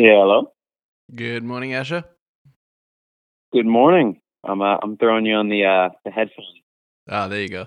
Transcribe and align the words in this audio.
Yeah, 0.00 0.22
hello. 0.22 0.50
Good 1.14 1.44
morning, 1.44 1.74
Asher. 1.74 2.04
Good 3.52 3.66
morning. 3.66 4.18
I'm 4.42 4.62
uh, 4.62 4.78
I'm 4.82 4.96
throwing 4.96 5.26
you 5.26 5.34
on 5.34 5.50
the 5.50 5.66
uh, 5.66 5.90
the 6.06 6.10
headphones. 6.10 6.48
Ah, 7.06 7.28
there 7.28 7.42
you 7.42 7.50
go. 7.50 7.66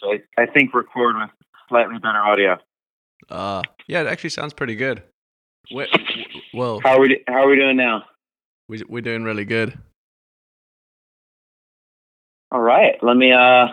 So 0.00 0.14
I, 0.14 0.42
I 0.42 0.46
think 0.46 0.72
record 0.72 1.14
with 1.18 1.28
slightly 1.68 1.98
better 1.98 2.20
audio. 2.20 2.56
Uh, 3.28 3.60
yeah, 3.86 4.00
it 4.00 4.06
actually 4.06 4.30
sounds 4.30 4.54
pretty 4.54 4.76
good. 4.76 5.02
we 5.74 5.86
well, 6.54 6.80
How 6.82 6.96
are 6.96 7.00
we 7.00 7.22
how 7.28 7.44
are 7.44 7.48
we 7.50 7.56
doing 7.56 7.76
now? 7.76 8.04
we, 8.70 8.82
we're 8.88 9.02
doing 9.02 9.22
really 9.22 9.44
good. 9.44 9.78
All 12.50 12.62
right. 12.62 12.94
Let 13.02 13.18
me 13.18 13.30
uh 13.30 13.66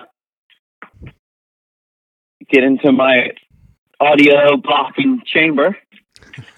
get 2.49 2.65
into 2.65 2.91
my 2.91 3.29
audio 4.01 4.57
blocking 4.57 5.21
chamber. 5.25 5.77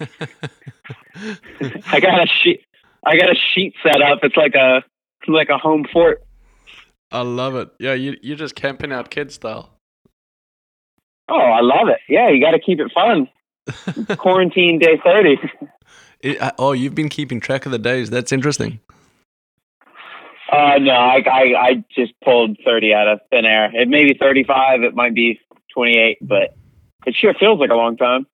I 1.86 2.00
got 2.00 2.22
a 2.22 2.26
sheet. 2.26 2.60
I 3.04 3.16
got 3.16 3.30
a 3.30 3.34
sheet 3.54 3.74
set 3.82 4.00
up. 4.02 4.20
It's 4.22 4.36
like 4.36 4.54
a 4.54 4.82
like 5.28 5.48
a 5.48 5.58
home 5.58 5.84
fort. 5.92 6.22
I 7.10 7.22
love 7.22 7.54
it. 7.56 7.70
Yeah, 7.78 7.94
you, 7.94 8.16
you're 8.22 8.36
just 8.36 8.54
camping 8.54 8.92
out 8.92 9.10
kid 9.10 9.30
style. 9.32 9.70
Oh, 11.28 11.36
I 11.38 11.60
love 11.60 11.88
it. 11.88 11.98
Yeah, 12.08 12.28
you 12.30 12.40
got 12.40 12.52
to 12.52 12.58
keep 12.58 12.80
it 12.80 12.90
fun. 12.92 13.28
Quarantine 14.18 14.78
day 14.78 15.00
thirty. 15.02 15.36
It- 16.20 16.40
uh, 16.40 16.52
oh, 16.56 16.70
you've 16.70 16.94
been 16.94 17.08
keeping 17.08 17.40
track 17.40 17.66
of 17.66 17.72
the 17.72 17.80
days. 17.80 18.08
That's 18.08 18.30
interesting. 18.30 18.78
Uh, 20.52 20.78
no, 20.78 20.92
I, 20.92 21.16
I 21.26 21.42
I 21.60 21.84
just 21.96 22.12
pulled 22.22 22.58
thirty 22.64 22.94
out 22.94 23.08
of 23.08 23.18
thin 23.30 23.44
air. 23.44 23.70
It 23.74 23.88
may 23.88 24.04
be 24.04 24.14
thirty 24.14 24.44
five. 24.44 24.82
It 24.82 24.94
might 24.94 25.14
be 25.14 25.40
twenty 25.74 25.98
eight, 25.98 26.18
but 26.20 26.54
it 27.06 27.16
sure 27.16 27.34
feels 27.34 27.58
like 27.58 27.70
a 27.70 27.74
long 27.74 27.96
time. 27.96 28.26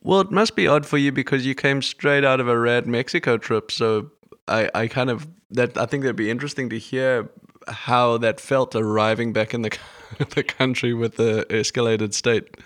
Well, 0.00 0.20
it 0.20 0.30
must 0.30 0.56
be 0.56 0.66
odd 0.66 0.86
for 0.86 0.98
you 0.98 1.12
because 1.12 1.46
you 1.46 1.54
came 1.54 1.82
straight 1.82 2.24
out 2.24 2.40
of 2.40 2.48
a 2.48 2.58
rad 2.58 2.86
Mexico 2.86 3.36
trip. 3.36 3.70
So 3.70 4.10
I, 4.48 4.70
I 4.74 4.88
kind 4.88 5.10
of 5.10 5.28
that 5.50 5.76
I 5.76 5.86
think 5.86 6.02
that'd 6.02 6.16
be 6.16 6.30
interesting 6.30 6.70
to 6.70 6.78
hear 6.78 7.30
how 7.68 8.18
that 8.18 8.40
felt 8.40 8.74
arriving 8.74 9.32
back 9.32 9.54
in 9.54 9.62
the 9.62 9.76
the 10.34 10.42
country 10.42 10.94
with 10.94 11.16
the 11.16 11.46
escalated 11.50 12.14
state. 12.14 12.56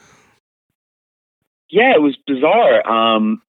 Yeah, 1.68 1.92
it 1.94 2.00
was 2.00 2.16
bizarre. 2.26 2.88
Um, 2.88 3.42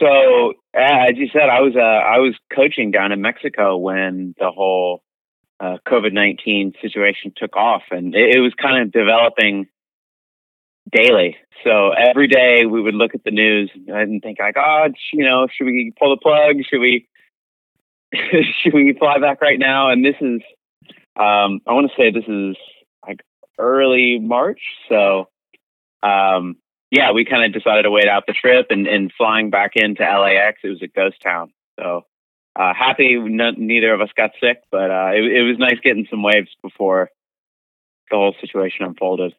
so 0.00 0.54
as 0.74 1.16
you 1.16 1.28
said, 1.32 1.48
I 1.50 1.60
was 1.60 1.74
uh, 1.76 1.80
I 1.80 2.18
was 2.18 2.34
coaching 2.54 2.90
down 2.90 3.12
in 3.12 3.20
Mexico 3.20 3.76
when 3.76 4.34
the 4.38 4.50
whole 4.50 5.02
uh, 5.60 5.76
COVID 5.86 6.12
nineteen 6.12 6.72
situation 6.80 7.32
took 7.36 7.54
off, 7.56 7.82
and 7.90 8.14
it, 8.14 8.36
it 8.36 8.40
was 8.40 8.52
kind 8.60 8.82
of 8.82 8.92
developing 8.92 9.66
daily. 10.90 11.36
So 11.64 11.90
every 11.90 12.28
day 12.28 12.66
we 12.66 12.80
would 12.80 12.94
look 12.94 13.14
at 13.14 13.24
the 13.24 13.30
news 13.30 13.70
and 13.88 14.22
think 14.22 14.38
like, 14.38 14.56
oh, 14.58 14.88
you 15.12 15.24
know, 15.24 15.46
should 15.52 15.64
we 15.64 15.92
pull 15.98 16.10
the 16.10 16.20
plug? 16.20 16.56
Should 16.68 16.80
we 16.80 17.08
should 18.62 18.74
we 18.74 18.94
fly 18.98 19.18
back 19.18 19.40
right 19.40 19.58
now? 19.58 19.90
And 19.90 20.04
this 20.04 20.16
is, 20.20 20.40
um, 21.16 21.60
I 21.66 21.72
want 21.72 21.90
to 21.90 21.96
say 21.96 22.10
this 22.10 22.28
is 22.28 22.56
like 23.06 23.20
early 23.58 24.18
March, 24.18 24.60
so. 24.88 25.28
Um, 26.02 26.56
yeah, 26.90 27.10
we 27.10 27.24
kind 27.24 27.44
of 27.44 27.52
decided 27.52 27.82
to 27.82 27.90
wait 27.90 28.06
out 28.06 28.24
the 28.26 28.34
trip 28.34 28.66
and, 28.70 28.86
and 28.86 29.10
flying 29.16 29.50
back 29.50 29.72
into 29.74 30.02
LAX. 30.02 30.60
It 30.62 30.68
was 30.68 30.82
a 30.82 30.86
ghost 30.86 31.16
town. 31.20 31.52
So 31.80 32.02
uh, 32.56 32.72
happy 32.72 33.18
neither 33.18 33.92
of 33.92 34.00
us 34.00 34.10
got 34.16 34.30
sick, 34.40 34.62
but 34.70 34.90
uh, 34.90 35.10
it, 35.12 35.24
it 35.24 35.42
was 35.42 35.58
nice 35.58 35.80
getting 35.82 36.06
some 36.08 36.22
waves 36.22 36.50
before 36.62 37.10
the 38.10 38.16
whole 38.16 38.34
situation 38.40 38.84
unfolded. 38.86 39.34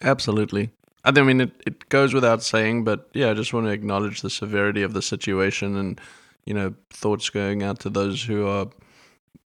Absolutely. 0.00 0.70
I 1.04 1.10
mean, 1.10 1.40
it, 1.40 1.62
it 1.66 1.88
goes 1.88 2.14
without 2.14 2.42
saying, 2.42 2.84
but 2.84 3.08
yeah, 3.12 3.30
I 3.30 3.34
just 3.34 3.52
want 3.52 3.66
to 3.66 3.72
acknowledge 3.72 4.22
the 4.22 4.30
severity 4.30 4.82
of 4.82 4.92
the 4.92 5.02
situation 5.02 5.76
and, 5.76 6.00
you 6.44 6.54
know, 6.54 6.74
thoughts 6.90 7.30
going 7.30 7.62
out 7.62 7.80
to 7.80 7.90
those 7.90 8.22
who 8.22 8.46
are, 8.46 8.68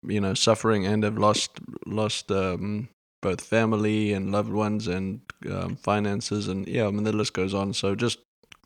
you 0.04 0.22
know, 0.22 0.34
suffering 0.34 0.86
and 0.86 1.04
have 1.04 1.18
lost, 1.18 1.60
lost, 1.86 2.32
um, 2.32 2.90
both 3.22 3.42
family 3.42 4.14
and 4.14 4.32
loved 4.32 4.52
ones 4.52 4.88
and 4.88 5.22
um, 5.52 5.76
finances 5.76 6.48
and 6.48 6.68
yeah, 6.68 6.88
I 6.88 6.92
mean 6.92 7.04
the 7.04 7.12
list 7.12 7.34
goes 7.34 7.54
on. 7.54 7.74
So 7.74 7.96
just 7.96 8.20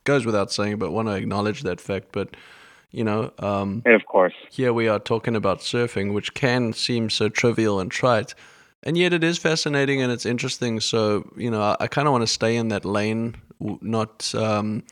goes 0.03 0.25
without 0.25 0.51
saying, 0.51 0.77
but 0.77 0.91
want 0.91 1.07
to 1.07 1.15
acknowledge 1.15 1.61
that 1.63 1.81
fact. 1.81 2.09
But 2.11 2.35
you 2.91 3.03
know, 3.03 3.31
um, 3.39 3.81
And 3.85 3.95
of 3.95 4.05
course, 4.05 4.33
here 4.51 4.71
we 4.73 4.87
are 4.87 4.99
talking 4.99 5.35
about 5.35 5.59
surfing, 5.59 6.13
which 6.13 6.33
can 6.33 6.73
seem 6.73 7.09
so 7.09 7.29
trivial 7.29 7.79
and 7.79 7.89
trite, 7.89 8.35
and 8.83 8.97
yet 8.97 9.13
it 9.13 9.23
is 9.23 9.37
fascinating 9.37 10.01
and 10.01 10.11
it's 10.11 10.25
interesting. 10.25 10.79
So 10.79 11.31
you 11.35 11.49
know, 11.49 11.61
I, 11.61 11.77
I 11.81 11.87
kind 11.87 12.07
of 12.07 12.11
want 12.11 12.23
to 12.23 12.27
stay 12.27 12.55
in 12.55 12.67
that 12.69 12.85
lane, 12.85 13.35
not 13.59 14.33
um, 14.35 14.83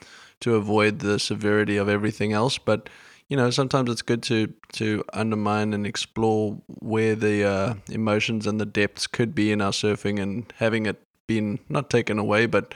to 0.42 0.56
avoid 0.56 1.00
the 1.00 1.20
severity 1.20 1.78
of 1.78 1.90
everything 1.90 2.34
else, 2.34 2.58
but 2.58 2.90
you 3.28 3.38
know, 3.38 3.50
sometimes 3.50 3.90
it's 3.90 4.02
good 4.02 4.24
to 4.24 4.54
to 4.74 5.06
undermine 5.14 5.74
and 5.74 5.88
explore 5.88 6.58
where 6.68 7.16
the 7.16 7.46
uh, 7.46 7.74
emotions 7.90 8.46
and 8.46 8.60
the 8.60 8.66
depths 8.66 9.08
could 9.08 9.34
be 9.34 9.54
in 9.54 9.62
our 9.62 9.72
surfing, 9.72 10.22
and 10.22 10.52
having 10.58 10.86
it 10.86 11.02
been 11.28 11.60
not 11.70 11.90
taken 11.90 12.20
away, 12.20 12.46
but 12.46 12.74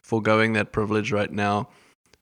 foregoing 0.00 0.54
that 0.54 0.72
privilege 0.72 1.12
right 1.12 1.30
now. 1.30 1.68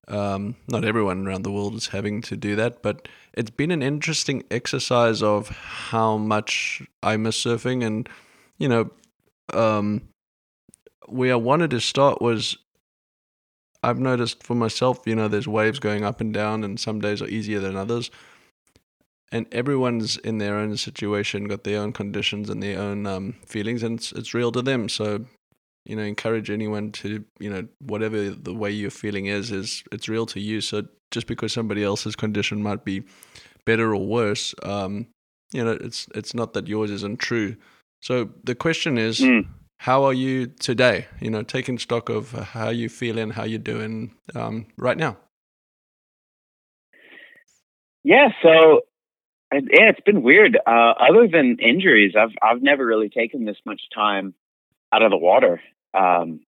Um, 0.09 0.57
not 0.69 0.85
everyone 0.85 1.27
around 1.27 1.43
the 1.43 1.53
world 1.53 1.75
is 1.75 1.89
having 1.89 2.23
to 2.23 2.37
do 2.37 2.55
that, 2.57 2.83
but 2.83 3.09
it's 3.35 3.51
been 3.51 3.73
an 3.73 3.83
interesting 3.83 4.45
exercise 4.51 5.23
of 5.23 5.49
how 5.49 6.17
much 6.17 6.83
I 7.03 7.17
miss 7.17 7.45
surfing, 7.45 7.85
and 7.85 8.09
you 8.59 8.69
know, 8.69 8.91
um, 9.53 10.03
where 11.07 11.33
I 11.33 11.37
wanted 11.37 11.71
to 11.71 11.81
start 11.81 12.21
was 12.21 12.57
I've 13.83 14.01
noticed 14.01 14.43
for 14.43 14.55
myself, 14.55 15.01
you 15.07 15.15
know, 15.15 15.29
there's 15.29 15.47
waves 15.47 15.79
going 15.79 16.05
up 16.05 16.21
and 16.21 16.35
down, 16.35 16.65
and 16.65 16.79
some 16.79 17.01
days 17.01 17.23
are 17.23 17.29
easier 17.29 17.61
than 17.61 17.77
others. 17.77 18.11
And 19.33 19.47
everyone's 19.53 20.17
in 20.19 20.39
their 20.39 20.57
own 20.57 20.77
situation, 20.77 21.45
got 21.45 21.65
their 21.65 21.81
own 21.81 21.93
conditions 21.93 22.49
and 22.49 22.63
their 22.63 22.81
own 22.81 23.07
um, 23.07 23.37
feelings, 23.47 23.83
and 23.83 23.99
it's, 23.99 24.13
it's 24.13 24.35
real 24.35 24.51
to 24.53 24.63
them. 24.63 24.89
So, 24.89 25.27
you 25.85 25.95
know, 25.95 26.03
encourage 26.03 26.51
anyone 26.51 26.91
to, 26.93 27.25
you 27.39 27.51
know, 27.51 27.67
whatever 27.81 28.31
the 28.31 28.55
way 28.55 28.71
you're 28.71 28.91
feeling 28.91 29.27
is, 29.27 29.53
is 29.53 29.85
it's 29.93 30.09
real 30.09 30.27
to 30.27 30.41
you. 30.41 30.61
So 30.61 30.83
just 31.11 31.27
because 31.27 31.53
somebody 31.53 31.85
else's 31.85 32.17
condition 32.17 32.63
might 32.63 32.85
be 32.85 33.05
better 33.65 33.95
or 33.95 34.05
worse, 34.05 34.55
um, 34.63 35.07
you 35.53 35.65
know, 35.65 35.79
it's 35.81 36.09
it's 36.15 36.35
not 36.35 36.55
that 36.55 36.67
yours 36.67 36.91
isn't 36.91 37.21
true. 37.21 37.57
So 38.01 38.31
the 38.45 38.55
question 38.55 38.99
is, 38.99 39.21
Mm. 39.21 39.47
how 39.79 40.05
are 40.05 40.13
you 40.15 40.47
today? 40.47 41.07
You 41.21 41.31
know, 41.31 41.43
taking 41.43 41.79
stock 41.79 42.09
of 42.09 42.33
how 42.33 42.71
you 42.71 42.89
feeling, 42.89 43.31
how 43.31 43.45
you're 43.45 43.59
doing 43.59 44.15
um, 44.35 44.67
right 44.77 44.97
now. 44.97 45.17
yeah. 48.05 48.29
So 48.43 48.83
yeah, 49.53 49.91
it's 49.91 50.01
been 50.01 50.23
weird. 50.23 50.57
Uh, 50.67 50.95
other 51.09 51.29
than 51.29 51.59
injuries, 51.61 52.15
I've 52.19 52.35
I've 52.43 52.63
never 52.63 52.85
really 52.85 53.09
taken 53.09 53.45
this 53.45 53.57
much 53.65 53.83
time 53.95 54.35
out 54.93 55.03
of 55.03 55.11
the 55.11 55.17
water. 55.17 55.61
Um, 55.95 56.41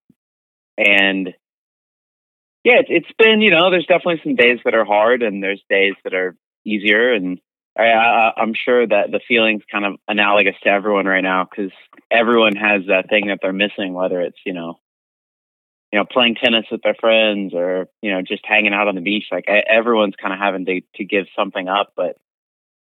and 0.77 1.33
yeah, 2.63 2.79
it's, 2.79 2.89
it's 2.89 3.11
been 3.17 3.41
you 3.41 3.51
know, 3.51 3.71
there's 3.71 3.85
definitely 3.87 4.21
some 4.23 4.35
days 4.35 4.59
that 4.65 4.75
are 4.75 4.85
hard, 4.85 5.21
and 5.23 5.41
there's 5.43 5.61
days 5.69 5.93
that 6.03 6.13
are 6.13 6.35
easier, 6.65 7.13
and 7.13 7.39
I, 7.85 8.33
I'm 8.37 8.53
sure 8.53 8.85
that 8.85 9.11
the 9.11 9.19
feeling's 9.27 9.63
kind 9.71 9.85
of 9.85 9.95
analogous 10.07 10.55
to 10.63 10.69
everyone 10.69 11.05
right 11.05 11.23
now 11.23 11.47
because 11.49 11.71
everyone 12.11 12.55
has 12.55 12.83
that 12.87 13.09
thing 13.09 13.27
that 13.27 13.39
they're 13.41 13.53
missing, 13.53 13.93
whether 13.93 14.21
it's 14.21 14.37
you 14.45 14.53
know, 14.53 14.79
you 15.91 15.99
know, 15.99 16.05
playing 16.05 16.35
tennis 16.35 16.65
with 16.71 16.81
their 16.83 16.95
friends 16.95 17.53
or 17.53 17.87
you 18.01 18.11
know, 18.11 18.21
just 18.21 18.45
hanging 18.45 18.73
out 18.73 18.87
on 18.87 18.95
the 18.95 19.01
beach. 19.01 19.25
Like 19.31 19.45
everyone's 19.47 20.15
kind 20.21 20.33
of 20.33 20.39
having 20.39 20.65
to 20.65 20.81
to 20.95 21.05
give 21.05 21.25
something 21.35 21.67
up, 21.67 21.93
but 21.95 22.17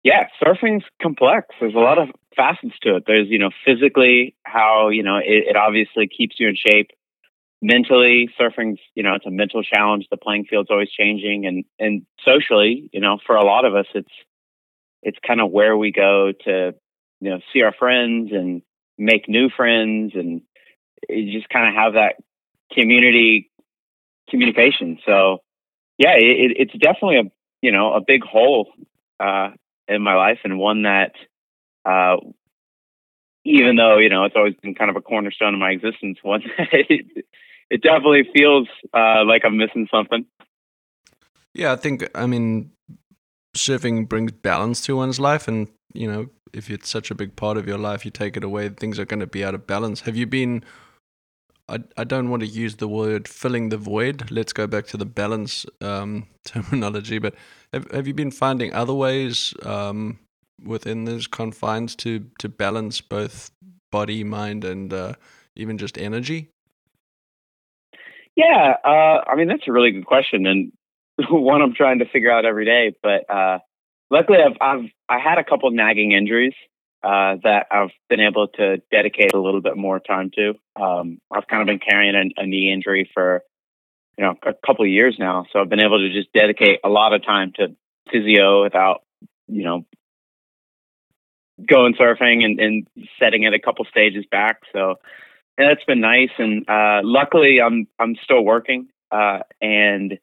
yeah, 0.03 0.27
surfing's 0.41 0.85
complex. 1.01 1.47
There's 1.59 1.75
a 1.75 1.79
lot 1.79 1.97
of 1.97 2.09
facets 2.35 2.75
to 2.83 2.95
it. 2.95 3.03
There's 3.05 3.27
you 3.27 3.39
know, 3.39 3.49
physically 3.65 4.35
how 4.43 4.89
you 4.89 5.03
know 5.03 5.17
it, 5.17 5.49
it 5.49 5.55
obviously 5.55 6.07
keeps 6.07 6.39
you 6.39 6.47
in 6.47 6.55
shape. 6.55 6.91
Mentally, 7.61 8.29
surfing's 8.39 8.79
you 8.95 9.03
know, 9.03 9.15
it's 9.15 9.25
a 9.25 9.31
mental 9.31 9.63
challenge. 9.63 10.07
The 10.09 10.17
playing 10.17 10.45
field's 10.45 10.69
always 10.69 10.91
changing, 10.91 11.45
and 11.45 11.65
and 11.79 12.05
socially, 12.23 12.89
you 12.93 13.01
know, 13.01 13.17
for 13.25 13.35
a 13.35 13.43
lot 13.43 13.65
of 13.65 13.75
us, 13.75 13.87
it's 13.93 14.11
it's 15.03 15.17
kind 15.25 15.41
of 15.41 15.51
where 15.51 15.77
we 15.77 15.91
go 15.91 16.31
to 16.45 16.73
you 17.21 17.29
know 17.29 17.39
see 17.53 17.61
our 17.61 17.73
friends 17.73 18.31
and 18.31 18.61
make 18.97 19.29
new 19.29 19.49
friends 19.49 20.13
and 20.15 20.41
just 21.09 21.49
kind 21.49 21.67
of 21.67 21.75
have 21.75 21.93
that 21.93 22.15
community 22.73 23.51
communication. 24.29 24.99
So 25.05 25.39
yeah 25.97 26.13
it, 26.15 26.53
it's 26.57 26.73
definitely 26.73 27.17
a 27.17 27.31
you 27.61 27.71
know 27.71 27.93
a 27.93 28.01
big 28.01 28.23
hole 28.23 28.69
uh 29.19 29.49
in 29.87 30.01
my 30.01 30.15
life 30.15 30.39
and 30.43 30.59
one 30.59 30.83
that 30.83 31.13
uh 31.85 32.17
even 33.43 33.75
though 33.75 33.97
you 33.97 34.09
know 34.09 34.25
it's 34.25 34.35
always 34.35 34.53
been 34.61 34.75
kind 34.75 34.89
of 34.89 34.95
a 34.95 35.01
cornerstone 35.01 35.53
of 35.53 35.59
my 35.59 35.71
existence 35.71 36.19
one 36.23 36.43
that 36.57 36.67
it, 36.71 37.25
it 37.69 37.81
definitely 37.81 38.29
feels 38.35 38.67
uh 38.93 39.23
like 39.25 39.43
i'm 39.45 39.57
missing 39.57 39.87
something. 39.91 40.25
Yeah, 41.53 41.71
I 41.71 41.75
think 41.75 42.07
I 42.13 42.27
mean 42.27 42.71
surfing 43.57 44.07
brings 44.07 44.31
balance 44.31 44.81
to 44.81 44.95
one's 44.95 45.19
life 45.19 45.47
and 45.47 45.67
you 45.93 46.11
know, 46.11 46.29
if 46.53 46.69
it's 46.69 46.89
such 46.89 47.11
a 47.11 47.15
big 47.15 47.35
part 47.35 47.57
of 47.57 47.67
your 47.67 47.77
life, 47.77 48.05
you 48.05 48.11
take 48.11 48.37
it 48.37 48.43
away, 48.43 48.69
things 48.69 48.99
are 48.99 49.05
going 49.05 49.19
to 49.19 49.27
be 49.27 49.43
out 49.43 49.55
of 49.55 49.67
balance. 49.67 50.01
Have 50.01 50.15
you 50.15 50.27
been 50.27 50.63
I, 51.69 51.79
I 51.97 52.03
don't 52.05 52.29
want 52.29 52.41
to 52.43 52.47
use 52.47 52.77
the 52.77 52.87
word 52.87 53.27
filling 53.27 53.69
the 53.69 53.77
void. 53.77 54.31
Let's 54.31 54.53
go 54.53 54.67
back 54.67 54.87
to 54.87 54.97
the 54.97 55.05
balance 55.05 55.65
um, 55.81 56.27
terminology. 56.45 57.19
But 57.19 57.35
have, 57.73 57.91
have 57.91 58.07
you 58.07 58.13
been 58.13 58.31
finding 58.31 58.73
other 58.73 58.93
ways 58.93 59.53
um, 59.63 60.19
within 60.63 61.05
those 61.05 61.27
confines 61.27 61.95
to, 61.97 62.25
to 62.39 62.49
balance 62.49 63.01
both 63.01 63.51
body, 63.91 64.23
mind, 64.23 64.63
and 64.63 64.93
uh, 64.93 65.13
even 65.55 65.77
just 65.77 65.97
energy? 65.97 66.49
Yeah, 68.35 68.75
uh, 68.85 69.23
I 69.27 69.35
mean 69.35 69.47
that's 69.47 69.67
a 69.67 69.71
really 69.71 69.91
good 69.91 70.05
question, 70.05 70.45
and 70.45 70.71
one 71.29 71.61
I'm 71.61 71.73
trying 71.73 71.99
to 71.99 72.05
figure 72.05 72.31
out 72.31 72.45
every 72.45 72.65
day. 72.65 72.95
But 73.01 73.29
uh, 73.29 73.59
luckily, 74.09 74.39
I've, 74.39 74.57
I've 74.61 74.89
I 75.09 75.19
had 75.19 75.37
a 75.37 75.43
couple 75.43 75.71
nagging 75.71 76.11
injuries 76.11 76.53
uh, 77.03 77.37
that 77.43 77.67
I've 77.71 77.91
been 78.09 78.19
able 78.19 78.47
to 78.49 78.77
dedicate 78.91 79.33
a 79.33 79.39
little 79.39 79.61
bit 79.61 79.77
more 79.77 79.99
time 79.99 80.31
to. 80.35 80.53
Um, 80.81 81.19
I've 81.31 81.47
kind 81.47 81.61
of 81.61 81.67
been 81.67 81.79
carrying 81.79 82.15
a, 82.15 82.41
a, 82.41 82.45
knee 82.45 82.71
injury 82.71 83.09
for 83.13 83.43
you 84.17 84.25
know 84.25 84.35
a 84.43 84.53
couple 84.65 84.85
of 84.85 84.91
years 84.91 85.15
now, 85.19 85.45
so 85.51 85.59
I've 85.59 85.69
been 85.69 85.83
able 85.83 85.99
to 85.99 86.11
just 86.11 86.31
dedicate 86.33 86.79
a 86.83 86.89
lot 86.89 87.13
of 87.13 87.25
time 87.25 87.53
to 87.55 87.75
physio 88.11 88.63
without 88.63 89.01
you 89.47 89.63
know 89.63 89.85
going 91.65 91.95
surfing 91.95 92.43
and, 92.43 92.59
and 92.59 92.87
setting 93.19 93.43
it 93.43 93.53
a 93.53 93.59
couple 93.59 93.85
stages 93.85 94.25
back. 94.29 94.61
So 94.73 94.95
yeah, 95.57 95.69
that's 95.69 95.85
been 95.85 96.01
nice. 96.01 96.29
And 96.37 96.69
uh, 96.69 97.01
luckily, 97.03 97.59
I'm 97.61 97.87
I'm 97.99 98.15
still 98.23 98.43
working, 98.43 98.87
uh, 99.11 99.39
and 99.61 100.19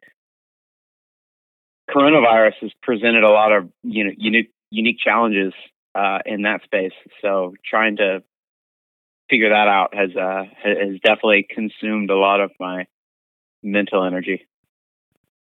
coronavirus 1.91 2.55
has 2.63 2.71
presented 2.83 3.25
a 3.25 3.31
lot 3.31 3.53
of 3.53 3.71
you 3.83 4.05
know 4.05 4.11
unique 4.17 4.51
unique 4.71 4.99
challenges 5.03 5.53
uh, 5.95 6.19
in 6.27 6.43
that 6.43 6.63
space. 6.65 6.93
So 7.23 7.55
trying 7.69 7.97
to 7.97 8.23
figure 9.31 9.51
that 9.51 9.69
out 9.69 9.95
has 9.95 10.11
uh, 10.17 10.45
has 10.63 11.01
definitely 11.03 11.47
consumed 11.49 12.11
a 12.11 12.17
lot 12.17 12.41
of 12.41 12.51
my 12.59 12.87
mental 13.63 14.05
energy. 14.05 14.47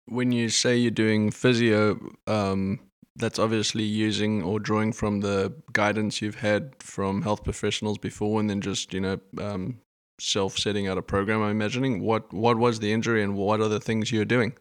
When 0.07 0.31
you 0.31 0.49
say 0.51 0.77
you're 0.77 0.93
doing 0.93 1.33
physio, 1.33 1.99
um, 2.29 2.79
that's 3.17 3.39
obviously 3.39 3.83
using 3.83 4.43
or 4.43 4.61
drawing 4.61 4.93
from 4.93 5.21
the 5.21 5.53
guidance 5.73 6.23
you've 6.23 6.37
had 6.37 6.75
from 6.81 7.23
health 7.23 7.43
professionals 7.43 7.99
before, 7.99 8.39
and 8.41 8.49
then 8.49 8.61
just 8.61 8.95
you 8.95 9.01
know 9.01 9.19
um, 9.41 9.81
self 10.21 10.57
setting 10.59 10.87
out 10.87 10.99
a 10.99 11.03
program. 11.03 11.43
I'm 11.43 11.51
imagining 11.51 12.03
what 12.03 12.33
what 12.33 12.59
was 12.59 12.79
the 12.79 12.93
injury 12.93 13.23
and 13.23 13.35
what 13.37 13.61
are 13.61 13.69
the 13.69 13.81
things 13.81 14.13
you're 14.13 14.25
doing. 14.25 14.55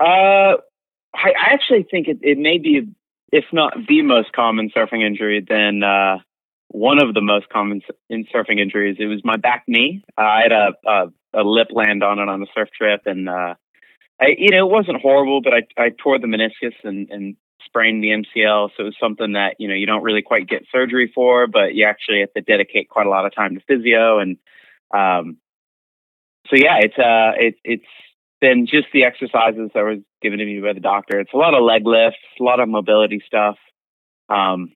Uh, 0.00 0.56
I, 1.14 1.30
I 1.30 1.52
actually 1.52 1.86
think 1.90 2.08
it, 2.08 2.18
it 2.22 2.38
may 2.38 2.58
be, 2.58 2.88
if 3.32 3.44
not 3.52 3.74
the 3.88 4.02
most 4.02 4.32
common 4.32 4.70
surfing 4.74 5.04
injury, 5.04 5.44
then 5.46 5.82
uh, 5.82 6.18
one 6.68 7.02
of 7.02 7.14
the 7.14 7.20
most 7.20 7.48
common 7.48 7.82
in 8.08 8.26
surfing 8.34 8.60
injuries. 8.60 8.96
It 8.98 9.06
was 9.06 9.20
my 9.24 9.36
back 9.36 9.64
knee. 9.66 10.02
Uh, 10.16 10.22
I 10.22 10.42
had 10.42 10.52
a, 10.52 10.72
a, 10.86 11.40
a 11.40 11.42
lip 11.42 11.68
land 11.72 12.02
on 12.02 12.18
it 12.18 12.28
on 12.28 12.42
a 12.42 12.46
surf 12.54 12.68
trip, 12.76 13.02
and 13.06 13.28
uh, 13.28 13.54
I, 14.20 14.34
you 14.38 14.50
know, 14.50 14.66
it 14.66 14.70
wasn't 14.70 15.00
horrible, 15.00 15.40
but 15.42 15.52
I, 15.54 15.62
I 15.76 15.90
tore 15.90 16.18
the 16.18 16.26
meniscus 16.26 16.74
and, 16.84 17.10
and 17.10 17.36
sprained 17.64 18.02
the 18.02 18.08
MCL. 18.08 18.70
So 18.76 18.82
it 18.82 18.84
was 18.84 18.96
something 19.00 19.32
that, 19.32 19.56
you 19.58 19.68
know, 19.68 19.74
you 19.74 19.86
don't 19.86 20.02
really 20.02 20.22
quite 20.22 20.48
get 20.48 20.64
surgery 20.70 21.10
for, 21.14 21.46
but 21.46 21.74
you 21.74 21.86
actually 21.86 22.20
have 22.20 22.32
to 22.34 22.42
dedicate 22.42 22.88
quite 22.88 23.06
a 23.06 23.10
lot 23.10 23.26
of 23.26 23.34
time 23.34 23.54
to 23.54 23.60
physio. 23.66 24.18
And, 24.18 24.36
um, 24.92 25.38
so 26.48 26.56
yeah, 26.56 26.78
it's, 26.80 26.98
uh, 26.98 27.32
it, 27.38 27.54
it's 27.64 27.84
been 28.40 28.66
just 28.66 28.88
the 28.92 29.04
exercises 29.04 29.70
that 29.74 29.82
was 29.82 29.98
given 30.22 30.38
to 30.38 30.44
me 30.44 30.60
by 30.60 30.72
the 30.72 30.80
doctor. 30.80 31.20
It's 31.20 31.32
a 31.32 31.36
lot 31.36 31.54
of 31.54 31.62
leg 31.62 31.86
lifts, 31.86 32.18
a 32.38 32.42
lot 32.42 32.60
of 32.60 32.68
mobility 32.68 33.22
stuff. 33.26 33.56
Um, 34.28 34.72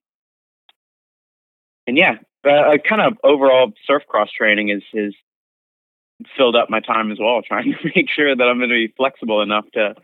and 1.87 1.97
yeah, 1.97 2.17
uh, 2.43 2.77
kind 2.87 3.01
of 3.01 3.17
overall 3.23 3.71
surf 3.85 4.03
cross 4.07 4.29
training 4.31 4.69
is, 4.69 4.83
is 4.93 5.15
filled 6.37 6.55
up 6.55 6.69
my 6.69 6.79
time 6.79 7.11
as 7.11 7.17
well, 7.19 7.41
trying 7.47 7.71
to 7.71 7.91
make 7.95 8.09
sure 8.15 8.35
that 8.35 8.43
I'm 8.43 8.57
going 8.57 8.69
to 8.69 8.87
be 8.87 8.93
flexible 8.95 9.41
enough 9.41 9.65
to 9.73 9.95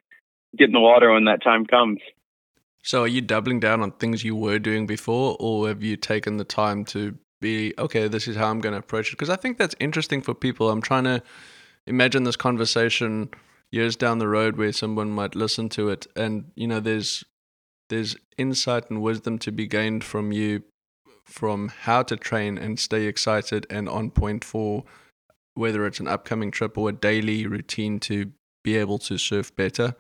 get 0.58 0.66
in 0.66 0.74
the 0.74 0.80
water 0.80 1.12
when 1.12 1.26
that 1.26 1.44
time 1.44 1.66
comes. 1.66 2.00
So, 2.84 3.04
are 3.04 3.08
you 3.08 3.22
doubling 3.22 3.60
down 3.60 3.82
on 3.82 3.92
things 3.92 4.24
you 4.24 4.36
were 4.36 4.58
doing 4.58 4.88
before, 4.88 5.38
or 5.40 5.68
have 5.68 5.84
you 5.84 5.96
taken 5.96 6.38
the 6.38 6.44
time 6.44 6.84
to 6.86 7.16
be 7.40 7.76
okay? 7.78 8.08
This 8.08 8.28
is 8.28 8.36
how 8.36 8.50
I'm 8.50 8.60
going 8.60 8.74
to 8.74 8.80
approach 8.80 9.10
it 9.10 9.12
because 9.12 9.30
I 9.30 9.36
think 9.36 9.60
that's 9.60 9.76
interesting 9.80 10.24
for 10.24 10.34
people. 10.34 10.72
I'm 10.72 10.82
trying 10.82 11.04
to 11.04 11.22
imagine 11.86 12.24
this 12.24 12.36
conversation 12.36 13.30
years 13.72 13.96
down 13.96 14.20
the 14.20 14.28
road 14.28 14.58
where 14.58 14.74
someone 14.74 15.12
might 15.12 15.36
listen 15.36 15.70
to 15.70 15.90
it, 15.90 16.08
and 16.16 16.52
you 16.56 16.68
know, 16.68 16.80
there's 16.80 17.24
there's 17.90 18.16
insight 18.38 18.90
and 18.90 19.02
wisdom 19.02 19.38
to 19.40 19.52
be 19.52 19.68
gained 19.68 20.04
from 20.04 20.32
you 20.32 20.64
from 21.26 21.70
how 21.70 22.04
to 22.04 22.18
train 22.18 22.58
and 22.58 22.80
stay 22.80 23.06
excited 23.06 23.66
and 23.70 23.88
on 23.88 24.10
point 24.10 24.44
for 24.44 24.84
whether 25.54 25.86
it's 25.86 26.00
an 26.00 26.08
upcoming 26.08 26.52
trip 26.52 26.78
or 26.78 26.90
a 26.90 26.94
daily 26.94 27.46
routine 27.46 28.00
to 28.00 28.32
be 28.64 28.78
able 28.78 28.98
to 28.98 29.18
surf 29.18 29.56
better 29.56 29.96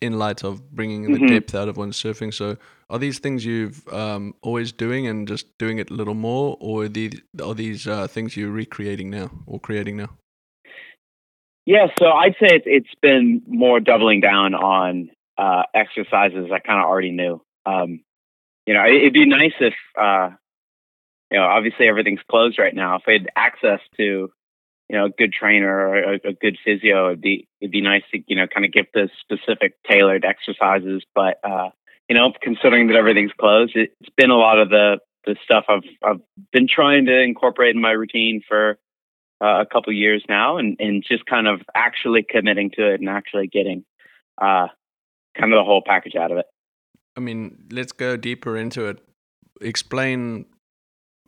in 0.00 0.18
light 0.18 0.42
of 0.42 0.70
bringing 0.70 1.04
mm-hmm. 1.04 1.26
the 1.26 1.28
depth 1.28 1.54
out 1.54 1.68
of 1.68 1.76
one's 1.76 2.00
surfing. 2.00 2.32
So, 2.32 2.56
are 2.88 2.98
these 2.98 3.18
things 3.18 3.44
you've 3.44 3.86
um, 3.92 4.34
always 4.42 4.72
doing 4.72 5.06
and 5.06 5.28
just 5.28 5.46
doing 5.58 5.78
it 5.78 5.90
a 5.90 5.94
little 5.94 6.14
more, 6.14 6.56
or 6.60 6.84
are 6.84 6.88
these, 6.88 7.20
are 7.42 7.54
these 7.54 7.86
uh, 7.86 8.06
things 8.08 8.36
you're 8.36 8.50
recreating 8.50 9.10
now 9.10 9.30
or 9.46 9.60
creating 9.60 9.96
now? 9.96 10.08
Yeah, 11.70 11.86
so 12.00 12.10
I'd 12.10 12.34
say 12.40 12.48
it's, 12.50 12.64
it's 12.66 13.00
been 13.00 13.42
more 13.46 13.78
doubling 13.78 14.18
down 14.18 14.54
on 14.56 15.08
uh, 15.38 15.62
exercises 15.72 16.50
I 16.52 16.58
kind 16.58 16.80
of 16.80 16.86
already 16.86 17.12
knew. 17.12 17.40
Um, 17.64 18.00
you 18.66 18.74
know, 18.74 18.84
it'd 18.84 19.12
be 19.12 19.24
nice 19.24 19.52
if, 19.60 19.74
uh, 19.96 20.30
you 21.30 21.38
know, 21.38 21.44
obviously 21.44 21.86
everything's 21.86 22.22
closed 22.28 22.58
right 22.58 22.74
now. 22.74 22.96
If 22.96 23.02
I 23.06 23.12
had 23.12 23.28
access 23.36 23.78
to 23.98 24.02
you 24.02 24.98
know, 24.98 25.04
a 25.04 25.10
good 25.10 25.32
trainer 25.32 25.70
or 25.70 26.14
a, 26.14 26.14
a, 26.30 26.32
good 26.32 26.58
physio, 26.64 27.10
it'd 27.10 27.20
be 27.20 27.46
it'd 27.60 27.70
be 27.70 27.82
nice 27.82 28.02
to 28.10 28.18
you 28.26 28.34
know 28.34 28.48
kind 28.52 28.66
of 28.66 28.72
give 28.72 28.86
the 28.92 29.08
specific 29.20 29.74
tailored 29.88 30.24
exercises. 30.24 31.04
But 31.14 31.38
uh, 31.44 31.68
you 32.08 32.16
know, 32.16 32.32
considering 32.42 32.88
that 32.88 32.96
everything's 32.96 33.30
closed, 33.38 33.76
it, 33.76 33.92
it's 34.00 34.10
been 34.16 34.30
a 34.30 34.36
lot 34.36 34.58
of 34.58 34.70
the 34.70 34.98
the 35.24 35.36
stuff 35.44 35.66
I've 35.68 35.84
I've 36.04 36.20
been 36.52 36.66
trying 36.66 37.06
to 37.06 37.16
incorporate 37.20 37.76
in 37.76 37.80
my 37.80 37.92
routine 37.92 38.42
for 38.48 38.80
uh, 39.40 39.60
a 39.60 39.66
couple 39.66 39.92
years 39.92 40.24
now, 40.28 40.58
and 40.58 40.76
and 40.78 41.04
just 41.06 41.26
kind 41.26 41.46
of 41.46 41.60
actually 41.74 42.24
committing 42.28 42.70
to 42.72 42.92
it 42.92 43.00
and 43.00 43.08
actually 43.08 43.46
getting 43.46 43.84
uh, 44.40 44.68
kind 45.36 45.52
of 45.52 45.58
the 45.58 45.64
whole 45.64 45.82
package 45.84 46.16
out 46.16 46.30
of 46.30 46.38
it. 46.38 46.46
I 47.16 47.20
mean, 47.20 47.66
let's 47.70 47.92
go 47.92 48.16
deeper 48.16 48.56
into 48.56 48.86
it. 48.86 48.98
Explain 49.60 50.46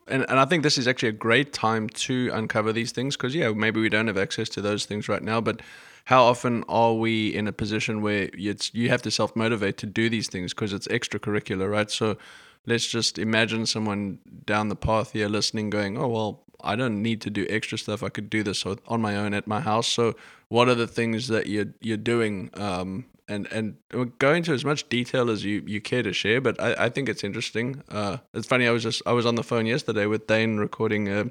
and 0.07 0.25
and 0.29 0.39
I 0.39 0.45
think 0.45 0.63
this 0.63 0.77
is 0.77 0.87
actually 0.87 1.09
a 1.09 1.13
great 1.13 1.53
time 1.53 1.89
to 1.89 2.29
uncover 2.33 2.73
these 2.73 2.91
things 2.91 3.15
because 3.15 3.35
yeah, 3.35 3.51
maybe 3.51 3.79
we 3.79 3.89
don't 3.89 4.07
have 4.07 4.17
access 4.17 4.49
to 4.49 4.61
those 4.61 4.85
things 4.85 5.07
right 5.07 5.23
now, 5.23 5.39
but 5.41 5.61
how 6.05 6.23
often 6.23 6.63
are 6.67 6.93
we 6.93 7.33
in 7.33 7.47
a 7.47 7.53
position 7.53 8.01
where 8.01 8.29
it's 8.33 8.73
you 8.73 8.89
have 8.89 9.01
to 9.03 9.11
self 9.11 9.35
motivate 9.35 9.77
to 9.77 9.85
do 9.85 10.09
these 10.09 10.27
things 10.27 10.53
because 10.53 10.73
it's 10.73 10.87
extracurricular, 10.87 11.69
right? 11.69 11.89
So 11.89 12.17
let's 12.65 12.87
just 12.87 13.17
imagine 13.17 13.65
someone 13.65 14.19
down 14.45 14.69
the 14.69 14.75
path 14.75 15.13
here 15.13 15.29
listening, 15.29 15.69
going, 15.69 15.97
"Oh 15.97 16.07
well, 16.07 16.43
I 16.63 16.75
don't 16.75 17.01
need 17.01 17.21
to 17.21 17.29
do 17.29 17.45
extra 17.49 17.77
stuff. 17.77 18.03
I 18.03 18.09
could 18.09 18.29
do 18.29 18.43
this 18.43 18.65
on 18.65 19.01
my 19.01 19.15
own 19.15 19.33
at 19.33 19.47
my 19.47 19.59
house." 19.59 19.87
So 19.87 20.15
what 20.49 20.69
are 20.69 20.75
the 20.75 20.87
things 20.87 21.27
that 21.27 21.47
you're 21.47 21.73
you're 21.81 21.97
doing 21.97 22.49
um, 22.55 23.05
and 23.27 23.47
and 23.51 23.75
go 24.19 24.33
into 24.33 24.53
as 24.53 24.65
much 24.65 24.87
detail 24.89 25.29
as 25.29 25.43
you 25.43 25.63
you 25.65 25.81
care 25.81 26.03
to 26.03 26.13
share. 26.13 26.41
But 26.41 26.61
I, 26.61 26.85
I 26.85 26.89
think 26.89 27.09
it's 27.09 27.23
interesting. 27.23 27.83
Uh, 27.89 28.17
it's 28.33 28.47
funny. 28.47 28.67
I 28.67 28.71
was 28.71 28.83
just 28.83 29.01
I 29.05 29.13
was 29.13 29.25
on 29.25 29.35
the 29.35 29.43
phone 29.43 29.65
yesterday 29.65 30.05
with 30.05 30.27
Dane 30.27 30.57
recording 30.57 31.07
a 31.09 31.25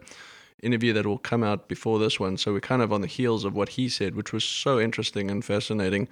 interview 0.63 0.93
that 0.93 1.05
will 1.05 1.19
come 1.19 1.43
out 1.43 1.69
before 1.69 1.99
this 1.99 2.21
one. 2.21 2.37
So 2.37 2.53
we're 2.53 2.61
kind 2.61 2.83
of 2.83 2.93
on 2.93 3.01
the 3.01 3.09
heels 3.09 3.45
of 3.45 3.55
what 3.55 3.71
he 3.71 3.89
said, 3.89 4.15
which 4.15 4.33
was 4.33 4.45
so 4.45 4.79
interesting 4.79 5.31
and 5.31 5.45
fascinating. 5.45 6.09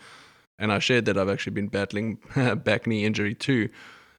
And 0.59 0.73
I 0.73 0.81
shared 0.81 1.05
that 1.07 1.17
I've 1.17 1.29
actually 1.29 1.53
been 1.53 1.69
battling 1.69 2.19
back 2.57 2.87
knee 2.87 3.05
injury 3.05 3.35
too. 3.35 3.71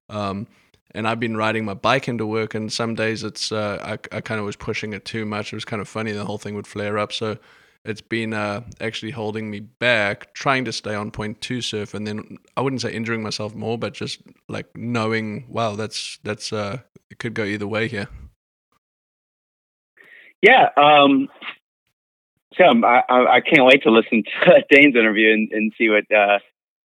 Um, 0.10 0.48
and 0.94 1.08
I've 1.08 1.20
been 1.20 1.38
riding 1.38 1.66
my 1.66 1.74
bike 1.74 2.08
into 2.08 2.26
work, 2.26 2.56
and 2.56 2.72
some 2.72 2.96
days 2.96 3.24
it's 3.24 3.52
uh, 3.52 3.80
I, 3.84 4.16
I 4.16 4.22
kind 4.22 4.40
of 4.40 4.46
was 4.46 4.56
pushing 4.56 4.94
it 4.94 5.06
too 5.06 5.26
much. 5.26 5.54
It 5.54 5.56
was 5.56 5.66
kind 5.66 5.82
of 5.82 5.88
funny. 5.88 6.12
The 6.12 6.26
whole 6.26 6.38
thing 6.38 6.56
would 6.56 6.68
flare 6.68 6.98
up. 6.98 7.12
So 7.12 7.38
it's 7.84 8.02
been 8.02 8.34
uh, 8.34 8.62
actually 8.80 9.12
holding 9.12 9.50
me 9.50 9.60
back 9.60 10.34
trying 10.34 10.66
to 10.66 10.72
stay 10.72 10.94
on 10.94 11.10
point 11.10 11.42
to 11.42 11.62
surf 11.62 11.96
and 11.96 12.06
then 12.06 12.38
i 12.56 12.62
wouldn't 12.62 12.80
say 12.80 12.94
injuring 12.94 13.24
myself 13.24 13.56
more 13.56 13.76
but 13.76 13.92
just 13.92 14.22
like 14.48 14.68
knowing 14.78 15.44
wow 15.50 15.76
that's 15.76 16.20
that's 16.24 16.54
uh 16.54 16.78
it 17.10 17.18
could 17.18 17.34
go 17.34 17.44
either 17.44 17.68
way 17.68 17.88
here 17.88 18.08
yeah 20.44 20.70
um 20.78 21.28
so 22.58 22.66
I, 22.86 23.02
I 23.10 23.42
can't 23.42 23.66
wait 23.66 23.84
to 23.84 23.92
listen 23.92 24.24
to 24.24 24.64
Dane's 24.70 24.96
interview 24.96 25.32
and, 25.34 25.52
and 25.52 25.74
see 25.78 25.90
what 25.90 26.04
uh, 26.16 26.40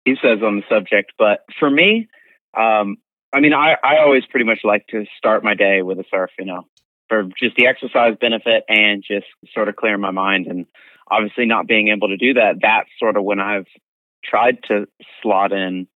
he 0.04 0.16
says 0.20 0.42
on 0.42 0.56
the 0.56 0.62
subject. 0.68 1.12
But 1.18 1.44
for 1.58 1.70
me, 1.70 2.08
um, 2.56 2.96
I 3.34 3.40
mean, 3.40 3.52
I, 3.52 3.74
I 3.82 3.98
always 3.98 4.24
pretty 4.30 4.46
much 4.46 4.60
like 4.62 4.86
to 4.88 5.04
start 5.18 5.42
my 5.42 5.54
day 5.54 5.82
with 5.82 5.98
a 5.98 6.04
surf. 6.10 6.30
You 6.38 6.46
know, 6.46 6.62
for 7.08 7.24
just 7.38 7.56
the 7.56 7.66
exercise 7.66 8.16
benefit 8.20 8.64
and 8.68 9.02
just 9.06 9.26
sort 9.52 9.68
of 9.68 9.76
clear 9.76 9.98
my 9.98 10.12
mind. 10.12 10.46
And 10.46 10.66
obviously, 11.10 11.44
not 11.44 11.66
being 11.66 11.88
able 11.88 12.08
to 12.08 12.16
do 12.16 12.34
that, 12.34 12.56
that's 12.62 12.88
sort 12.98 13.16
of 13.16 13.24
when 13.24 13.40
I've 13.40 13.66
tried 14.24 14.58
to 14.68 14.86
slot 15.22 15.52
in 15.52 15.88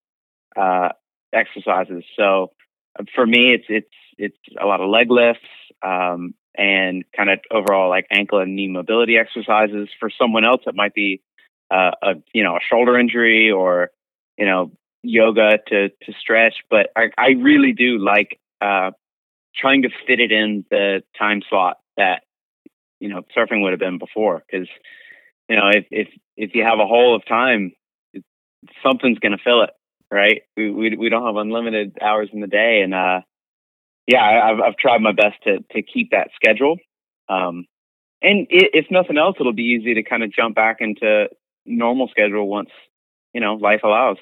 uh, 0.57 0.91
exercises. 1.33 2.05
So 2.17 2.53
uh, 2.99 3.05
for 3.15 3.27
me, 3.27 3.55
it's 3.55 3.67
it's 3.69 3.95
it's 4.19 4.57
a 4.61 4.67
lot 4.67 4.81
of 4.81 4.91
leg 4.91 5.11
lifts, 5.11 5.47
um, 5.83 6.35
and 6.57 7.05
kind 7.17 7.31
of 7.31 7.39
overall 7.53 7.89
like 7.89 8.07
ankle 8.11 8.41
and 8.41 8.57
knee 8.57 8.69
mobility 8.69 9.17
exercises. 9.17 9.89
For 10.01 10.11
someone 10.11 10.45
else, 10.45 10.63
it 10.67 10.75
might 10.75 10.95
be 10.95 11.23
uh, 11.71 11.93
a 12.03 12.15
you 12.33 12.43
know 12.43 12.57
a 12.57 12.61
shoulder 12.69 12.99
injury 12.99 13.51
or 13.51 13.91
you 14.37 14.47
know 14.47 14.73
yoga 15.03 15.59
to 15.69 15.89
to 15.89 16.13
stretch. 16.21 16.55
But 16.71 16.91
I, 16.97 17.11
I 17.17 17.29
really 17.41 17.73
do 17.73 17.99
like 17.99 18.39
uh, 18.61 18.91
trying 19.55 19.83
to 19.83 19.89
fit 20.07 20.21
it 20.21 20.33
in 20.33 20.65
the 20.71 21.03
time 21.19 21.43
slot 21.49 21.79
that 21.97 22.23
you 23.01 23.09
know 23.09 23.23
surfing 23.37 23.63
would 23.63 23.73
have 23.73 23.81
been 23.81 23.99
before 23.99 24.43
because 24.51 24.69
you 25.49 25.57
know 25.57 25.69
if 25.69 25.87
if 25.91 26.09
if 26.37 26.55
you 26.55 26.65
have 26.65 26.79
a 26.79 26.87
hole 26.87 27.15
of 27.15 27.25
time 27.27 27.73
something's 28.83 29.19
going 29.19 29.33
to 29.33 29.43
fill 29.43 29.63
it 29.63 29.71
right 30.11 30.43
we, 30.57 30.71
we 30.71 30.97
we 30.97 31.09
don't 31.09 31.27
have 31.27 31.37
unlimited 31.37 31.97
hours 32.01 32.29
in 32.33 32.41
the 32.41 32.47
day 32.47 32.81
and 32.83 32.95
uh 32.95 33.21
yeah 34.07 34.23
i've 34.23 34.61
i've 34.61 34.77
tried 34.77 35.01
my 35.01 35.13
best 35.13 35.37
to 35.45 35.59
to 35.71 35.83
keep 35.83 36.11
that 36.11 36.31
schedule 36.35 36.77
um 37.29 37.67
and 38.21 38.47
if 38.51 38.87
nothing 38.91 39.19
else 39.19 39.37
it'll 39.39 39.53
be 39.53 39.79
easy 39.79 39.95
to 39.95 40.03
kind 40.03 40.23
of 40.23 40.33
jump 40.33 40.55
back 40.55 40.79
into 40.81 41.29
normal 41.67 42.09
schedule 42.09 42.49
once 42.49 42.71
you 43.33 43.41
know 43.41 43.55
life 43.55 43.81
allows 43.85 44.19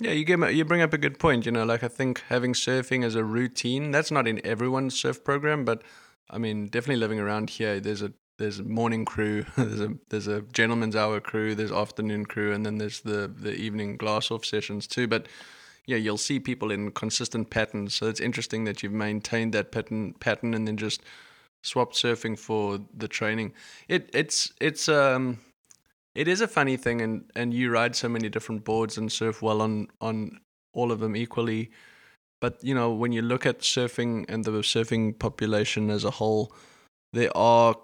yeah, 0.00 0.12
you 0.12 0.24
give 0.24 0.40
you 0.52 0.64
bring 0.64 0.82
up 0.82 0.92
a 0.92 0.98
good 0.98 1.18
point. 1.18 1.46
You 1.46 1.52
know, 1.52 1.64
like 1.64 1.82
I 1.82 1.88
think 1.88 2.22
having 2.28 2.52
surfing 2.52 3.04
as 3.04 3.14
a 3.14 3.24
routine 3.24 3.90
that's 3.90 4.10
not 4.10 4.28
in 4.28 4.44
everyone's 4.46 4.98
surf 4.98 5.24
program, 5.24 5.64
but 5.64 5.82
I 6.30 6.38
mean, 6.38 6.66
definitely 6.66 7.00
living 7.00 7.18
around 7.18 7.50
here, 7.50 7.80
there's 7.80 8.02
a 8.02 8.12
there's 8.38 8.60
a 8.60 8.64
morning 8.64 9.04
crew, 9.04 9.44
there's 9.56 9.80
a 9.80 9.94
there's 10.10 10.28
a 10.28 10.42
gentleman's 10.42 10.94
hour 10.94 11.20
crew, 11.20 11.54
there's 11.54 11.72
afternoon 11.72 12.26
crew, 12.26 12.52
and 12.52 12.64
then 12.64 12.78
there's 12.78 13.00
the 13.00 13.32
the 13.34 13.54
evening 13.54 13.96
glass 13.96 14.30
off 14.30 14.44
sessions 14.44 14.86
too. 14.86 15.08
But 15.08 15.26
yeah, 15.86 15.96
you'll 15.96 16.18
see 16.18 16.38
people 16.38 16.70
in 16.70 16.92
consistent 16.92 17.50
patterns. 17.50 17.94
So 17.94 18.06
it's 18.06 18.20
interesting 18.20 18.64
that 18.64 18.82
you've 18.82 18.92
maintained 18.92 19.52
that 19.54 19.72
pattern 19.72 20.14
pattern 20.20 20.54
and 20.54 20.68
then 20.68 20.76
just 20.76 21.02
swapped 21.62 21.94
surfing 21.94 22.38
for 22.38 22.78
the 22.96 23.08
training. 23.08 23.52
It 23.88 24.10
it's 24.12 24.52
it's 24.60 24.88
um 24.88 25.38
it 26.14 26.28
is 26.28 26.40
a 26.40 26.48
funny 26.48 26.76
thing 26.76 27.00
and 27.00 27.30
and 27.34 27.54
you 27.54 27.70
ride 27.70 27.96
so 27.96 28.08
many 28.08 28.28
different 28.28 28.64
boards 28.64 28.98
and 28.98 29.10
surf 29.10 29.42
well 29.42 29.62
on 29.62 29.88
on 30.00 30.40
all 30.74 30.92
of 30.92 31.00
them 31.00 31.16
equally 31.16 31.70
but 32.40 32.62
you 32.62 32.74
know, 32.74 32.92
when 32.92 33.12
you 33.12 33.22
look 33.22 33.46
at 33.46 33.60
surfing 33.60 34.24
and 34.28 34.44
the 34.44 34.50
surfing 34.50 35.18
population 35.18 35.90
as 35.90 36.04
a 36.04 36.10
whole, 36.10 36.52
there 37.12 37.36
are 37.36 37.76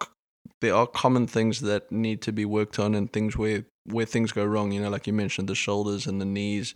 there 0.60 0.74
are 0.74 0.86
common 0.86 1.26
things 1.26 1.60
that 1.62 1.90
need 1.90 2.22
to 2.22 2.32
be 2.32 2.44
worked 2.44 2.78
on 2.78 2.94
and 2.94 3.12
things 3.12 3.36
where 3.36 3.64
where 3.84 4.06
things 4.06 4.32
go 4.32 4.44
wrong. 4.44 4.72
You 4.72 4.82
know, 4.82 4.90
like 4.90 5.06
you 5.06 5.12
mentioned, 5.12 5.48
the 5.48 5.54
shoulders 5.54 6.06
and 6.06 6.20
the 6.20 6.26
knees. 6.26 6.74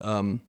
Um, 0.00 0.42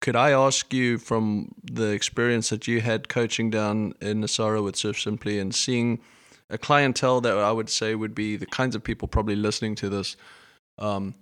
could 0.00 0.16
I 0.16 0.30
ask 0.30 0.72
you 0.72 0.98
from 0.98 1.52
the 1.62 1.90
experience 1.90 2.48
that 2.48 2.66
you 2.66 2.80
had 2.80 3.08
coaching 3.08 3.50
down 3.50 3.94
in 4.00 4.22
Nosara 4.22 4.62
with 4.62 4.76
Surf 4.76 5.00
Simply 5.00 5.38
and 5.38 5.54
seeing 5.54 6.00
a 6.50 6.58
clientele 6.58 7.20
that 7.22 7.36
I 7.36 7.52
would 7.52 7.70
say 7.70 7.94
would 7.94 8.14
be 8.14 8.36
the 8.36 8.46
kinds 8.46 8.74
of 8.74 8.82
people 8.82 9.08
probably 9.08 9.36
listening 9.36 9.74
to 9.76 9.88
this, 9.88 10.16
um, 10.78 11.14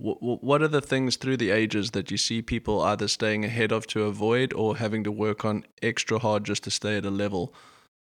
what 0.00 0.62
are 0.62 0.68
the 0.68 0.80
things 0.80 1.16
through 1.16 1.38
the 1.38 1.50
ages 1.50 1.90
that 1.90 2.10
you 2.12 2.16
see 2.16 2.40
people 2.40 2.80
either 2.82 3.08
staying 3.08 3.44
ahead 3.44 3.72
of 3.72 3.84
to 3.88 4.04
avoid 4.04 4.52
or 4.52 4.76
having 4.76 5.02
to 5.02 5.10
work 5.10 5.44
on 5.44 5.64
extra 5.82 6.20
hard 6.20 6.44
just 6.44 6.62
to 6.64 6.70
stay 6.70 6.96
at 6.96 7.04
a 7.04 7.10
level? 7.10 7.52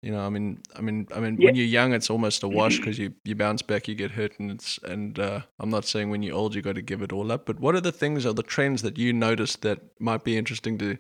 You 0.03 0.11
know, 0.11 0.21
I 0.21 0.29
mean, 0.29 0.61
I 0.75 0.81
mean, 0.81 1.07
I 1.15 1.21
mean, 1.21 1.37
yeah. 1.39 1.47
when 1.47 1.55
you're 1.55 1.65
young, 1.65 1.95
it's 1.95 2.11
almost 2.11 2.43
a 2.43 2.49
wash 2.49 2.79
because 2.81 2.99
you, 2.99 3.15
you 3.25 3.37
bounce 3.37 3.63
back, 3.63 3.87
you 3.87 3.95
get 3.95 4.11
hurt, 4.11 4.39
and 4.41 4.51
it's 4.51 4.79
and 4.83 5.19
uh, 5.19 5.43
I'm 5.61 5.71
not 5.71 5.85
saying 5.85 6.11
when 6.11 6.23
you're 6.23 6.35
old 6.35 6.55
you 6.55 6.63
got 6.63 6.75
to 6.75 6.83
give 6.83 7.01
it 7.01 7.13
all 7.13 7.31
up, 7.31 7.47
but 7.47 7.61
what 7.61 7.77
are 7.77 7.81
the 7.81 7.93
things 7.93 8.27
or 8.27 8.35
the 8.35 8.43
trends 8.43 8.83
that 8.83 8.99
you 8.99 9.13
noticed 9.13 9.63
that 9.63 9.81
might 10.01 10.25
be 10.25 10.37
interesting 10.37 10.77
to 10.79 10.99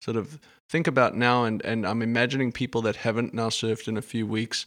sort 0.00 0.16
of 0.16 0.38
think 0.72 0.88
about 0.88 1.14
now? 1.14 1.44
And 1.44 1.64
and 1.64 1.86
I'm 1.86 2.02
imagining 2.02 2.50
people 2.50 2.82
that 2.82 2.96
haven't 2.96 3.32
now 3.32 3.50
surfed 3.50 3.86
in 3.86 3.96
a 3.96 4.02
few 4.02 4.26
weeks 4.26 4.66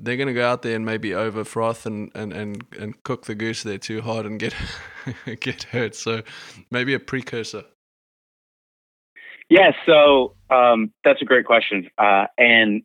they're 0.00 0.16
going 0.16 0.28
to 0.28 0.34
go 0.34 0.46
out 0.46 0.62
there 0.62 0.74
and 0.74 0.84
maybe 0.84 1.14
over 1.14 1.44
froth 1.44 1.84
and, 1.86 2.10
and, 2.14 2.32
and, 2.32 2.64
and 2.78 3.02
cook 3.02 3.26
the 3.26 3.34
goose 3.34 3.62
there 3.62 3.78
too 3.78 4.00
hard 4.00 4.26
and 4.26 4.40
get 4.40 4.54
get 5.40 5.64
hurt. 5.64 5.94
So 5.94 6.22
maybe 6.70 6.94
a 6.94 7.00
precursor. 7.00 7.64
Yeah, 9.48 9.72
so 9.84 10.36
um, 10.48 10.92
that's 11.04 11.20
a 11.20 11.24
great 11.24 11.44
question, 11.44 11.90
uh, 11.98 12.26
and 12.38 12.82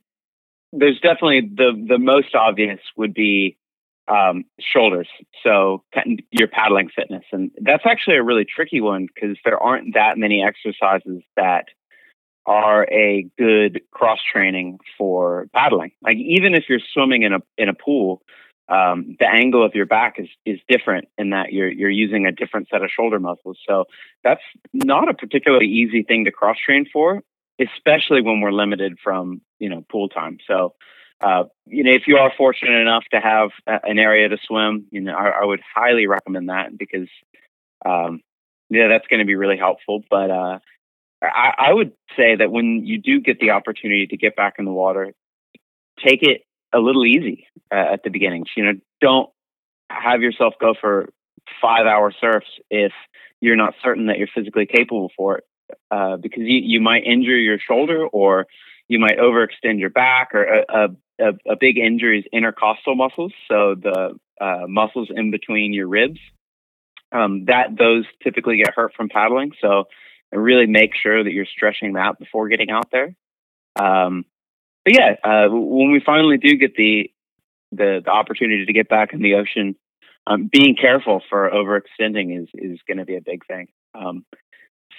there's 0.74 1.00
definitely 1.00 1.42
the 1.42 1.86
the 1.88 2.00
most 2.00 2.34
obvious 2.34 2.80
would 2.98 3.14
be 3.14 3.56
um, 4.08 4.46
shoulders. 4.60 5.08
So 5.44 5.84
your 6.32 6.48
paddling 6.48 6.90
fitness, 6.90 7.24
and 7.32 7.52
that's 7.62 7.84
actually 7.86 8.16
a 8.16 8.24
really 8.24 8.46
tricky 8.46 8.82
one 8.82 9.08
because 9.14 9.38
there 9.46 9.62
aren't 9.62 9.94
that 9.94 10.18
many 10.18 10.44
exercises 10.44 11.22
that 11.36 11.66
are 12.46 12.84
a 12.92 13.28
good 13.38 13.82
cross 13.92 14.20
training 14.32 14.80
for 14.98 15.48
paddling. 15.54 15.92
Like 16.02 16.18
even 16.18 16.54
if 16.54 16.66
you're 16.70 16.80
swimming 16.94 17.24
in 17.24 17.34
a 17.34 17.40
in 17.58 17.70
a 17.70 17.74
pool, 17.74 18.22
um, 18.70 19.16
the 19.20 19.28
angle 19.28 19.66
of 19.66 19.76
your 19.76 19.86
back 19.86 20.16
is 20.20 20.28
is 20.46 20.60
different 20.68 21.08
in 21.18 21.32
that 21.32 21.54
you're 21.54 21.72
you're 21.72 21.90
using 21.90 22.26
a 22.26 22.32
different 22.32 22.70
set 22.70 22.84
of 22.84 22.90
shoulder 22.90 23.20
muscles. 23.20 23.58
So 23.68 23.86
that's 24.24 24.42
not 24.74 25.10
a 25.10 25.14
particularly 25.14 25.68
easy 25.68 26.04
thing 26.04 26.26
to 26.26 26.32
cross 26.32 26.58
train 26.64 26.86
for, 26.92 27.22
especially 27.60 28.22
when 28.22 28.42
we're 28.42 28.52
limited 28.52 28.98
from 29.04 29.42
you 29.60 29.70
know 29.70 29.84
pool 29.90 30.10
time. 30.10 30.38
So. 30.48 30.74
Uh, 31.22 31.46
you 31.66 31.82
know, 31.82 31.92
if 31.92 32.08
you 32.08 32.18
are 32.18 32.30
fortunate 32.38 32.78
enough 32.82 33.06
to 33.10 33.22
have 33.22 33.50
a, 33.66 33.80
an 33.86 33.98
area 33.98 34.28
to 34.28 34.38
swim, 34.46 34.86
you 34.92 35.00
know, 35.00 35.16
I, 35.16 35.30
I 35.30 35.46
would 35.46 35.62
highly 35.74 36.08
recommend 36.08 36.50
that 36.50 36.78
because, 36.78 37.08
um, 37.86 38.20
yeah, 38.70 38.90
that's 38.90 39.08
going 39.08 39.22
to 39.22 39.26
be 39.26 39.36
really 39.36 39.58
helpful. 39.58 40.04
But 40.10 40.30
uh, 40.30 40.60
I, 41.22 41.54
I 41.70 41.74
would 41.74 41.94
say 42.18 42.36
that 42.36 42.52
when 42.52 42.86
you 42.86 43.00
do 43.00 43.22
get 43.22 43.40
the 43.40 43.52
opportunity 43.52 44.08
to 44.08 44.18
get 44.18 44.36
back 44.36 44.56
in 44.60 44.66
the 44.66 44.72
water, 44.72 45.14
take 46.04 46.24
it 46.24 46.42
a 46.74 46.80
little 46.80 47.06
easy 47.06 47.48
uh, 47.72 47.94
at 47.94 48.04
the 48.04 48.10
beginning. 48.10 48.46
You 48.56 48.66
know, 48.66 48.74
don't 49.02 49.30
have 49.90 50.22
yourself 50.22 50.56
go 50.60 50.74
for 50.80 51.10
five 51.62 51.86
hour 51.86 52.14
surfs 52.20 52.48
if 52.70 52.92
you're 53.40 53.56
not 53.56 53.74
certain 53.84 54.08
that 54.08 54.18
you're 54.18 54.28
physically 54.34 54.66
capable 54.66 55.12
for 55.16 55.38
it, 55.38 55.44
uh, 55.92 56.18
because 56.18 56.44
you, 56.44 56.60
you 56.64 56.82
might 56.82 57.04
injure 57.04 57.38
your 57.38 57.60
shoulder 57.60 58.06
or 58.06 58.48
you 58.88 59.00
might 59.00 59.18
overextend 59.18 59.80
your 59.80 59.90
back 59.90 60.30
or 60.34 60.44
a, 60.44 60.90
a, 61.20 61.28
a 61.50 61.56
big 61.60 61.78
injury 61.78 62.20
is 62.20 62.26
intercostal 62.32 62.96
muscles. 62.96 63.34
So 63.48 63.76
the 63.76 64.18
uh, 64.40 64.66
muscles 64.68 65.10
in 65.14 65.32
between 65.32 65.74
your 65.74 65.88
ribs, 65.88 66.20
um, 67.12 67.46
that 67.46 67.78
those 67.78 68.06
typically 68.24 68.58
get 68.58 68.74
hurt 68.74 68.94
from 68.96 69.10
paddling. 69.10 69.52
So 69.62 69.86
and 70.36 70.44
really 70.44 70.66
make 70.66 70.92
sure 71.02 71.24
that 71.24 71.32
you're 71.32 71.46
stretching 71.46 71.96
out 71.96 72.20
before 72.20 72.50
getting 72.50 72.70
out 72.70 72.92
there. 72.92 73.16
Um, 73.78 74.26
but 74.84 74.94
yeah, 74.94 75.16
uh, 75.24 75.48
when 75.50 75.92
we 75.92 76.02
finally 76.06 76.38
do 76.38 76.58
get 76.58 76.76
the, 76.76 77.10
the, 77.72 78.02
the 78.04 78.12
opportunity 78.12 78.66
to 78.66 78.74
get 78.74 78.90
back 78.90 79.14
in 79.14 79.22
the 79.22 79.36
ocean, 79.36 79.78
um, 80.28 80.50
being 80.52 80.76
careful 80.76 81.22
for 81.30 81.50
overextending 81.50 82.42
is 82.42 82.50
is 82.54 82.80
going 82.88 82.98
to 82.98 83.06
be 83.06 83.16
a 83.16 83.22
big 83.22 83.46
thing. 83.46 83.68
Um, 83.94 84.26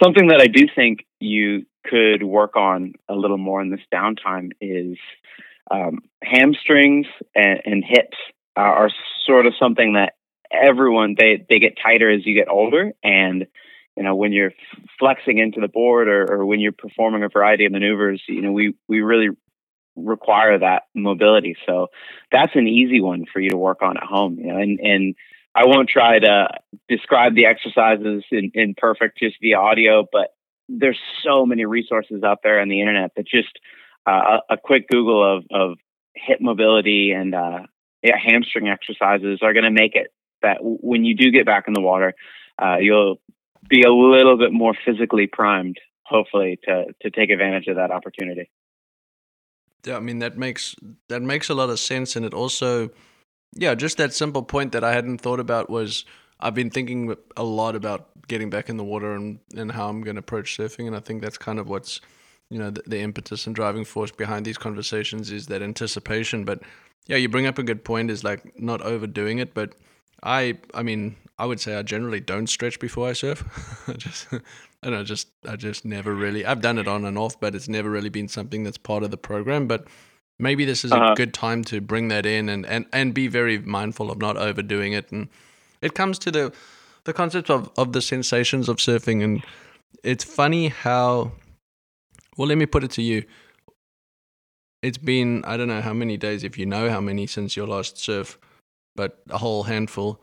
something 0.03 0.29
that 0.29 0.41
I 0.41 0.47
do 0.47 0.67
think 0.75 1.05
you 1.21 1.67
could 1.85 2.23
work 2.23 2.57
on 2.57 2.95
a 3.09 3.15
little 3.15 3.39
more 3.39 3.61
in 3.61 3.71
this 3.71 3.81
downtime 3.93 4.53
is 4.61 4.97
um, 5.71 5.99
hamstrings 6.23 7.07
and, 7.35 7.61
and 7.65 7.85
hips 7.85 8.17
are, 8.57 8.87
are, 8.87 8.91
sort 9.27 9.47
of 9.47 9.55
something 9.59 9.95
that 9.95 10.15
everyone 10.51 11.17
they 11.19 11.45
they 11.49 11.59
get 11.59 11.77
tighter 11.83 12.09
as 12.09 12.25
you 12.25 12.35
get 12.35 12.49
older, 12.49 12.93
and 13.03 13.47
you 13.97 14.03
know 14.03 14.15
when 14.15 14.33
you're 14.33 14.53
flexing 14.99 15.39
into 15.39 15.61
the 15.61 15.69
board 15.69 16.09
or, 16.09 16.31
or 16.31 16.47
when 16.47 16.61
you're 16.61 16.73
performing 16.73 17.23
a 17.23 17.29
variety 17.29 17.67
of 17.67 17.73
maneuvers 17.73 18.23
you 18.29 18.43
know 18.43 18.53
we 18.53 18.75
we 18.89 19.01
really 19.01 19.29
require 19.99 20.59
that 20.59 20.83
mobility. 20.95 21.57
So 21.65 21.87
that's 22.31 22.55
an 22.55 22.69
easy 22.69 23.01
one 23.01 23.25
for 23.33 23.41
you 23.41 23.49
to 23.51 23.57
work 23.57 23.81
on 23.83 23.97
at 23.97 24.03
home 24.03 24.39
you 24.39 24.49
know 24.49 24.59
and 24.59 24.79
and 24.81 25.15
I 25.57 25.65
won't 25.65 25.89
try 25.89 26.19
to 26.19 26.49
describe 26.87 27.35
the 27.35 27.47
exercises 27.47 28.25
in, 28.31 28.51
in 28.53 28.75
perfect 28.77 29.19
just 29.19 29.37
via 29.41 29.57
audio, 29.57 30.07
but 30.13 30.35
there's 30.69 30.99
so 31.25 31.47
many 31.47 31.65
resources 31.65 32.23
out 32.23 32.41
there 32.43 32.61
on 32.61 32.69
the 32.69 32.81
internet 32.81 33.13
that 33.17 33.27
just 33.27 33.59
uh, 34.07 34.41
a, 34.51 34.55
a, 34.55 34.57
quick 34.59 34.87
Google 34.89 35.39
of, 35.39 35.45
of 35.51 35.79
hip 36.15 36.41
mobility 36.43 37.13
and 37.13 37.35
uh, 37.35 37.61
yeah, 38.03 38.17
hamstring 38.23 38.69
exercises 38.69 39.41
are 39.43 39.55
going 39.55 39.65
to 39.65 39.71
make 39.71 39.95
it 39.95 40.09
that 40.43 40.59
when 40.61 41.05
you 41.05 41.17
do 41.17 41.31
get 41.31 41.47
back 41.47 41.65
in 41.67 41.73
the 41.73 41.81
water, 41.81 42.13
uh, 42.61 42.77
you'll 42.79 43.19
be 43.69 43.83
a 43.83 43.93
little 43.93 44.37
bit 44.37 44.53
more 44.53 44.75
physically 44.85 45.27
primed, 45.27 45.79
hopefully, 46.05 46.59
to 46.65 46.87
to 47.03 47.11
take 47.11 47.31
advantage 47.31 47.67
of 47.67 47.77
that 47.77 47.91
opportunity. 47.91 48.51
Yeah, 49.85 49.97
I 49.97 50.01
mean 50.01 50.19
that 50.19 50.37
makes 50.37 50.75
that 51.09 51.23
makes 51.23 51.49
a 51.49 51.55
lot 51.55 51.71
of 51.71 51.79
sense, 51.79 52.17
and 52.17 52.25
it 52.25 52.35
also, 52.35 52.91
yeah, 53.55 53.75
just 53.75 53.97
that 53.99 54.13
simple 54.13 54.43
point 54.43 54.73
that 54.73 54.83
I 54.83 54.93
hadn't 54.93 55.21
thought 55.21 55.41
about 55.41 55.71
was 55.71 56.05
I've 56.41 56.55
been 56.55 56.71
thinking 56.71 57.15
a 57.37 57.45
lot 57.45 57.77
about 57.77 58.09
getting 58.29 58.51
back 58.51 58.69
in 58.69 58.77
the 58.77 58.85
water 58.85 59.15
and 59.15 59.39
and 59.57 59.73
how 59.73 59.89
I'm 59.89 60.03
going 60.03 60.17
to 60.17 60.21
approach 60.21 60.57
surfing, 60.57 60.87
and 60.87 60.97
I 60.97 61.01
think 61.01 61.23
that's 61.23 61.39
kind 61.39 61.59
of 61.59 61.69
what's 61.69 62.01
you 62.51 62.59
know 62.59 62.71
the, 62.71 62.83
the 62.87 63.01
impetus 63.01 63.47
and 63.47 63.55
driving 63.55 63.85
force 63.85 64.11
behind 64.11 64.45
these 64.45 64.59
conversations 64.59 65.31
is 65.31 65.47
that 65.47 65.63
anticipation. 65.63 66.45
But 66.45 66.63
yeah, 67.07 67.17
you 67.17 67.29
bring 67.29 67.47
up 67.47 67.59
a 67.59 67.63
good 67.63 67.85
point 67.85 68.11
is 68.11 68.25
like 68.25 68.59
not 68.61 68.83
overdoing 68.83 69.39
it, 69.39 69.55
but 69.55 69.75
I 70.23 70.59
I 70.75 70.83
mean, 70.83 71.17
I 71.39 71.47
would 71.47 71.61
say 71.61 71.77
I 71.77 71.83
generally 71.83 72.21
don't 72.21 72.47
stretch 72.47 72.79
before 72.81 73.09
I 73.09 73.13
surf. 73.13 73.45
I 73.89 73.93
just 73.93 74.33
I 74.33 74.41
don't 74.83 74.93
know, 74.93 75.05
just 75.05 75.29
I 75.49 75.57
just 75.57 75.85
never 75.85 76.15
really 76.15 76.45
I've 76.45 76.61
done 76.61 76.79
it 76.79 76.89
on 76.89 77.05
and 77.05 77.19
off, 77.19 77.39
but 77.39 77.55
it's 77.55 77.69
never 77.69 77.91
really 77.91 78.09
been 78.09 78.29
something 78.29 78.65
that's 78.65 78.79
part 78.79 79.03
of 79.03 79.11
the 79.11 79.17
program. 79.17 79.67
But 79.67 79.87
maybe 80.39 80.65
this 80.65 80.85
is 80.85 80.93
uh-huh. 80.93 81.13
a 81.13 81.15
good 81.15 81.35
time 81.35 81.65
to 81.65 81.81
bring 81.81 82.09
that 82.09 82.27
in 82.27 82.49
and, 82.49 82.67
and, 82.67 82.87
and 82.93 83.15
be 83.15 83.29
very 83.29 83.59
mindful 83.59 84.11
of 84.11 84.19
not 84.19 84.37
overdoing 84.37 84.93
it. 84.93 85.11
And 85.11 85.29
it 85.81 85.95
comes 85.95 86.19
to 86.21 86.31
the 86.31 86.53
the 87.05 87.13
concept 87.13 87.51
of, 87.51 87.71
of 87.77 87.93
the 87.93 88.03
sensations 88.03 88.69
of 88.69 88.79
surfing 88.79 89.23
and 89.23 89.43
it's 90.03 90.25
funny 90.25 90.69
how 90.69 91.31
well 92.37 92.49
let 92.49 92.59
me 92.59 92.67
put 92.67 92.83
it 92.83 92.91
to 92.93 93.03
you. 93.03 93.25
It's 94.83 94.99
been 94.99 95.45
I 95.45 95.57
don't 95.57 95.69
know 95.69 95.81
how 95.81 95.93
many 95.93 96.17
days 96.17 96.45
if 96.45 96.59
you 96.59 96.67
know 96.67 96.91
how 96.91 97.01
many 97.01 97.27
since 97.27 97.57
your 97.57 97.67
last 97.67 97.99
surf 97.99 98.39
but 98.97 99.21
a 99.31 99.39
whole 99.39 99.65
handful. 99.65 100.21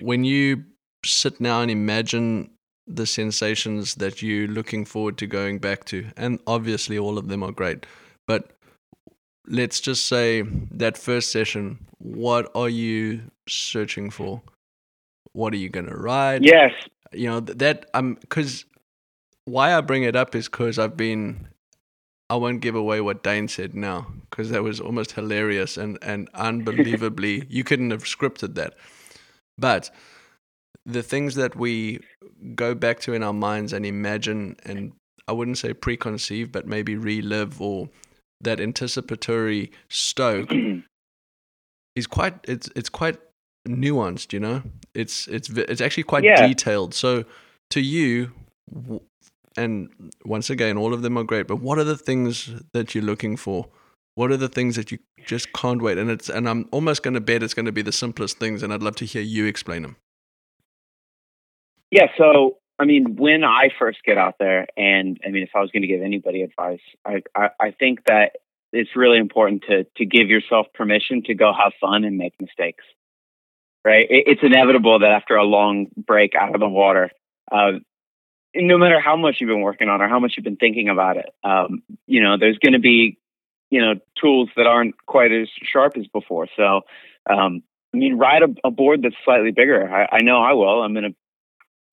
When 0.00 0.24
you 0.24 0.64
sit 1.04 1.40
now 1.40 1.60
and 1.62 1.70
imagine 1.70 2.50
the 2.86 3.06
sensations 3.06 3.96
that 3.96 4.22
you're 4.22 4.48
looking 4.48 4.84
forward 4.84 5.18
to 5.18 5.26
going 5.26 5.58
back 5.58 5.84
to, 5.86 6.06
and 6.16 6.38
obviously 6.46 6.98
all 6.98 7.18
of 7.18 7.28
them 7.28 7.42
are 7.42 7.52
great, 7.52 7.86
but 8.26 8.52
let's 9.48 9.80
just 9.80 10.06
say 10.06 10.42
that 10.70 10.96
first 10.96 11.30
session, 11.30 11.78
what 11.98 12.50
are 12.54 12.68
you 12.68 13.22
searching 13.48 14.10
for? 14.10 14.42
What 15.32 15.52
are 15.52 15.56
you 15.56 15.68
going 15.68 15.86
to 15.86 15.96
ride? 15.96 16.44
Yes. 16.44 16.72
You 17.12 17.28
know, 17.28 17.40
that, 17.40 17.86
um, 17.94 18.14
because 18.20 18.64
why 19.44 19.74
I 19.74 19.80
bring 19.80 20.02
it 20.02 20.16
up 20.16 20.34
is 20.34 20.48
because 20.48 20.78
I've 20.78 20.96
been 20.96 21.48
I 22.28 22.36
won't 22.36 22.60
give 22.60 22.74
away 22.74 23.00
what 23.00 23.22
Dane 23.22 23.48
said 23.48 23.74
now 23.74 24.08
because 24.28 24.50
that 24.50 24.62
was 24.62 24.80
almost 24.80 25.12
hilarious 25.12 25.76
and, 25.76 25.98
and 26.02 26.28
unbelievably, 26.34 27.46
you 27.50 27.62
couldn't 27.62 27.90
have 27.90 28.04
scripted 28.04 28.54
that. 28.54 28.74
But 29.56 29.90
the 30.84 31.02
things 31.02 31.36
that 31.36 31.56
we 31.56 32.00
go 32.54 32.74
back 32.74 33.00
to 33.00 33.14
in 33.14 33.22
our 33.22 33.32
minds 33.32 33.72
and 33.72 33.86
imagine, 33.86 34.56
and 34.64 34.92
I 35.28 35.32
wouldn't 35.32 35.58
say 35.58 35.72
preconceive, 35.72 36.50
but 36.50 36.66
maybe 36.66 36.96
relive 36.96 37.60
or 37.62 37.88
that 38.40 38.60
anticipatory 38.60 39.70
stoke 39.88 40.52
is 41.96 42.06
quite, 42.08 42.34
it's, 42.44 42.68
it's 42.74 42.88
quite 42.88 43.18
nuanced, 43.68 44.32
you 44.32 44.40
know? 44.40 44.62
It's, 44.94 45.28
it's, 45.28 45.48
it's 45.50 45.80
actually 45.80 46.04
quite 46.04 46.24
yeah. 46.24 46.46
detailed. 46.46 46.92
So 46.92 47.24
to 47.70 47.80
you, 47.80 48.32
and 49.56 49.88
once 50.24 50.50
again, 50.50 50.76
all 50.76 50.92
of 50.92 51.02
them 51.02 51.16
are 51.16 51.24
great. 51.24 51.46
But 51.46 51.60
what 51.60 51.78
are 51.78 51.84
the 51.84 51.96
things 51.96 52.52
that 52.72 52.94
you're 52.94 53.04
looking 53.04 53.36
for? 53.36 53.68
What 54.14 54.30
are 54.30 54.36
the 54.36 54.48
things 54.48 54.76
that 54.76 54.90
you 54.90 54.98
just 55.24 55.52
can't 55.52 55.82
wait? 55.82 55.98
And 55.98 56.10
it's 56.10 56.28
and 56.28 56.48
I'm 56.48 56.68
almost 56.72 57.02
going 57.02 57.14
to 57.14 57.20
bet 57.20 57.42
it's 57.42 57.54
going 57.54 57.66
to 57.66 57.72
be 57.72 57.82
the 57.82 57.92
simplest 57.92 58.38
things, 58.38 58.62
and 58.62 58.72
I'd 58.72 58.82
love 58.82 58.96
to 58.96 59.04
hear 59.04 59.22
you 59.22 59.46
explain 59.46 59.82
them. 59.82 59.96
Yeah. 61.90 62.06
So 62.16 62.58
I 62.78 62.84
mean, 62.84 63.16
when 63.16 63.42
I 63.44 63.70
first 63.78 63.98
get 64.04 64.18
out 64.18 64.34
there, 64.38 64.66
and 64.76 65.18
I 65.24 65.30
mean, 65.30 65.42
if 65.42 65.50
I 65.54 65.60
was 65.60 65.70
going 65.70 65.82
to 65.82 65.88
give 65.88 66.02
anybody 66.02 66.42
advice, 66.42 66.80
I, 67.06 67.22
I, 67.34 67.48
I 67.58 67.70
think 67.70 68.04
that 68.06 68.36
it's 68.72 68.90
really 68.94 69.18
important 69.18 69.64
to 69.68 69.84
to 69.96 70.04
give 70.04 70.28
yourself 70.28 70.66
permission 70.74 71.22
to 71.24 71.34
go 71.34 71.52
have 71.52 71.72
fun 71.80 72.04
and 72.04 72.18
make 72.18 72.34
mistakes. 72.40 72.84
Right? 73.84 74.06
It, 74.10 74.24
it's 74.26 74.42
inevitable 74.42 74.98
that 74.98 75.10
after 75.10 75.36
a 75.36 75.44
long 75.44 75.86
break 75.96 76.34
out 76.34 76.54
of 76.54 76.60
the 76.60 76.68
water, 76.68 77.10
uh, 77.50 77.78
no 78.56 78.78
matter 78.78 79.00
how 79.00 79.16
much 79.16 79.36
you've 79.40 79.48
been 79.48 79.60
working 79.60 79.88
on 79.88 80.00
or 80.00 80.08
how 80.08 80.18
much 80.18 80.34
you've 80.36 80.44
been 80.44 80.56
thinking 80.56 80.88
about 80.88 81.16
it, 81.16 81.26
um, 81.44 81.82
you 82.06 82.22
know, 82.22 82.36
there's 82.38 82.58
going 82.58 82.72
to 82.72 82.78
be, 82.78 83.18
you 83.70 83.80
know, 83.80 83.94
tools 84.20 84.48
that 84.56 84.66
aren't 84.66 84.94
quite 85.06 85.32
as 85.32 85.48
sharp 85.62 85.96
as 85.96 86.06
before. 86.08 86.48
So, 86.56 86.82
um, 87.28 87.62
I 87.94 87.96
mean, 87.96 88.18
ride 88.18 88.42
a, 88.42 88.68
a, 88.68 88.70
board 88.70 89.02
that's 89.02 89.14
slightly 89.24 89.50
bigger. 89.50 89.88
I, 89.88 90.16
I 90.16 90.22
know 90.22 90.42
I 90.42 90.52
will. 90.52 90.82
I'm 90.82 90.92
going 90.92 91.10
to 91.10 91.16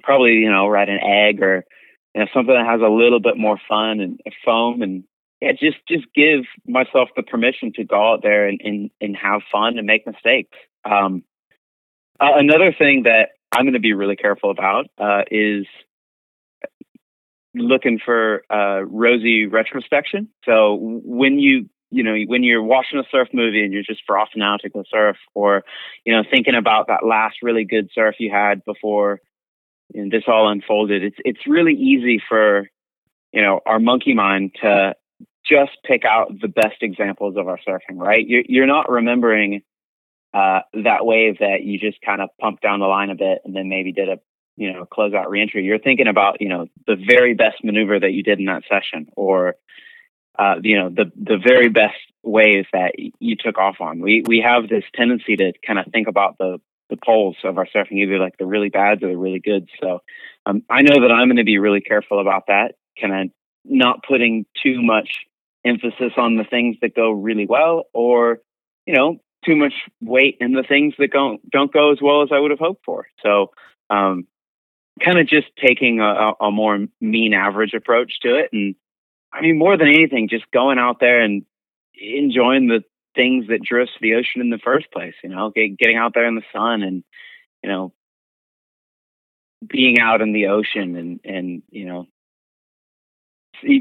probably, 0.03 0.33
you 0.33 0.51
know, 0.51 0.67
ride 0.67 0.89
an 0.89 0.99
egg 1.01 1.41
or, 1.41 1.65
you 2.13 2.21
know, 2.21 2.27
something 2.33 2.53
that 2.53 2.65
has 2.65 2.81
a 2.81 2.91
little 2.91 3.19
bit 3.19 3.37
more 3.37 3.57
fun 3.67 3.99
and 3.99 4.19
foam 4.45 4.81
and 4.81 5.03
yeah, 5.41 5.51
just, 5.51 5.77
just 5.89 6.05
give 6.15 6.45
myself 6.65 7.09
the 7.17 7.23
permission 7.23 7.73
to 7.75 7.83
go 7.83 8.13
out 8.13 8.21
there 8.21 8.47
and, 8.47 8.61
and, 8.63 8.91
and 9.01 9.17
have 9.17 9.41
fun 9.51 9.77
and 9.77 9.85
make 9.85 10.05
mistakes. 10.07 10.57
Um, 10.85 11.23
uh, 12.19 12.37
another 12.37 12.73
thing 12.77 13.03
that 13.03 13.29
I'm 13.51 13.65
going 13.65 13.73
to 13.73 13.79
be 13.79 13.93
really 13.93 14.15
careful 14.15 14.51
about 14.51 14.85
uh, 14.97 15.23
is 15.29 15.65
looking 17.55 17.99
for 18.03 18.43
uh, 18.49 18.81
rosy 18.85 19.45
retrospection. 19.45 20.29
So 20.45 20.77
when 20.81 21.39
you 21.39 21.69
you 21.91 22.03
know 22.03 22.15
when 22.25 22.43
you're 22.43 22.63
watching 22.63 22.99
a 22.99 23.03
surf 23.11 23.29
movie 23.33 23.63
and 23.63 23.71
you're 23.71 23.83
just 23.83 24.01
frothing 24.07 24.41
out 24.41 24.61
to 24.61 24.69
go 24.69 24.83
surf, 24.89 25.17
or 25.33 25.63
you 26.05 26.13
know 26.13 26.23
thinking 26.29 26.55
about 26.55 26.87
that 26.87 27.05
last 27.05 27.37
really 27.41 27.65
good 27.65 27.89
surf 27.93 28.15
you 28.19 28.31
had 28.31 28.65
before 28.65 29.19
you 29.93 30.03
know, 30.03 30.09
this 30.11 30.23
all 30.27 30.49
unfolded, 30.49 31.03
it's 31.03 31.17
it's 31.19 31.47
really 31.47 31.73
easy 31.73 32.21
for 32.27 32.67
you 33.31 33.41
know 33.41 33.59
our 33.65 33.79
monkey 33.79 34.13
mind 34.13 34.55
to 34.61 34.95
just 35.45 35.71
pick 35.85 36.03
out 36.05 36.31
the 36.41 36.47
best 36.47 36.81
examples 36.81 37.35
of 37.37 37.47
our 37.47 37.59
surfing. 37.67 37.97
Right? 37.97 38.25
You're 38.27 38.43
you're 38.47 38.67
not 38.67 38.89
remembering. 38.89 39.61
Uh, 40.35 40.61
that 40.83 41.05
wave 41.05 41.37
that 41.41 41.61
you 41.61 41.77
just 41.77 42.01
kind 42.03 42.19
of 42.19 42.27
pumped 42.41 42.63
down 42.63 42.79
the 42.79 42.87
line 42.87 43.11
a 43.11 43.15
bit 43.15 43.37
and 43.45 43.55
then 43.55 43.69
maybe 43.69 43.91
did 43.91 44.09
a 44.09 44.17
you 44.55 44.71
know, 44.71 44.85
close 44.85 45.13
out 45.13 45.29
reentry, 45.29 45.63
you're 45.63 45.79
thinking 45.79 46.07
about, 46.07 46.41
you 46.41 46.49
know, 46.49 46.67
the 46.85 46.95
very 46.95 47.33
best 47.33 47.63
maneuver 47.63 47.99
that 47.99 48.11
you 48.11 48.23
did 48.23 48.39
in 48.39 48.45
that 48.45 48.63
session 48.69 49.07
or, 49.15 49.55
uh, 50.37 50.55
you 50.61 50.77
know, 50.77 50.89
the, 50.89 51.11
the 51.15 51.37
very 51.37 51.69
best 51.69 51.95
ways 52.23 52.65
that 52.71 52.93
you 53.19 53.35
took 53.35 53.57
off 53.57 53.77
on. 53.79 53.99
We, 53.99 54.23
we 54.25 54.43
have 54.45 54.69
this 54.69 54.83
tendency 54.95 55.35
to 55.35 55.53
kind 55.65 55.79
of 55.79 55.85
think 55.91 56.07
about 56.07 56.37
the, 56.37 56.59
the 56.89 56.97
poles 57.03 57.37
of 57.43 57.57
our 57.57 57.65
surfing, 57.65 57.93
either 57.93 58.19
like 58.19 58.37
the 58.37 58.45
really 58.45 58.69
bads 58.69 59.01
or 59.03 59.09
the 59.09 59.17
really 59.17 59.39
good. 59.39 59.69
So, 59.81 60.01
um, 60.45 60.63
I 60.69 60.81
know 60.81 61.01
that 61.01 61.11
I'm 61.11 61.27
going 61.27 61.37
to 61.37 61.43
be 61.43 61.57
really 61.57 61.81
careful 61.81 62.19
about 62.19 62.47
that. 62.47 62.75
Kind 62.99 63.13
of 63.13 63.31
not 63.65 64.03
putting 64.07 64.45
too 64.61 64.81
much 64.81 65.09
emphasis 65.65 66.13
on 66.17 66.35
the 66.35 66.43
things 66.43 66.75
that 66.81 66.95
go 66.95 67.11
really 67.11 67.47
well 67.47 67.85
or, 67.93 68.39
you 68.85 68.93
know, 68.93 69.17
too 69.45 69.55
much 69.55 69.73
weight 70.01 70.37
in 70.41 70.51
the 70.53 70.63
things 70.63 70.93
that 70.99 71.11
don't, 71.11 71.49
don't 71.49 71.71
go 71.71 71.91
as 71.91 71.99
well 72.01 72.21
as 72.21 72.29
I 72.31 72.39
would 72.39 72.51
have 72.51 72.59
hoped 72.59 72.83
for. 72.85 73.07
So, 73.23 73.51
um, 73.89 74.27
kind 75.03 75.19
of 75.19 75.27
just 75.27 75.47
taking 75.65 75.99
a, 75.99 76.33
a 76.39 76.51
more 76.51 76.85
mean 77.01 77.33
average 77.33 77.73
approach 77.73 78.13
to 78.21 78.35
it. 78.35 78.49
And 78.53 78.75
I 79.31 79.41
mean, 79.41 79.57
more 79.57 79.77
than 79.77 79.87
anything, 79.87 80.29
just 80.29 80.49
going 80.51 80.77
out 80.77 80.99
there 80.99 81.21
and 81.21 81.43
enjoying 81.95 82.67
the 82.67 82.83
things 83.15 83.47
that 83.47 83.63
drew 83.63 83.83
us 83.83 83.89
to 83.89 83.99
the 84.01 84.15
ocean 84.15 84.41
in 84.41 84.49
the 84.49 84.59
first 84.63 84.91
place, 84.91 85.13
you 85.23 85.29
know, 85.29 85.51
getting 85.51 85.97
out 85.97 86.13
there 86.13 86.27
in 86.27 86.35
the 86.35 86.43
sun 86.51 86.81
and, 86.83 87.03
you 87.63 87.69
know, 87.69 87.93
being 89.67 89.99
out 89.99 90.21
in 90.21 90.33
the 90.33 90.47
ocean 90.47 90.95
and, 90.95 91.19
and, 91.23 91.63
you 91.69 91.85
know, 91.85 92.07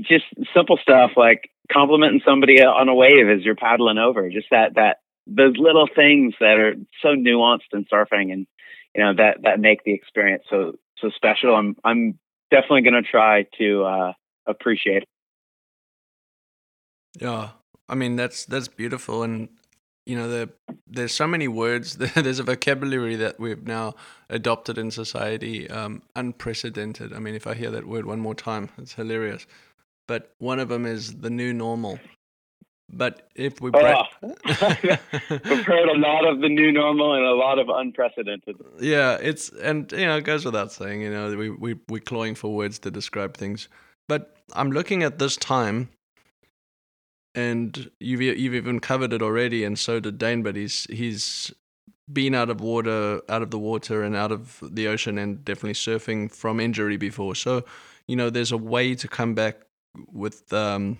just 0.09 0.25
simple 0.55 0.79
stuff 0.81 1.13
like 1.17 1.51
complimenting 1.73 2.21
somebody 2.25 2.63
on 2.63 2.89
a 2.89 2.95
wave 2.95 3.29
as 3.29 3.45
you're 3.45 3.57
paddling 3.57 3.99
over, 3.99 4.29
just 4.31 4.49
that, 4.51 4.75
that, 4.77 4.99
those 5.27 5.55
little 5.57 5.89
things 5.95 6.35
that 6.41 6.59
are 6.59 6.75
so 7.01 7.09
nuanced 7.09 7.73
in 7.73 7.85
surfing 7.85 8.33
and, 8.33 8.47
you 8.95 9.03
know, 9.03 9.15
that, 9.17 9.39
that 9.43 9.61
make 9.61 9.83
the 9.85 9.95
experience 9.95 10.45
so, 10.51 10.75
so 11.03 11.11
special. 11.11 11.55
I'm 11.55 11.77
I'm 11.85 12.19
definitely 12.51 12.83
going 12.83 13.03
to 13.03 13.09
try 13.09 13.47
to 13.59 13.85
uh, 13.85 14.13
appreciate 14.47 15.03
it. 15.03 15.09
Yeah, 17.21 17.51
I 17.89 17.95
mean 17.95 18.17
that's 18.17 18.47
that's 18.47 18.69
beautiful, 18.69 19.23
and 19.23 19.49
you 20.07 20.17
know 20.17 20.29
there 20.29 20.49
there's 20.87 21.13
so 21.13 21.27
many 21.27 21.49
words. 21.49 21.97
There's 22.15 22.39
a 22.39 22.45
vocabulary 22.45 23.17
that 23.17 23.39
we've 23.39 23.67
now 23.67 23.95
adopted 24.31 24.79
in 24.79 24.91
society, 24.91 25.69
um, 25.69 26.03
unprecedented. 26.17 27.13
I 27.13 27.19
mean, 27.19 27.35
if 27.35 27.47
I 27.47 27.55
hear 27.55 27.71
that 27.71 27.87
word 27.87 28.07
one 28.07 28.21
more 28.21 28.35
time, 28.35 28.71
it's 28.79 28.95
hilarious. 28.95 29.47
But 30.09 30.35
one 30.39 30.59
of 30.59 30.69
them 30.69 30.85
is 30.85 31.21
the 31.21 31.31
new 31.31 31.53
normal, 31.53 31.99
but 32.93 33.29
if 33.35 33.61
we 33.61 33.71
oh, 33.73 34.07
we've 34.23 35.67
heard 35.67 35.89
a 35.89 35.99
lot 35.99 36.27
of 36.27 36.41
the 36.41 36.49
new 36.49 36.71
normal 36.71 37.15
and 37.15 37.25
a 37.25 37.35
lot 37.35 37.59
of 37.59 37.69
unprecedented. 37.69 38.57
Yeah, 38.79 39.17
it's 39.21 39.49
and 39.49 39.91
you 39.93 40.05
know 40.07 40.19
it 40.19 40.25
goes 40.25 40.45
without 40.45 40.73
saying. 40.73 41.01
You 41.01 41.11
know 41.11 41.35
we 41.37 41.51
we 41.51 41.77
we're 41.89 42.01
clawing 42.01 42.35
for 42.35 42.55
words 42.55 42.79
to 42.81 42.91
describe 42.91 43.37
things, 43.37 43.69
but 44.09 44.37
I'm 44.53 44.71
looking 44.71 45.03
at 45.03 45.19
this 45.19 45.37
time, 45.37 45.89
and 47.35 47.91
you've 47.99 48.21
you've 48.21 48.55
even 48.55 48.79
covered 48.81 49.13
it 49.13 49.23
already, 49.23 49.65
and 49.65 49.79
so 49.79 49.99
did 49.99 50.19
Dane. 50.19 50.43
But 50.43 50.57
he's 50.57 50.87
he's 50.91 51.53
been 52.13 52.35
out 52.35 52.51
of 52.51 52.61
water, 52.61 53.23
out 53.29 53.41
of 53.41 53.51
the 53.51 53.59
water, 53.59 54.03
and 54.03 54.15
out 54.15 54.33
of 54.33 54.63
the 54.63 54.87
ocean, 54.87 55.17
and 55.17 55.43
definitely 55.45 55.73
surfing 55.73 56.31
from 56.31 56.61
injury 56.61 56.99
before. 56.99 57.35
So 57.35 57.65
you 58.07 58.17
know 58.17 58.29
there's 58.29 58.53
a 58.53 58.59
way 58.59 58.95
to 58.95 59.09
come 59.09 59.35
back 59.35 59.63
with 60.13 60.53
um 60.53 60.99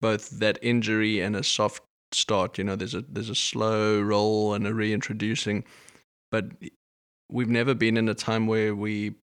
both 0.00 0.30
that 0.30 0.58
injury 0.62 1.20
and 1.20 1.36
a 1.36 1.42
soft 1.42 1.82
start. 2.12 2.58
You 2.58 2.64
know, 2.64 2.76
there's 2.76 2.94
a 2.94 3.02
there's 3.02 3.30
a 3.30 3.34
slow 3.34 4.00
roll 4.00 4.54
and 4.54 4.66
a 4.66 4.74
reintroducing, 4.74 5.64
but 6.30 6.46
we've 7.30 7.48
never 7.48 7.74
been 7.74 7.96
in 7.96 8.08
a 8.08 8.14
time 8.14 8.46
where 8.46 8.74
we 8.74 9.14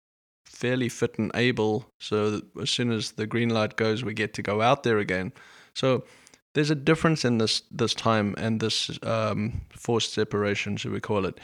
fairly 0.46 0.90
fit 0.90 1.18
and 1.20 1.32
able. 1.36 1.92
So 2.00 2.42
as 2.62 2.70
soon 2.70 2.92
as 2.92 3.12
the 3.12 3.28
green 3.28 3.50
light 3.50 3.76
goes, 3.76 4.04
we 4.04 4.14
get 4.14 4.34
to 4.36 4.42
go 4.42 4.62
out 4.62 4.84
there 4.84 4.98
again. 4.98 5.34
So 5.76 6.06
there's 6.54 6.72
a 6.72 6.76
difference 6.76 7.26
in 7.26 7.38
this 7.38 7.62
this 7.70 7.94
time 7.94 8.34
and 8.38 8.60
this 8.60 8.98
um, 9.04 9.62
forced 9.70 10.14
separation, 10.14 10.78
should 10.78 10.92
we 10.92 11.00
call 11.00 11.26
it? 11.26 11.40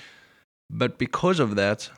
But 0.70 0.98
because 0.98 1.40
of 1.40 1.56
that, 1.56 1.90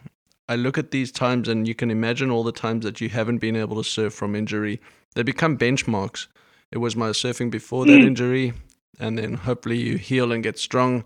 I 0.49 0.55
look 0.55 0.77
at 0.77 0.91
these 0.91 1.11
times 1.11 1.47
and 1.47 1.67
you 1.67 1.75
can 1.75 1.89
imagine 1.89 2.29
all 2.29 2.43
the 2.43 2.51
times 2.51 2.83
that 2.83 2.99
you 3.01 3.09
haven't 3.09 3.37
been 3.37 3.55
able 3.55 3.77
to 3.77 3.83
surf 3.83 4.13
from 4.13 4.35
injury. 4.35 4.81
They 5.15 5.23
become 5.23 5.57
benchmarks. 5.57 6.27
It 6.71 6.79
was 6.79 6.95
my 6.95 7.09
surfing 7.09 7.51
before 7.51 7.85
that 7.85 7.91
mm. 7.91 8.05
injury, 8.05 8.53
and 8.99 9.17
then 9.17 9.35
hopefully 9.35 9.77
you 9.77 9.97
heal 9.97 10.31
and 10.31 10.43
get 10.43 10.57
strong. 10.57 11.03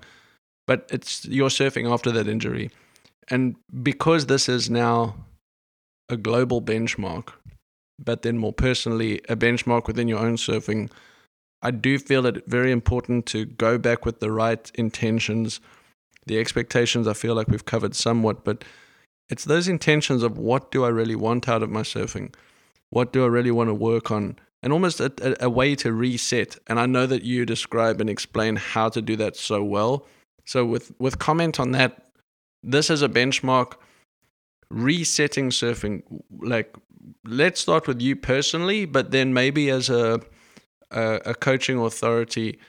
But 0.68 0.88
it's 0.92 1.26
your 1.26 1.50
surfing 1.50 1.92
after 1.92 2.12
that 2.12 2.28
injury. 2.28 2.70
And 3.30 3.56
because 3.84 4.26
this 4.26 4.50
is 4.50 4.70
now 4.70 5.16
a 6.10 6.18
global 6.18 6.62
benchmark, 6.62 7.30
but 8.04 8.22
then 8.22 8.38
more 8.38 8.54
personally, 8.54 9.22
a 9.30 9.36
benchmark 9.36 9.88
within 9.88 10.08
your 10.08 10.20
own 10.20 10.38
surfing, 10.38 10.90
I 11.62 11.72
do 11.72 12.00
feel 12.00 12.26
it 12.26 12.48
very 12.48 12.72
important 12.72 13.26
to 13.28 13.46
go 13.46 13.78
back 13.78 14.06
with 14.06 14.20
the 14.20 14.32
right 14.32 14.72
intentions. 14.76 15.60
The 16.26 16.40
expectations 16.40 17.08
I 17.08 17.14
feel 17.14 17.36
like 17.36 17.48
we've 17.48 17.66
covered 17.66 17.96
somewhat, 17.96 18.44
but 18.44 18.64
it's 19.30 19.46
those 19.46 19.68
intentions 19.68 20.24
of 20.24 20.38
what 20.38 20.72
do 20.72 20.84
I 20.86 20.90
really 20.90 21.16
want 21.16 21.50
out 21.50 21.62
of 21.62 21.70
my 21.70 21.82
surfing? 21.82 22.34
What 22.90 23.14
do 23.14 23.24
I 23.24 23.28
really 23.28 23.52
want 23.52 23.70
to 23.70 23.74
work 23.74 24.10
on? 24.10 24.40
And 24.62 24.74
almost 24.74 25.00
a, 25.00 25.12
a, 25.22 25.46
a 25.46 25.50
way 25.50 25.74
to 25.76 25.94
reset. 25.94 26.58
And 26.68 26.80
I 26.80 26.86
know 26.86 27.06
that 27.06 27.24
you 27.24 27.46
describe 27.46 28.02
and 28.02 28.10
explain 28.10 28.58
how 28.58 28.90
to 28.90 29.02
do 29.02 29.16
that 29.16 29.38
so 29.38 29.64
well. 29.64 30.06
So 30.46 30.66
with 30.66 30.92
with 31.00 31.18
comment 31.18 31.60
on 31.60 31.72
that, 31.72 32.10
this 32.64 32.90
is 32.90 33.02
a 33.02 33.10
benchmark 33.10 33.76
resetting 34.70 35.50
surfing 35.50 36.04
like 36.42 36.76
let's 37.26 37.60
start 37.60 37.88
with 37.88 38.02
you 38.02 38.16
personally 38.16 38.86
but 38.86 39.12
then 39.12 39.34
maybe 39.34 39.70
as 39.70 39.90
a 39.90 40.22
a, 40.92 41.20
a 41.26 41.34
coaching 41.34 41.80
authority 41.80 42.60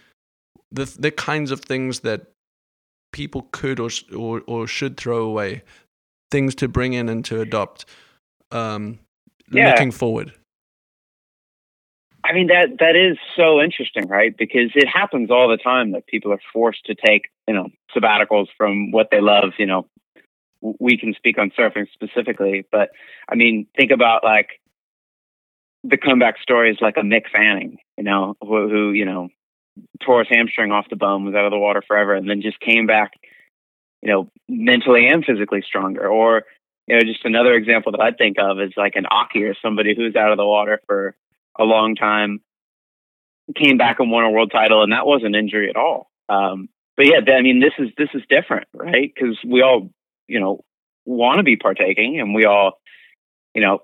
the 0.72 0.84
the 0.98 1.10
kinds 1.10 1.50
of 1.50 1.60
things 1.60 2.00
that 2.00 2.32
people 3.12 3.48
could 3.52 3.78
or, 3.78 3.90
or 4.16 4.42
or 4.46 4.66
should 4.66 4.96
throw 4.96 5.24
away 5.24 5.62
things 6.30 6.54
to 6.54 6.68
bring 6.68 6.94
in 6.94 7.08
and 7.08 7.24
to 7.24 7.40
adopt 7.40 7.84
um 8.50 8.98
yeah. 9.50 9.70
looking 9.70 9.90
forward 9.90 10.32
I 12.30 12.32
mean 12.32 12.46
that 12.46 12.78
that 12.78 12.94
is 12.94 13.18
so 13.36 13.60
interesting, 13.60 14.06
right? 14.06 14.32
Because 14.36 14.70
it 14.76 14.86
happens 14.86 15.32
all 15.32 15.48
the 15.48 15.56
time 15.56 15.90
that 15.92 16.06
people 16.06 16.32
are 16.32 16.38
forced 16.52 16.84
to 16.84 16.94
take, 16.94 17.22
you 17.48 17.54
know, 17.54 17.68
sabbaticals 17.94 18.46
from 18.56 18.92
what 18.92 19.08
they 19.10 19.20
love, 19.20 19.54
you 19.58 19.66
know, 19.66 19.86
we 20.62 20.96
can 20.96 21.12
speak 21.14 21.38
on 21.38 21.50
surfing 21.58 21.86
specifically, 21.92 22.64
but 22.70 22.90
I 23.28 23.34
mean, 23.34 23.66
think 23.76 23.90
about 23.90 24.22
like 24.22 24.60
the 25.82 25.96
comeback 25.96 26.36
stories 26.40 26.76
like 26.80 26.96
a 26.98 27.00
Mick 27.00 27.24
Fanning, 27.32 27.78
you 27.98 28.04
know, 28.04 28.36
who, 28.40 28.68
who, 28.68 28.92
you 28.92 29.06
know, 29.06 29.28
tore 30.04 30.20
his 30.20 30.28
hamstring 30.30 30.70
off 30.70 30.86
the 30.88 30.96
bone, 30.96 31.24
was 31.24 31.34
out 31.34 31.46
of 31.46 31.50
the 31.50 31.58
water 31.58 31.82
forever, 31.84 32.14
and 32.14 32.30
then 32.30 32.42
just 32.42 32.60
came 32.60 32.86
back, 32.86 33.12
you 34.02 34.12
know, 34.12 34.30
mentally 34.48 35.08
and 35.08 35.24
physically 35.24 35.64
stronger. 35.66 36.06
Or, 36.06 36.44
you 36.86 36.94
know, 36.94 37.02
just 37.02 37.24
another 37.24 37.54
example 37.54 37.90
that 37.92 38.00
I 38.00 38.12
think 38.12 38.36
of 38.38 38.60
is 38.60 38.72
like 38.76 38.94
an 38.94 39.06
Occy 39.10 39.50
or 39.50 39.56
somebody 39.60 39.96
who's 39.96 40.14
out 40.14 40.30
of 40.30 40.36
the 40.36 40.46
water 40.46 40.80
for 40.86 41.16
a 41.58 41.64
long 41.64 41.94
time, 41.94 42.40
came 43.56 43.76
back 43.76 44.00
and 44.00 44.10
won 44.10 44.24
a 44.24 44.30
world 44.30 44.50
title, 44.52 44.82
and 44.82 44.92
that 44.92 45.06
wasn't 45.06 45.34
injury 45.34 45.68
at 45.68 45.76
all. 45.76 46.10
Um, 46.28 46.68
but 46.96 47.06
yeah, 47.06 47.20
I 47.32 47.42
mean, 47.42 47.60
this 47.60 47.72
is 47.78 47.88
this 47.96 48.10
is 48.14 48.22
different, 48.28 48.68
right? 48.74 49.10
Because 49.14 49.38
we 49.44 49.62
all 49.62 49.90
you 50.30 50.38
know, 50.38 50.64
want 51.04 51.38
to 51.38 51.42
be 51.42 51.56
partaking 51.56 52.20
and 52.20 52.34
we 52.34 52.44
all, 52.44 52.74
you 53.52 53.60
know, 53.60 53.80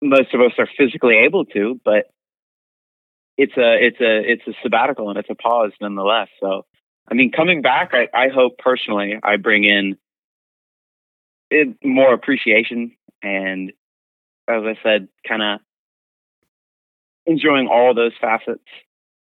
most 0.00 0.32
of 0.32 0.40
us 0.40 0.52
are 0.58 0.68
physically 0.76 1.16
able 1.16 1.44
to, 1.44 1.78
but 1.84 2.06
it's 3.36 3.52
a, 3.56 3.86
it's 3.86 4.00
a, 4.00 4.32
it's 4.32 4.46
a 4.48 4.52
sabbatical 4.62 5.10
and 5.10 5.18
it's 5.18 5.28
a 5.30 5.34
pause 5.34 5.72
nonetheless. 5.80 6.28
So, 6.40 6.64
I 7.08 7.14
mean, 7.14 7.30
coming 7.30 7.60
back, 7.60 7.92
I, 7.92 8.08
I 8.14 8.28
hope 8.28 8.56
personally 8.58 9.18
I 9.22 9.36
bring 9.36 9.64
in 9.64 9.96
it, 11.50 11.76
more 11.84 12.14
appreciation 12.14 12.96
and, 13.22 13.72
as 14.48 14.62
I 14.64 14.76
said, 14.82 15.08
kind 15.28 15.42
of 15.42 15.60
enjoying 17.26 17.68
all 17.68 17.94
those 17.94 18.12
facets 18.20 18.64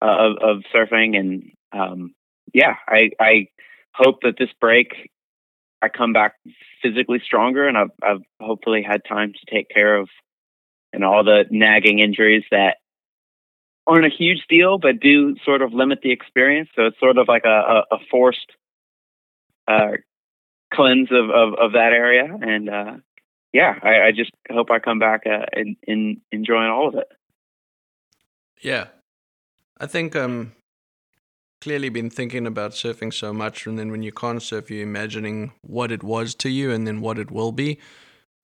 of, 0.01 0.37
of 0.43 0.63
surfing. 0.75 1.17
And 1.19 1.53
um, 1.73 2.15
yeah, 2.53 2.75
I, 2.89 3.11
I 3.21 3.49
hope 3.95 4.21
that 4.23 4.35
this 4.39 4.51
break 4.61 5.11
I 5.83 5.89
come 5.89 6.15
back 6.15 6.35
physically 6.83 7.21
stronger, 7.25 7.69
and 7.69 7.77
I've, 7.77 7.91
I've 8.03 8.23
hopefully 8.41 8.83
had 8.83 9.03
time 9.07 9.33
to 9.33 9.55
take 9.55 9.69
care 9.69 9.97
of 9.97 10.09
and 10.95 11.05
all 11.05 11.25
the 11.25 11.45
nagging 11.51 11.99
injuries 11.99 12.45
that 12.51 12.77
aren't 13.87 14.07
a 14.07 14.17
huge 14.17 14.45
deal, 14.49 14.79
but 14.79 15.01
do 15.01 15.37
sort 15.45 15.61
of 15.61 15.75
limit 15.75 16.01
the 16.03 16.13
experience. 16.13 16.71
So 16.75 16.87
it's 16.87 16.99
sort 16.99 17.19
of 17.19 17.29
like 17.29 17.45
a, 17.45 17.49
a, 17.49 17.97
a 17.97 17.99
forced 18.11 18.53
uh, 19.69 19.99
cleanse 20.73 21.11
of, 21.11 21.31
of, 21.31 21.55
of, 21.59 21.73
that 21.73 21.93
area. 21.93 22.29
And 22.41 22.71
uh, 22.71 22.93
yeah, 23.53 23.75
I, 23.83 24.07
I, 24.07 24.13
just 24.13 24.31
hope 24.51 24.71
I 24.71 24.79
come 24.79 24.99
back 24.99 25.23
uh, 25.27 25.47
in 25.87 26.21
enjoying 26.33 26.71
all 26.71 26.89
of 26.89 26.95
it. 26.95 27.09
Yeah, 28.65 28.87
I 29.79 29.87
think 29.87 30.17
um, 30.17 30.55
clearly 31.61 31.91
been 31.91 32.09
thinking 32.09 32.47
about 32.47 32.73
surfing 32.73 33.13
so 33.13 33.33
much, 33.33 33.67
and 33.67 33.79
then 33.79 33.91
when 33.91 34.03
you 34.03 34.11
can't 34.11 34.43
surf, 34.43 34.71
you're 34.71 34.83
imagining 34.83 35.53
what 35.61 35.93
it 35.93 36.03
was 36.03 36.35
to 36.37 36.49
you 36.49 36.71
and 36.73 36.87
then 36.87 37.03
what 37.03 37.19
it 37.19 37.31
will 37.31 37.53
be, 37.53 37.79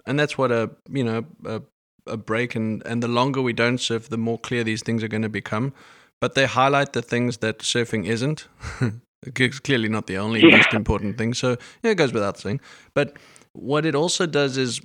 and 0.07 0.21
that's 0.21 0.37
what 0.37 0.53
a 0.53 0.71
you 0.91 1.03
know 1.03 1.25
a, 1.47 1.63
a 2.07 2.19
break 2.19 2.55
and 2.55 2.83
and 2.87 3.03
the 3.03 3.09
longer 3.09 3.41
we 3.41 3.55
don't 3.55 3.79
surf, 3.79 4.11
the 4.11 4.19
more 4.19 4.39
clear 4.39 4.63
these 4.63 4.83
things 4.83 5.03
are 5.03 5.09
going 5.09 5.23
to 5.23 5.31
become. 5.31 5.73
But 6.21 6.35
they 6.35 6.45
highlight 6.45 6.93
the 6.93 7.01
things 7.01 7.39
that 7.39 7.61
surfing 7.61 8.07
isn't. 8.07 8.47
it's 9.23 9.59
clearly 9.59 9.89
not 9.89 10.07
the 10.07 10.19
only 10.19 10.43
yeah. 10.43 10.59
most 10.59 10.75
important 10.75 11.17
thing. 11.17 11.33
So 11.33 11.57
yeah, 11.83 11.93
it 11.93 11.95
goes 11.95 12.13
without 12.13 12.39
saying. 12.39 12.61
But 12.93 13.17
what 13.55 13.87
it 13.87 13.95
also 13.95 14.27
does 14.27 14.59
is 14.59 14.83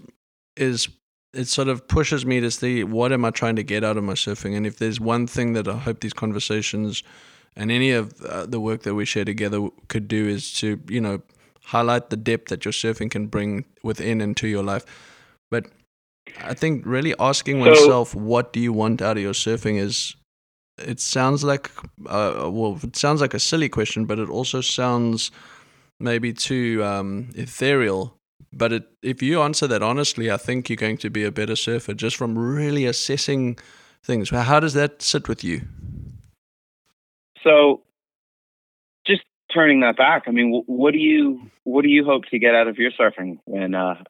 is 0.55 0.87
it 1.35 1.47
sort 1.47 1.67
of 1.67 1.87
pushes 1.87 2.25
me 2.25 2.39
to 2.39 2.49
see 2.49 2.83
what 2.83 3.11
am 3.11 3.25
I 3.25 3.31
trying 3.31 3.55
to 3.57 3.63
get 3.63 3.83
out 3.83 3.97
of 3.97 4.03
my 4.03 4.13
surfing, 4.13 4.55
and 4.55 4.65
if 4.65 4.77
there's 4.77 4.99
one 4.99 5.27
thing 5.27 5.53
that 5.53 5.67
I 5.67 5.77
hope 5.77 5.99
these 5.99 6.13
conversations 6.13 7.03
and 7.55 7.71
any 7.71 7.91
of 7.91 8.13
uh, 8.21 8.45
the 8.45 8.59
work 8.59 8.83
that 8.83 8.95
we 8.95 9.05
share 9.05 9.25
together 9.25 9.69
could 9.87 10.07
do 10.07 10.27
is 10.27 10.53
to 10.59 10.79
you 10.87 11.01
know 11.01 11.21
highlight 11.63 12.09
the 12.09 12.17
depth 12.17 12.49
that 12.49 12.65
your 12.65 12.71
surfing 12.71 13.09
can 13.09 13.27
bring 13.27 13.65
within 13.83 14.21
into 14.21 14.47
your 14.47 14.63
life. 14.63 14.85
But 15.49 15.67
i 16.43 16.53
think 16.53 16.85
really 16.85 17.13
asking 17.19 17.63
so, 17.63 17.69
oneself 17.69 18.15
what 18.15 18.51
do 18.51 18.59
you 18.59 18.73
want 18.73 19.01
out 19.01 19.17
of 19.17 19.23
your 19.23 19.33
surfing? 19.33 19.77
is 19.79 20.15
it 20.77 20.99
sounds 20.99 21.43
like 21.43 21.71
uh, 22.07 22.49
well 22.51 22.79
it 22.83 22.95
sounds 22.95 23.21
like 23.21 23.33
a 23.33 23.39
silly 23.39 23.69
question 23.69 24.05
but 24.05 24.19
it 24.19 24.29
also 24.29 24.59
sounds 24.61 25.31
maybe 25.99 26.33
too 26.33 26.83
um, 26.83 27.29
ethereal 27.35 28.14
but 28.55 28.71
it, 28.71 28.87
if 29.01 29.21
you 29.21 29.41
answer 29.41 29.67
that 29.67 29.83
honestly 29.83 30.31
i 30.31 30.37
think 30.37 30.69
you're 30.69 30.77
going 30.77 30.97
to 30.97 31.09
be 31.09 31.23
a 31.23 31.31
better 31.31 31.55
surfer 31.55 31.93
just 31.93 32.15
from 32.15 32.37
really 32.37 32.85
assessing 32.85 33.57
things 34.01 34.29
how 34.29 34.59
does 34.59 34.73
that 34.73 35.01
sit 35.01 35.27
with 35.27 35.43
you 35.43 35.61
so, 37.45 37.83
just 39.05 39.21
turning 39.53 39.81
that 39.81 39.95
back, 39.95 40.23
I 40.27 40.31
mean, 40.31 40.63
what 40.65 40.91
do 40.91 40.97
you 40.97 41.49
what 41.63 41.83
do 41.83 41.89
you 41.89 42.03
hope 42.03 42.25
to 42.31 42.39
get 42.39 42.55
out 42.55 42.67
of 42.67 42.77
your 42.77 42.91
surfing 42.91 43.39
when 43.45 43.75
uh, 43.75 44.03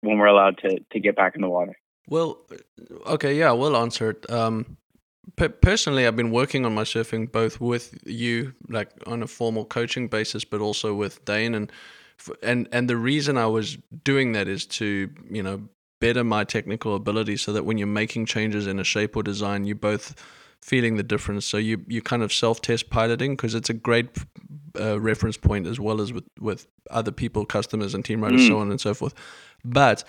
when 0.00 0.18
we're 0.18 0.26
allowed 0.26 0.58
to 0.58 0.78
to 0.92 1.00
get 1.00 1.16
back 1.16 1.34
in 1.34 1.42
the 1.42 1.48
water? 1.48 1.76
Well, 2.08 2.38
okay, 3.06 3.36
yeah, 3.36 3.52
we'll 3.52 3.76
answer 3.76 4.10
it. 4.10 4.30
Um, 4.30 4.76
personally, 5.36 6.06
I've 6.06 6.16
been 6.16 6.30
working 6.30 6.64
on 6.64 6.74
my 6.74 6.84
surfing 6.84 7.30
both 7.30 7.60
with 7.60 7.98
you, 8.06 8.54
like 8.68 8.90
on 9.06 9.22
a 9.22 9.26
formal 9.26 9.64
coaching 9.64 10.08
basis, 10.08 10.44
but 10.44 10.60
also 10.60 10.94
with 10.94 11.24
Dane, 11.24 11.54
and 11.54 11.72
and 12.42 12.68
and 12.72 12.88
the 12.88 12.96
reason 12.96 13.36
I 13.36 13.46
was 13.46 13.78
doing 14.04 14.32
that 14.32 14.48
is 14.48 14.66
to 14.66 15.10
you 15.30 15.42
know 15.42 15.68
better 16.00 16.24
my 16.24 16.44
technical 16.44 16.94
ability, 16.94 17.36
so 17.36 17.52
that 17.52 17.64
when 17.64 17.78
you're 17.78 17.86
making 17.86 18.26
changes 18.26 18.66
in 18.66 18.78
a 18.78 18.84
shape 18.84 19.16
or 19.16 19.22
design, 19.22 19.64
you're 19.64 19.76
both 19.76 20.14
feeling 20.62 20.96
the 20.96 21.02
difference. 21.02 21.46
So 21.46 21.56
you 21.56 21.84
you 21.86 22.02
kind 22.02 22.22
of 22.22 22.32
self 22.32 22.60
test 22.60 22.90
piloting 22.90 23.36
because 23.36 23.54
it's 23.54 23.70
a 23.70 23.74
great 23.74 24.08
uh, 24.78 25.00
reference 25.00 25.36
point 25.36 25.66
as 25.66 25.80
well 25.80 26.00
as 26.00 26.12
with 26.12 26.24
with 26.38 26.66
other 26.90 27.12
people, 27.12 27.44
customers, 27.46 27.94
and 27.94 28.04
team 28.04 28.22
riders, 28.22 28.42
mm. 28.42 28.48
so 28.48 28.58
on 28.58 28.70
and 28.70 28.80
so 28.80 28.94
forth. 28.94 29.14
But 29.64 30.04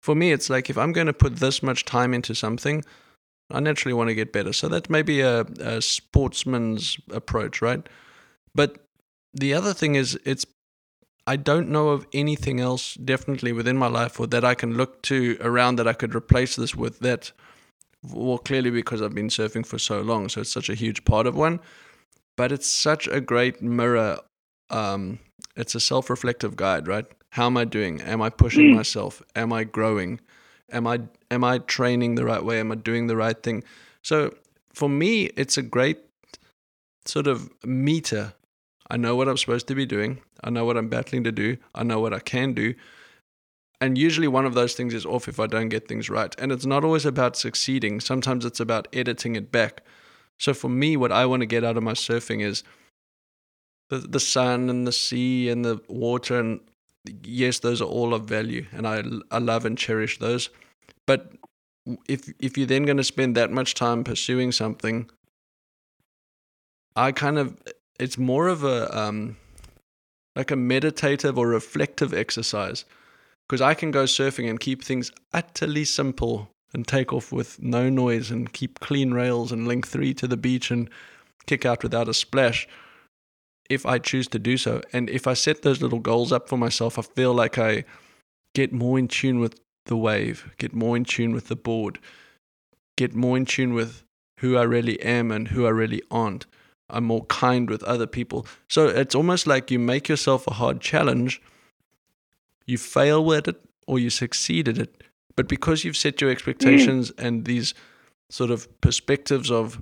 for 0.00 0.14
me, 0.14 0.32
it's 0.32 0.50
like 0.50 0.68
if 0.68 0.76
I'm 0.76 0.92
going 0.92 1.06
to 1.06 1.12
put 1.12 1.36
this 1.36 1.62
much 1.62 1.84
time 1.84 2.12
into 2.12 2.34
something, 2.34 2.84
I 3.50 3.60
naturally 3.60 3.94
want 3.94 4.08
to 4.08 4.14
get 4.14 4.32
better. 4.32 4.52
So 4.52 4.68
that 4.68 4.90
may 4.90 5.02
be 5.02 5.20
a, 5.20 5.42
a 5.60 5.80
sportsman's 5.80 6.98
approach, 7.10 7.62
right? 7.62 7.86
But 8.54 8.86
the 9.32 9.54
other 9.54 9.74
thing 9.74 9.94
is, 9.94 10.18
it's 10.24 10.44
I 11.26 11.36
don't 11.36 11.70
know 11.70 11.88
of 11.88 12.06
anything 12.12 12.60
else 12.60 12.94
definitely 12.94 13.52
within 13.52 13.78
my 13.78 13.86
life 13.86 14.20
or 14.20 14.26
that 14.26 14.44
I 14.44 14.54
can 14.54 14.76
look 14.76 15.02
to 15.02 15.38
around 15.40 15.76
that 15.76 15.88
I 15.88 15.94
could 15.94 16.14
replace 16.14 16.56
this 16.56 16.74
with 16.74 16.98
that 17.00 17.32
well, 18.12 18.38
clearly 18.38 18.70
because 18.70 19.00
I've 19.00 19.14
been 19.14 19.28
surfing 19.28 19.64
for 19.64 19.78
so 19.78 20.00
long, 20.02 20.28
so 20.28 20.42
it's 20.42 20.52
such 20.52 20.68
a 20.68 20.74
huge 20.74 21.04
part 21.04 21.26
of 21.26 21.34
one. 21.34 21.60
But 22.36 22.52
it's 22.52 22.66
such 22.68 23.08
a 23.08 23.20
great 23.20 23.62
mirror. 23.62 24.18
Um, 24.70 25.20
it's 25.56 25.74
a 25.74 25.80
self-reflective 25.80 26.56
guide, 26.56 26.88
right? 26.88 27.06
How 27.30 27.46
am 27.46 27.56
I 27.56 27.64
doing? 27.64 28.00
Am 28.02 28.20
I 28.20 28.30
pushing 28.30 28.72
mm. 28.72 28.76
myself? 28.76 29.22
Am 29.34 29.52
I 29.52 29.64
growing? 29.64 30.20
Am 30.70 30.86
I 30.86 31.00
am 31.30 31.44
I 31.44 31.58
training 31.58 32.14
the 32.14 32.24
right 32.24 32.44
way? 32.44 32.60
Am 32.60 32.72
I 32.72 32.74
doing 32.74 33.06
the 33.06 33.16
right 33.16 33.40
thing? 33.40 33.64
So 34.02 34.34
for 34.72 34.88
me, 34.88 35.26
it's 35.36 35.56
a 35.56 35.62
great 35.62 35.98
sort 37.04 37.26
of 37.26 37.50
meter. 37.64 38.34
I 38.94 38.96
know 38.96 39.16
what 39.16 39.28
I'm 39.28 39.36
supposed 39.36 39.66
to 39.66 39.74
be 39.74 39.86
doing. 39.86 40.20
I 40.44 40.50
know 40.50 40.64
what 40.64 40.76
I'm 40.76 40.88
battling 40.88 41.24
to 41.24 41.32
do. 41.32 41.56
I 41.74 41.82
know 41.82 41.98
what 41.98 42.14
I 42.14 42.20
can 42.20 42.52
do. 42.54 42.74
And 43.80 43.98
usually 43.98 44.28
one 44.28 44.46
of 44.46 44.54
those 44.54 44.74
things 44.74 44.94
is 44.94 45.04
off 45.04 45.26
if 45.26 45.40
I 45.40 45.48
don't 45.48 45.68
get 45.68 45.88
things 45.88 46.08
right. 46.08 46.32
And 46.38 46.52
it's 46.52 46.64
not 46.64 46.84
always 46.84 47.04
about 47.04 47.36
succeeding, 47.36 47.98
sometimes 47.98 48.44
it's 48.44 48.60
about 48.60 48.86
editing 48.92 49.34
it 49.34 49.50
back. 49.50 49.82
So 50.38 50.54
for 50.54 50.68
me, 50.68 50.96
what 50.96 51.10
I 51.10 51.26
want 51.26 51.40
to 51.40 51.46
get 51.46 51.64
out 51.64 51.76
of 51.76 51.82
my 51.82 51.94
surfing 51.94 52.40
is 52.40 52.62
the, 53.90 53.98
the 53.98 54.20
sun 54.20 54.70
and 54.70 54.86
the 54.86 54.92
sea 54.92 55.48
and 55.48 55.64
the 55.64 55.80
water. 55.88 56.38
And 56.38 56.60
yes, 57.24 57.58
those 57.58 57.82
are 57.82 57.88
all 57.88 58.14
of 58.14 58.26
value. 58.26 58.64
And 58.70 58.86
I, 58.86 59.02
I 59.32 59.38
love 59.38 59.64
and 59.64 59.76
cherish 59.76 60.20
those. 60.20 60.50
But 61.04 61.32
if 62.06 62.32
if 62.38 62.56
you're 62.56 62.68
then 62.68 62.84
going 62.84 62.98
to 62.98 63.04
spend 63.04 63.34
that 63.34 63.50
much 63.50 63.74
time 63.74 64.04
pursuing 64.04 64.52
something, 64.52 65.10
I 66.94 67.10
kind 67.10 67.38
of 67.38 67.58
it's 67.98 68.18
more 68.18 68.48
of 68.48 68.64
a 68.64 68.96
um, 68.96 69.36
like 70.36 70.50
a 70.50 70.56
meditative 70.56 71.38
or 71.38 71.48
reflective 71.48 72.12
exercise 72.12 72.84
because 73.48 73.60
I 73.60 73.74
can 73.74 73.90
go 73.90 74.04
surfing 74.04 74.48
and 74.48 74.58
keep 74.58 74.82
things 74.82 75.10
utterly 75.32 75.84
simple 75.84 76.50
and 76.72 76.86
take 76.86 77.12
off 77.12 77.30
with 77.30 77.62
no 77.62 77.88
noise 77.88 78.30
and 78.30 78.52
keep 78.52 78.80
clean 78.80 79.12
rails 79.12 79.52
and 79.52 79.68
link 79.68 79.86
three 79.86 80.12
to 80.14 80.26
the 80.26 80.36
beach 80.36 80.70
and 80.70 80.90
kick 81.46 81.64
out 81.64 81.82
without 81.82 82.08
a 82.08 82.14
splash 82.14 82.66
if 83.70 83.86
I 83.86 83.98
choose 83.98 84.26
to 84.28 84.38
do 84.38 84.56
so. 84.56 84.82
And 84.92 85.08
if 85.08 85.26
I 85.26 85.34
set 85.34 85.62
those 85.62 85.80
little 85.80 86.00
goals 86.00 86.32
up 86.32 86.48
for 86.48 86.58
myself, 86.58 86.98
I 86.98 87.02
feel 87.02 87.32
like 87.32 87.58
I 87.58 87.84
get 88.54 88.72
more 88.72 88.98
in 88.98 89.08
tune 89.08 89.40
with 89.40 89.60
the 89.86 89.96
wave, 89.96 90.52
get 90.58 90.74
more 90.74 90.96
in 90.96 91.04
tune 91.04 91.32
with 91.32 91.48
the 91.48 91.56
board, 91.56 91.98
get 92.96 93.14
more 93.14 93.36
in 93.36 93.44
tune 93.44 93.74
with 93.74 94.02
who 94.40 94.56
I 94.56 94.62
really 94.62 95.00
am 95.00 95.30
and 95.30 95.48
who 95.48 95.66
I 95.66 95.70
really 95.70 96.02
aren't. 96.10 96.46
I'm 96.90 97.04
more 97.04 97.24
kind 97.26 97.68
with 97.68 97.82
other 97.84 98.06
people. 98.06 98.46
So 98.68 98.88
it's 98.88 99.14
almost 99.14 99.46
like 99.46 99.70
you 99.70 99.78
make 99.78 100.08
yourself 100.08 100.46
a 100.46 100.54
hard 100.54 100.80
challenge, 100.80 101.40
you 102.66 102.78
fail 102.78 103.24
with 103.24 103.48
it 103.48 103.60
or 103.86 103.98
you 103.98 104.10
succeed 104.10 104.68
at 104.68 104.78
it. 104.78 105.02
But 105.36 105.48
because 105.48 105.84
you've 105.84 105.96
set 105.96 106.20
your 106.20 106.30
expectations 106.30 107.10
mm. 107.10 107.24
and 107.26 107.44
these 107.44 107.74
sort 108.30 108.50
of 108.50 108.68
perspectives 108.80 109.50
of 109.50 109.80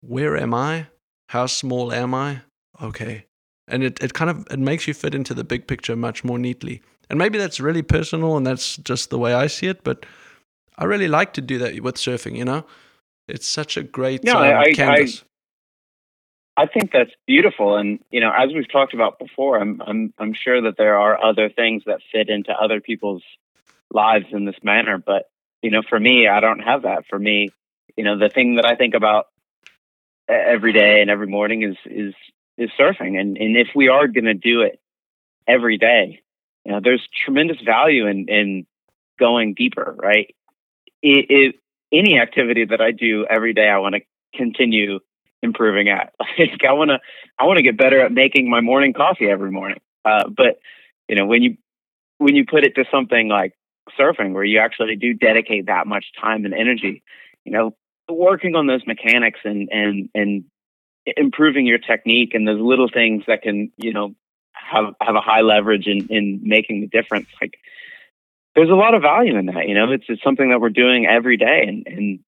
where 0.00 0.36
am 0.36 0.54
I? 0.54 0.86
How 1.28 1.46
small 1.46 1.92
am 1.92 2.14
I? 2.14 2.42
Okay. 2.82 3.26
And 3.68 3.82
it, 3.82 4.02
it 4.02 4.14
kind 4.14 4.30
of 4.30 4.46
it 4.50 4.58
makes 4.58 4.86
you 4.86 4.94
fit 4.94 5.14
into 5.14 5.34
the 5.34 5.44
big 5.44 5.66
picture 5.66 5.96
much 5.96 6.24
more 6.24 6.38
neatly. 6.38 6.82
And 7.10 7.18
maybe 7.18 7.38
that's 7.38 7.60
really 7.60 7.82
personal 7.82 8.36
and 8.36 8.46
that's 8.46 8.76
just 8.78 9.10
the 9.10 9.18
way 9.18 9.34
I 9.34 9.46
see 9.46 9.66
it, 9.66 9.84
but 9.84 10.06
I 10.76 10.84
really 10.84 11.08
like 11.08 11.32
to 11.34 11.40
do 11.40 11.58
that 11.58 11.80
with 11.80 11.96
surfing, 11.96 12.36
you 12.36 12.44
know? 12.44 12.64
It's 13.28 13.46
such 13.46 13.76
a 13.76 13.82
great 13.82 14.24
no, 14.24 14.36
um, 14.36 14.58
I, 14.58 14.72
canvas. 14.72 15.22
I, 15.22 15.26
I 16.56 16.66
think 16.66 16.92
that's 16.92 17.10
beautiful. 17.26 17.76
And, 17.76 17.98
you 18.10 18.20
know, 18.20 18.30
as 18.30 18.52
we've 18.54 18.70
talked 18.70 18.94
about 18.94 19.18
before, 19.18 19.58
I'm, 19.58 19.82
I'm, 19.84 20.14
I'm 20.18 20.34
sure 20.34 20.62
that 20.62 20.76
there 20.76 20.96
are 20.96 21.22
other 21.22 21.48
things 21.48 21.82
that 21.86 22.00
fit 22.12 22.28
into 22.28 22.52
other 22.52 22.80
people's 22.80 23.24
lives 23.92 24.26
in 24.30 24.44
this 24.44 24.56
manner. 24.62 24.98
But, 24.98 25.28
you 25.62 25.70
know, 25.70 25.82
for 25.88 25.98
me, 25.98 26.28
I 26.28 26.40
don't 26.40 26.60
have 26.60 26.82
that. 26.82 27.06
For 27.08 27.18
me, 27.18 27.50
you 27.96 28.04
know, 28.04 28.18
the 28.18 28.28
thing 28.28 28.56
that 28.56 28.64
I 28.64 28.76
think 28.76 28.94
about 28.94 29.26
every 30.28 30.72
day 30.72 31.00
and 31.00 31.10
every 31.10 31.26
morning 31.26 31.62
is, 31.62 31.76
is, 31.86 32.14
is 32.56 32.70
surfing. 32.78 33.18
And, 33.20 33.36
and 33.36 33.56
if 33.56 33.68
we 33.74 33.88
are 33.88 34.06
going 34.06 34.24
to 34.26 34.34
do 34.34 34.62
it 34.62 34.80
every 35.48 35.76
day, 35.76 36.22
you 36.64 36.72
know, 36.72 36.80
there's 36.82 37.06
tremendous 37.24 37.60
value 37.60 38.06
in 38.06 38.26
in 38.28 38.66
going 39.18 39.54
deeper, 39.54 39.94
right? 39.98 40.34
It, 41.02 41.26
it, 41.28 41.54
any 41.92 42.18
activity 42.18 42.64
that 42.64 42.80
I 42.80 42.90
do 42.90 43.26
every 43.28 43.52
day, 43.52 43.68
I 43.68 43.78
want 43.78 43.96
to 43.96 44.00
continue 44.34 45.00
improving 45.44 45.88
at. 45.88 46.14
Like 46.38 46.64
I 46.68 46.72
want 46.72 46.90
to, 46.90 46.98
I 47.38 47.44
want 47.44 47.58
to 47.58 47.62
get 47.62 47.76
better 47.76 48.00
at 48.00 48.10
making 48.10 48.50
my 48.50 48.60
morning 48.60 48.92
coffee 48.92 49.28
every 49.28 49.52
morning. 49.52 49.80
Uh, 50.04 50.28
but 50.28 50.58
you 51.08 51.14
know, 51.14 51.26
when 51.26 51.42
you 51.42 51.56
when 52.18 52.34
you 52.34 52.44
put 52.44 52.64
it 52.64 52.74
to 52.74 52.84
something 52.90 53.28
like 53.28 53.54
surfing, 53.98 54.32
where 54.32 54.44
you 54.44 54.58
actually 54.58 54.96
do 54.96 55.14
dedicate 55.14 55.66
that 55.66 55.86
much 55.86 56.06
time 56.20 56.44
and 56.44 56.54
energy, 56.54 57.02
you 57.44 57.52
know, 57.52 57.76
working 58.08 58.56
on 58.56 58.66
those 58.66 58.82
mechanics 58.86 59.40
and 59.44 59.68
and 59.70 60.08
and 60.14 60.44
improving 61.16 61.66
your 61.66 61.78
technique 61.78 62.34
and 62.34 62.48
those 62.48 62.60
little 62.60 62.88
things 62.92 63.24
that 63.26 63.42
can, 63.42 63.70
you 63.76 63.92
know, 63.92 64.14
have 64.52 64.94
have 65.00 65.14
a 65.14 65.20
high 65.20 65.42
leverage 65.42 65.86
in 65.86 66.08
in 66.08 66.40
making 66.42 66.80
the 66.80 66.88
difference. 66.88 67.28
Like 67.40 67.54
there's 68.56 68.70
a 68.70 68.74
lot 68.74 68.94
of 68.94 69.02
value 69.02 69.36
in 69.36 69.46
that. 69.46 69.68
You 69.68 69.74
know, 69.74 69.92
it's 69.92 70.04
it's 70.08 70.22
something 70.22 70.50
that 70.50 70.60
we're 70.60 70.70
doing 70.70 71.06
every 71.06 71.36
day 71.36 71.64
and 71.68 71.86
and 71.86 72.20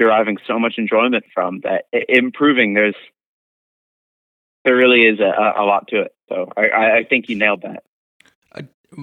deriving 0.00 0.38
so 0.46 0.58
much 0.58 0.74
enjoyment 0.78 1.24
from 1.34 1.60
that. 1.60 1.84
Improving 2.08 2.74
there's 2.74 2.96
there 4.64 4.76
really 4.76 5.02
is 5.02 5.20
a, 5.20 5.60
a 5.62 5.64
lot 5.64 5.88
to 5.88 6.00
it. 6.02 6.14
So 6.28 6.48
I, 6.56 6.98
I 6.98 7.04
think 7.08 7.28
you 7.28 7.36
nailed 7.36 7.62
that. 7.62 7.82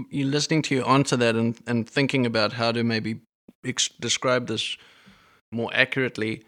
you're 0.09 0.27
listening 0.27 0.61
to 0.63 0.75
you 0.75 0.83
answer 0.83 1.17
that 1.17 1.35
and, 1.35 1.57
and 1.65 1.89
thinking 1.89 2.25
about 2.25 2.53
how 2.53 2.71
to 2.71 2.83
maybe 2.83 3.21
ex- 3.65 3.89
describe 3.99 4.47
this 4.47 4.77
more 5.51 5.69
accurately. 5.73 6.43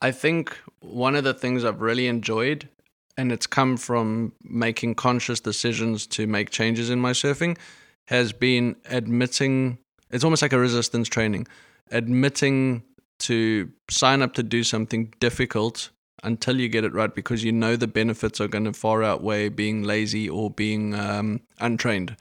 I 0.00 0.10
think 0.10 0.58
one 0.80 1.14
of 1.14 1.24
the 1.24 1.32
things 1.32 1.64
I've 1.64 1.80
really 1.80 2.06
enjoyed 2.06 2.68
and 3.16 3.30
it's 3.32 3.46
come 3.46 3.76
from 3.76 4.32
making 4.42 4.94
conscious 4.94 5.40
decisions 5.40 6.06
to 6.08 6.26
make 6.26 6.50
changes 6.50 6.90
in 6.90 7.00
my 7.00 7.12
surfing, 7.12 7.58
has 8.06 8.32
been 8.32 8.76
admitting 8.86 9.78
it's 10.10 10.24
almost 10.24 10.42
like 10.42 10.52
a 10.52 10.58
resistance 10.58 11.08
training, 11.08 11.46
admitting 11.90 12.82
to 13.22 13.70
sign 13.90 14.22
up 14.22 14.34
to 14.34 14.42
do 14.42 14.64
something 14.64 15.12
difficult 15.20 15.90
until 16.22 16.60
you 16.60 16.68
get 16.68 16.84
it 16.84 16.92
right 16.92 17.14
because 17.14 17.42
you 17.42 17.52
know 17.52 17.76
the 17.76 17.86
benefits 17.86 18.40
are 18.40 18.48
going 18.48 18.64
to 18.64 18.72
far 18.72 19.02
outweigh 19.02 19.48
being 19.48 19.82
lazy 19.82 20.28
or 20.28 20.50
being 20.50 20.94
um, 20.94 21.40
untrained, 21.60 22.16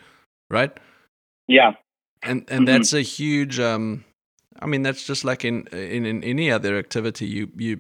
right? 0.50 0.72
Yeah. 1.48 1.74
And 2.24 2.46
and 2.50 2.50
mm-hmm. 2.50 2.66
that's 2.66 2.94
a 2.94 3.02
huge 3.02 3.60
um 3.60 4.06
I 4.60 4.68
mean 4.68 4.84
that's 4.84 5.06
just 5.06 5.26
like 5.26 5.44
in, 5.44 5.66
in 5.68 6.06
in 6.06 6.24
any 6.24 6.52
other 6.52 6.78
activity 6.78 7.26
you 7.26 7.50
you 7.58 7.80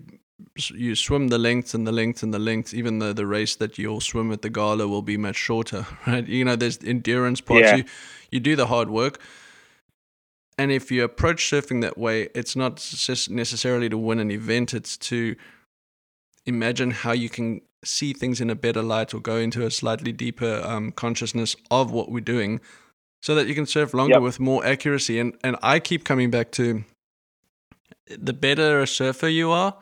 you 0.69 0.95
swim 0.95 1.27
the 1.27 1.37
lengths 1.37 1.73
and 1.73 1.85
the 1.85 1.91
lengths 1.91 2.23
and 2.23 2.33
the 2.33 2.39
lengths, 2.39 2.73
even 2.73 2.99
though 2.99 3.13
the 3.13 3.25
race 3.25 3.55
that 3.57 3.77
you'll 3.77 4.01
swim 4.01 4.31
at 4.31 4.41
the 4.41 4.49
gala 4.49 4.87
will 4.87 5.01
be 5.01 5.17
much 5.17 5.35
shorter, 5.35 5.85
right? 6.07 6.27
You 6.27 6.45
know, 6.45 6.55
there's 6.55 6.79
endurance 6.83 7.41
parts. 7.41 7.67
Yeah. 7.67 7.75
You, 7.77 7.83
you 8.31 8.39
do 8.39 8.55
the 8.55 8.67
hard 8.67 8.89
work. 8.89 9.19
And 10.61 10.71
if 10.71 10.91
you 10.91 11.03
approach 11.03 11.49
surfing 11.49 11.81
that 11.81 11.97
way, 11.97 12.29
it's 12.35 12.55
not 12.55 12.75
necessarily 13.31 13.89
to 13.89 13.97
win 13.97 14.19
an 14.19 14.29
event, 14.29 14.75
it's 14.75 14.95
to 14.97 15.35
imagine 16.45 16.91
how 16.91 17.13
you 17.13 17.29
can 17.29 17.61
see 17.83 18.13
things 18.13 18.39
in 18.39 18.51
a 18.51 18.53
better 18.53 18.83
light 18.83 19.11
or 19.15 19.19
go 19.19 19.37
into 19.37 19.65
a 19.65 19.71
slightly 19.71 20.11
deeper 20.11 20.61
um, 20.63 20.91
consciousness 20.91 21.55
of 21.71 21.89
what 21.89 22.11
we're 22.11 22.19
doing 22.19 22.61
so 23.23 23.33
that 23.33 23.47
you 23.47 23.55
can 23.55 23.65
surf 23.65 23.95
longer 23.95 24.13
yep. 24.13 24.21
with 24.21 24.39
more 24.39 24.63
accuracy. 24.63 25.17
And, 25.17 25.35
and 25.43 25.57
I 25.63 25.79
keep 25.79 26.03
coming 26.03 26.29
back 26.29 26.51
to 26.51 26.83
the 28.05 28.33
better 28.33 28.81
a 28.81 28.85
surfer 28.85 29.29
you 29.29 29.49
are, 29.49 29.75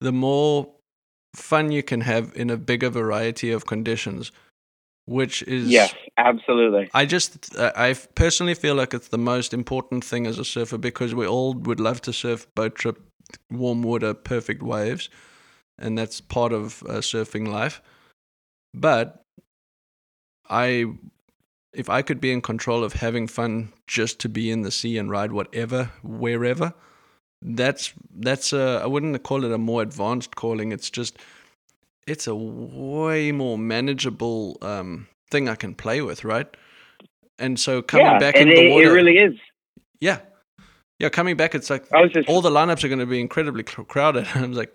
the 0.00 0.12
more 0.12 0.70
fun 1.36 1.70
you 1.70 1.82
can 1.82 2.00
have 2.00 2.32
in 2.34 2.48
a 2.48 2.56
bigger 2.56 2.88
variety 2.88 3.52
of 3.52 3.66
conditions 3.66 4.32
which 5.12 5.42
is 5.42 5.68
yes 5.68 5.94
absolutely 6.16 6.90
i 6.94 7.04
just 7.04 7.56
i 7.58 7.94
personally 8.14 8.54
feel 8.54 8.74
like 8.74 8.94
it's 8.94 9.08
the 9.08 9.18
most 9.18 9.54
important 9.54 10.04
thing 10.04 10.26
as 10.26 10.38
a 10.38 10.44
surfer 10.44 10.78
because 10.78 11.14
we 11.14 11.26
all 11.26 11.54
would 11.54 11.80
love 11.80 12.00
to 12.00 12.12
surf 12.12 12.46
boat 12.54 12.74
trip 12.74 12.98
warm 13.50 13.82
water 13.82 14.14
perfect 14.14 14.62
waves 14.62 15.08
and 15.78 15.96
that's 15.96 16.20
part 16.20 16.52
of 16.52 16.82
uh, 16.84 16.94
surfing 16.94 17.48
life 17.48 17.80
but 18.74 19.24
i 20.48 20.84
if 21.72 21.88
i 21.88 22.02
could 22.02 22.20
be 22.20 22.32
in 22.32 22.40
control 22.40 22.84
of 22.84 22.94
having 22.94 23.26
fun 23.26 23.72
just 23.86 24.18
to 24.18 24.28
be 24.28 24.50
in 24.50 24.62
the 24.62 24.70
sea 24.70 24.98
and 24.98 25.10
ride 25.10 25.32
whatever 25.32 25.90
wherever 26.02 26.74
that's 27.42 27.92
that's 28.14 28.52
a 28.52 28.80
I 28.82 28.86
wouldn't 28.86 29.20
call 29.22 29.44
it 29.44 29.52
a 29.52 29.58
more 29.58 29.82
advanced 29.82 30.36
calling. 30.36 30.72
It's 30.72 30.90
just 30.90 31.18
it's 32.06 32.26
a 32.26 32.34
way 32.34 33.32
more 33.32 33.58
manageable 33.58 34.58
um, 34.62 35.08
thing 35.30 35.48
I 35.48 35.54
can 35.54 35.74
play 35.74 36.02
with, 36.02 36.24
right? 36.24 36.46
And 37.38 37.58
so 37.58 37.82
coming 37.82 38.06
yeah, 38.06 38.18
back 38.18 38.36
in 38.36 38.48
the 38.48 38.70
water, 38.70 38.90
it 38.90 38.92
really 38.92 39.18
is. 39.18 39.34
Yeah, 40.00 40.20
yeah. 40.98 41.08
Coming 41.08 41.36
back, 41.36 41.54
it's 41.54 41.70
like 41.70 41.84
just, 42.12 42.28
all 42.28 42.40
the 42.40 42.50
lineups 42.50 42.84
are 42.84 42.88
going 42.88 42.98
to 42.98 43.06
be 43.06 43.20
incredibly 43.20 43.62
crowded. 43.62 44.26
I 44.34 44.46
was 44.46 44.56
like, 44.56 44.72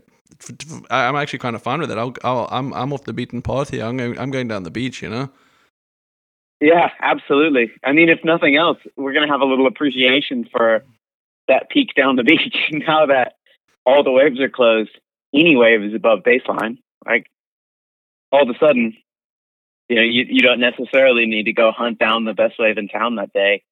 I'm 0.89 1.15
actually 1.15 1.39
kind 1.39 1.55
of 1.55 1.61
fine 1.61 1.79
with 1.79 1.91
it. 1.91 1.97
I'll, 1.97 2.13
I'll, 2.23 2.47
I'm 2.51 2.73
I'm 2.73 2.93
off 2.93 3.03
the 3.03 3.13
beaten 3.13 3.41
path 3.41 3.69
here. 3.69 3.85
I'm 3.85 3.97
going 3.97 4.17
I'm 4.17 4.31
going 4.31 4.47
down 4.47 4.63
the 4.63 4.71
beach, 4.71 5.01
you 5.01 5.09
know. 5.09 5.29
Yeah, 6.59 6.89
absolutely. 7.01 7.71
I 7.83 7.91
mean, 7.91 8.09
if 8.09 8.19
nothing 8.23 8.55
else, 8.55 8.79
we're 8.95 9.13
going 9.13 9.27
to 9.27 9.31
have 9.31 9.41
a 9.41 9.45
little 9.45 9.67
appreciation 9.67 10.47
for 10.51 10.83
that 11.47 11.69
peak 11.69 11.93
down 11.95 12.15
the 12.15 12.23
beach. 12.25 12.55
now 12.71 13.05
that 13.05 13.35
all 13.85 14.03
the 14.03 14.11
waves 14.11 14.39
are 14.39 14.49
closed, 14.49 14.97
any 15.33 15.55
wave 15.55 15.83
is 15.83 15.93
above 15.93 16.19
baseline. 16.19 16.79
Like 17.08 17.28
all 18.32 18.43
of 18.43 18.56
a 18.56 18.60
sudden, 18.60 18.96
you 19.89 19.96
know, 19.96 20.02
you, 20.02 20.26
you 20.28 20.41
don't 20.41 20.60
necessarily 20.60 21.26
need 21.26 21.43
to 21.43 21.54
go 21.54 21.72
hunt 21.72 21.98
down 21.98 22.26
the 22.26 22.34
best 22.34 22.56
wave 22.60 22.78
in 22.78 22.89
town 22.89 23.15
that 23.15 23.34
day. 23.34 23.63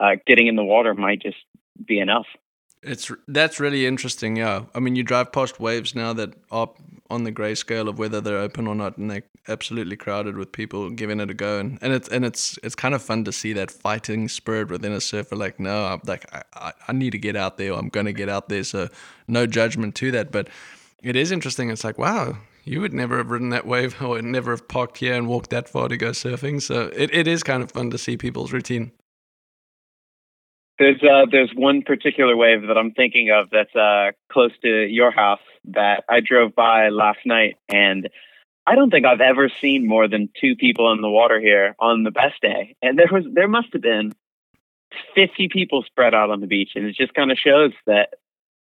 Uh, 0.00 0.16
getting 0.26 0.46
in 0.46 0.56
the 0.56 0.64
water 0.64 0.94
might 0.94 1.20
just 1.20 1.36
be 1.84 1.98
enough. 1.98 2.26
It's 2.82 3.10
that's 3.26 3.58
really 3.58 3.86
interesting. 3.86 4.36
Yeah, 4.36 4.64
I 4.74 4.80
mean, 4.80 4.94
you 4.94 5.02
drive 5.02 5.32
past 5.32 5.58
waves 5.58 5.94
now 5.94 6.12
that 6.12 6.34
are 6.50 6.68
on 7.08 7.24
the 7.24 7.30
grey 7.30 7.54
scale 7.54 7.88
of 7.88 7.98
whether 7.98 8.20
they're 8.20 8.38
open 8.38 8.66
or 8.66 8.74
not, 8.74 8.98
and 8.98 9.10
they're 9.10 9.22
absolutely 9.48 9.96
crowded 9.96 10.36
with 10.36 10.52
people 10.52 10.90
giving 10.90 11.18
it 11.20 11.30
a 11.30 11.34
go. 11.34 11.58
And, 11.58 11.78
and 11.80 11.94
it's 11.94 12.08
and 12.08 12.24
it's 12.24 12.58
it's 12.62 12.74
kind 12.74 12.94
of 12.94 13.02
fun 13.02 13.24
to 13.24 13.32
see 13.32 13.54
that 13.54 13.70
fighting 13.70 14.28
spirit 14.28 14.68
within 14.68 14.92
a 14.92 15.00
surfer. 15.00 15.34
Like, 15.34 15.58
no, 15.58 15.86
I'm 15.86 16.00
like 16.06 16.26
I, 16.54 16.72
I 16.86 16.92
need 16.92 17.12
to 17.12 17.18
get 17.18 17.36
out 17.36 17.56
there. 17.56 17.72
I'm 17.72 17.88
going 17.88 18.06
to 18.06 18.12
get 18.12 18.28
out 18.28 18.48
there. 18.50 18.64
So 18.64 18.88
no 19.26 19.46
judgment 19.46 19.94
to 19.96 20.10
that, 20.10 20.30
but 20.30 20.48
it 21.02 21.16
is 21.16 21.32
interesting. 21.32 21.70
It's 21.70 21.84
like, 21.84 21.98
wow, 21.98 22.36
you 22.64 22.80
would 22.80 22.92
never 22.92 23.18
have 23.18 23.30
ridden 23.30 23.50
that 23.50 23.66
wave 23.66 24.00
or 24.02 24.20
never 24.20 24.50
have 24.50 24.68
parked 24.68 24.98
here 24.98 25.14
and 25.14 25.28
walked 25.28 25.50
that 25.50 25.68
far 25.68 25.88
to 25.88 25.96
go 25.96 26.10
surfing. 26.10 26.60
So 26.60 26.90
it, 26.94 27.14
it 27.14 27.28
is 27.28 27.42
kind 27.42 27.62
of 27.62 27.70
fun 27.70 27.90
to 27.90 27.98
see 27.98 28.16
people's 28.16 28.52
routine. 28.52 28.92
There's 30.78 31.00
uh, 31.02 31.26
there's 31.30 31.52
one 31.54 31.82
particular 31.82 32.36
wave 32.36 32.62
that 32.66 32.76
I'm 32.76 32.90
thinking 32.90 33.30
of 33.30 33.48
that's 33.50 33.74
uh, 33.76 34.10
close 34.32 34.50
to 34.62 34.86
your 34.86 35.12
house 35.12 35.38
that 35.66 36.02
I 36.08 36.18
drove 36.18 36.56
by 36.56 36.88
last 36.88 37.20
night, 37.24 37.58
and 37.68 38.08
I 38.66 38.74
don't 38.74 38.90
think 38.90 39.06
I've 39.06 39.20
ever 39.20 39.48
seen 39.60 39.86
more 39.86 40.08
than 40.08 40.30
two 40.40 40.56
people 40.56 40.92
in 40.92 41.00
the 41.00 41.08
water 41.08 41.38
here 41.40 41.76
on 41.78 42.02
the 42.02 42.10
best 42.10 42.40
day. 42.42 42.74
And 42.82 42.98
there 42.98 43.06
was 43.12 43.24
there 43.32 43.46
must 43.46 43.68
have 43.72 43.82
been 43.82 44.14
50 45.14 45.48
people 45.48 45.84
spread 45.84 46.12
out 46.12 46.30
on 46.30 46.40
the 46.40 46.48
beach, 46.48 46.70
and 46.74 46.86
it 46.86 46.96
just 46.96 47.14
kind 47.14 47.30
of 47.30 47.38
shows 47.38 47.72
that, 47.86 48.14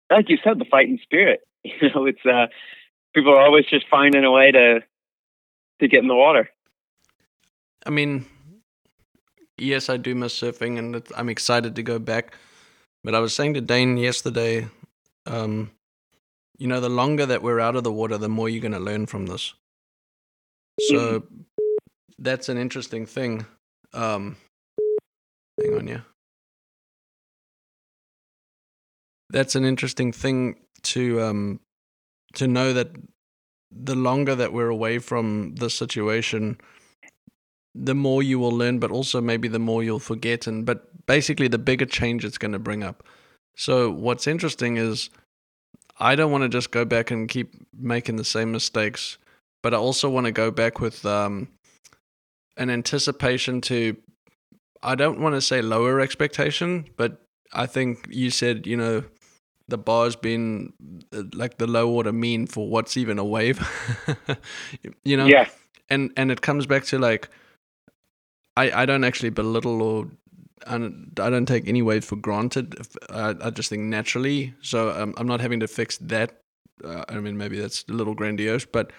like 0.09 0.29
you 0.29 0.37
said, 0.43 0.59
the 0.59 0.65
fighting 0.65 0.99
spirit. 1.01 1.41
You 1.63 1.89
know, 1.93 2.07
it's 2.07 2.25
uh, 2.25 2.47
people 3.13 3.33
are 3.33 3.41
always 3.41 3.65
just 3.65 3.87
finding 3.89 4.23
a 4.23 4.31
way 4.31 4.51
to 4.51 4.79
to 5.79 5.87
get 5.87 6.01
in 6.01 6.07
the 6.07 6.15
water. 6.15 6.49
I 7.85 7.89
mean, 7.89 8.25
yes, 9.57 9.89
I 9.89 9.97
do 9.97 10.13
miss 10.13 10.39
surfing, 10.39 10.77
and 10.77 11.03
I'm 11.15 11.29
excited 11.29 11.75
to 11.75 11.83
go 11.83 11.97
back. 11.99 12.35
But 13.03 13.15
I 13.15 13.19
was 13.19 13.33
saying 13.33 13.55
to 13.55 13.61
Dane 13.61 13.97
yesterday, 13.97 14.67
um, 15.25 15.71
you 16.59 16.67
know, 16.67 16.79
the 16.79 16.89
longer 16.89 17.25
that 17.25 17.41
we're 17.41 17.59
out 17.59 17.75
of 17.75 17.83
the 17.83 17.91
water, 17.91 18.19
the 18.19 18.29
more 18.29 18.47
you're 18.47 18.61
going 18.61 18.73
to 18.73 18.79
learn 18.79 19.07
from 19.07 19.25
this. 19.25 19.55
So 20.89 21.23
that's 22.19 22.49
an 22.49 22.57
interesting 22.57 23.07
thing. 23.07 23.45
Um, 23.93 24.37
hang 25.59 25.77
on, 25.77 25.87
yeah. 25.87 26.01
That's 29.31 29.55
an 29.55 29.65
interesting 29.65 30.11
thing 30.11 30.57
to 30.83 31.21
um, 31.21 31.59
to 32.33 32.47
know 32.47 32.73
that 32.73 32.95
the 33.71 33.95
longer 33.95 34.35
that 34.35 34.53
we're 34.53 34.69
away 34.69 34.99
from 34.99 35.55
the 35.55 35.69
situation, 35.69 36.59
the 37.73 37.95
more 37.95 38.21
you 38.21 38.37
will 38.37 38.51
learn, 38.51 38.79
but 38.79 38.91
also 38.91 39.21
maybe 39.21 39.47
the 39.47 39.59
more 39.59 39.83
you'll 39.83 39.99
forget. 39.99 40.47
And 40.47 40.65
but 40.65 41.05
basically, 41.05 41.47
the 41.47 41.57
bigger 41.57 41.85
change 41.85 42.25
it's 42.25 42.37
going 42.37 42.51
to 42.51 42.59
bring 42.59 42.83
up. 42.83 43.03
So 43.55 43.89
what's 43.89 44.27
interesting 44.27 44.77
is, 44.77 45.09
I 45.99 46.15
don't 46.15 46.31
want 46.31 46.43
to 46.43 46.49
just 46.49 46.71
go 46.71 46.85
back 46.85 47.11
and 47.11 47.29
keep 47.29 47.53
making 47.77 48.17
the 48.17 48.25
same 48.25 48.51
mistakes, 48.51 49.17
but 49.63 49.73
I 49.73 49.77
also 49.77 50.09
want 50.09 50.25
to 50.25 50.31
go 50.31 50.51
back 50.51 50.79
with 50.79 51.05
um, 51.05 51.47
an 52.57 52.69
anticipation 52.69 53.61
to. 53.61 53.97
I 54.83 54.95
don't 54.95 55.21
want 55.21 55.35
to 55.35 55.41
say 55.41 55.61
lower 55.61 55.99
expectation, 55.99 56.89
but 56.97 57.21
I 57.53 57.67
think 57.67 58.07
you 58.09 58.31
said 58.31 58.65
you 58.65 58.75
know 58.75 59.03
the 59.67 59.77
bar's 59.77 60.15
been 60.15 60.73
uh, 61.13 61.23
like 61.33 61.57
the 61.57 61.67
low 61.67 61.87
water 61.87 62.11
mean 62.11 62.47
for 62.47 62.67
what's 62.67 62.97
even 62.97 63.17
a 63.19 63.25
wave 63.25 63.59
you 65.03 65.15
know 65.15 65.25
yeah 65.25 65.47
and 65.89 66.11
and 66.17 66.31
it 66.31 66.41
comes 66.41 66.65
back 66.65 66.83
to 66.83 66.97
like 66.99 67.29
I, 68.57 68.83
I 68.83 68.85
don't 68.85 69.03
actually 69.03 69.29
belittle 69.29 69.81
or 69.81 70.07
I 70.67 70.77
don't 70.77 71.45
take 71.45 71.67
any 71.67 71.81
waves 71.81 72.05
for 72.05 72.15
granted. 72.15 72.75
I, 73.09 73.35
I 73.41 73.49
just 73.49 73.69
think 73.69 73.83
naturally. 73.83 74.53
So 74.61 74.91
um, 74.91 75.13
I'm 75.17 75.27
not 75.27 75.41
having 75.41 75.59
to 75.61 75.67
fix 75.67 75.97
that. 75.97 76.41
Uh, 76.83 77.03
I 77.09 77.19
mean, 77.19 77.37
maybe 77.37 77.59
that's 77.59 77.85
a 77.89 77.93
little 77.93 78.13
grandiose, 78.13 78.65
but 78.65 78.91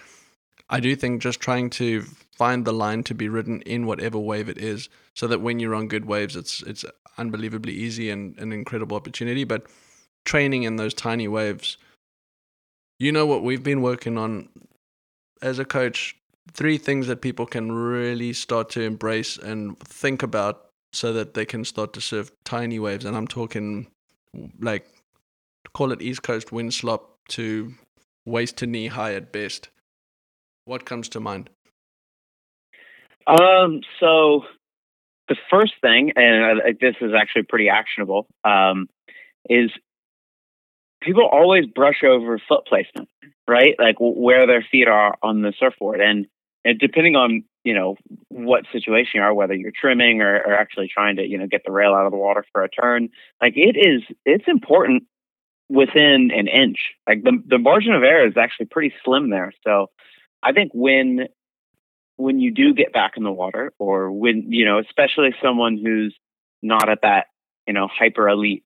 I 0.71 0.81
do 0.81 0.95
think 0.97 1.23
just 1.23 1.41
trying 1.41 1.71
to 1.71 2.03
find 2.37 2.65
the 2.65 2.73
line 2.73 3.03
to 3.05 3.15
be 3.15 3.29
ridden 3.29 3.61
in 3.63 3.87
whatever 3.87 4.19
wave 4.19 4.49
it 4.49 4.59
is, 4.59 4.89
so 5.15 5.27
that 5.27 5.41
when 5.41 5.59
you're 5.61 5.75
on 5.75 5.89
good 5.89 6.05
waves, 6.05 6.37
it's 6.37 6.63
it's 6.63 6.85
unbelievably 7.19 7.73
easy 7.73 8.11
and 8.11 8.39
an 8.39 8.53
incredible 8.53 8.97
opportunity. 8.97 9.45
But 9.45 9.67
training 10.25 10.63
in 10.63 10.77
those 10.77 10.95
tiny 10.95 11.29
waves, 11.29 11.77
you 12.99 13.13
know 13.13 13.27
what 13.27 13.43
we've 13.43 13.63
been 13.63 13.83
working 13.83 14.17
on 14.17 14.49
as 15.41 15.59
a 15.59 15.65
coach 15.65 16.17
three 16.53 16.79
things 16.79 17.07
that 17.07 17.21
people 17.21 17.47
can 17.47 17.73
really 17.73 18.33
start 18.33 18.69
to 18.71 18.83
embrace 18.83 19.37
and 19.37 19.79
think 19.81 20.23
about 20.23 20.67
so 20.93 21.13
that 21.13 21.35
they 21.35 21.45
can 21.45 21.65
start 21.65 21.93
to 21.93 22.01
surf 22.01 22.31
tiny 22.45 22.79
waves. 22.79 23.05
And 23.05 23.17
I'm 23.17 23.27
talking 23.27 23.87
like 24.61 24.87
call 25.73 25.93
it 25.93 26.03
East 26.03 26.23
Coast 26.23 26.53
wind 26.53 26.75
slop 26.75 27.19
to 27.29 27.75
waist 28.27 28.59
to 28.59 28.67
knee 28.67 28.89
high 28.89 29.15
at 29.15 29.33
best. 29.33 29.69
What 30.65 30.85
comes 30.85 31.09
to 31.11 31.21
mind? 31.21 31.51
Um, 33.27 33.81
so 34.01 34.43
the 35.29 35.37
first 35.51 35.75
thing, 35.81 36.13
and 36.17 36.61
this 36.81 36.97
is 37.01 37.13
actually 37.19 37.45
pretty 37.45 37.69
actionable, 37.69 38.27
um, 38.45 38.89
is 39.49 39.71
people 41.03 41.29
always 41.31 41.67
brush 41.67 42.03
over 42.05 42.41
foot 42.49 42.67
placement, 42.67 43.09
right? 43.49 43.75
Like 43.79 43.97
where 43.99 44.47
their 44.47 44.65
feet 44.71 44.89
are 44.89 45.17
on 45.23 45.43
the 45.43 45.53
surfboard. 45.59 46.01
And, 46.01 46.27
and 46.65 46.79
depending 46.79 47.17
on, 47.17 47.45
you 47.65 47.75
know, 47.75 47.97
what 48.29 48.65
situation 48.73 49.13
you 49.15 49.23
are, 49.23 49.35
whether 49.35 49.55
you're 49.55 49.73
trimming 49.79 50.21
or, 50.21 50.37
or 50.37 50.55
actually 50.55 50.89
trying 50.93 51.17
to, 51.17 51.27
you 51.27 51.39
know, 51.39 51.47
get 51.47 51.63
the 51.65 51.73
rail 51.73 51.95
out 51.95 52.07
of 52.07 52.13
the 52.13 52.19
water 52.19 52.45
for 52.53 52.65
a 52.65 52.69
turn, 52.69 53.09
like 53.41 53.55
it 53.57 53.77
is, 53.77 54.03
it's 54.25 54.45
important 54.47 55.05
within 55.69 56.31
an 56.35 56.49
inch. 56.49 56.79
Like 57.09 57.23
the, 57.23 57.43
the 57.47 57.59
margin 57.59 57.95
of 57.95 58.03
error 58.03 58.27
is 58.27 58.37
actually 58.37 58.67
pretty 58.67 58.93
slim 59.05 59.31
there. 59.31 59.53
So 59.65 59.91
I 60.43 60.53
think 60.53 60.73
when, 60.75 61.29
when 62.17 62.41
you 62.41 62.51
do 62.53 62.75
get 62.75 62.93
back 62.93 63.13
in 63.17 63.25
the 63.25 63.33
water 63.33 63.73
or 63.79 64.11
when, 64.13 64.53
you 64.53 64.65
know, 64.65 64.79
especially 64.79 65.35
someone 65.43 65.79
who's 65.83 66.17
not 66.63 66.89
at 66.89 67.01
that, 67.03 67.27
you 67.67 67.73
know, 67.73 67.89
hyper 67.89 68.29
elite 68.29 68.65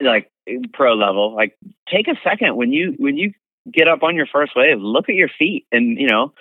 like 0.00 0.30
pro 0.72 0.94
level, 0.94 1.34
like 1.34 1.56
take 1.90 2.08
a 2.08 2.16
second 2.24 2.56
when 2.56 2.72
you 2.72 2.94
when 2.98 3.16
you 3.16 3.32
get 3.70 3.88
up 3.88 4.02
on 4.02 4.16
your 4.16 4.26
first 4.26 4.52
wave, 4.56 4.78
look 4.80 5.08
at 5.08 5.14
your 5.14 5.30
feet 5.38 5.66
and 5.72 5.98
you 5.98 6.08
know, 6.08 6.32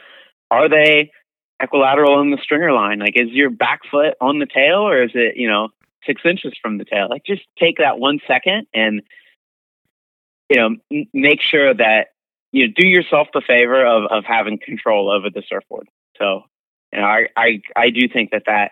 are 0.49 0.69
they 0.69 1.11
equilateral 1.61 2.15
on 2.15 2.31
the 2.31 2.39
stringer 2.41 2.73
line? 2.73 2.99
Like 2.99 3.13
is 3.15 3.29
your 3.29 3.49
back 3.49 3.81
foot 3.89 4.15
on 4.19 4.39
the 4.39 4.47
tail 4.47 4.79
or 4.79 5.03
is 5.03 5.11
it, 5.13 5.37
you 5.37 5.47
know, 5.47 5.69
six 6.05 6.21
inches 6.25 6.53
from 6.61 6.77
the 6.77 6.85
tail? 6.85 7.07
Like 7.09 7.23
just 7.25 7.43
take 7.59 7.77
that 7.77 7.99
one 7.99 8.19
second 8.27 8.67
and 8.73 9.01
you 10.49 10.57
know, 10.57 10.75
m- 10.91 11.07
make 11.13 11.41
sure 11.41 11.73
that 11.73 12.07
you 12.51 12.67
know, 12.67 12.73
do 12.75 12.87
yourself 12.87 13.29
the 13.33 13.41
favor 13.45 13.85
of 13.85 14.11
of 14.11 14.25
having 14.25 14.59
control 14.59 15.09
over 15.09 15.29
the 15.29 15.43
surfboard. 15.47 15.87
So, 16.17 16.43
you 16.91 16.99
know, 16.99 17.05
I 17.05 17.27
I 17.37 17.61
I 17.75 17.89
do 17.89 18.07
think 18.11 18.31
that 18.31 18.43
that 18.47 18.71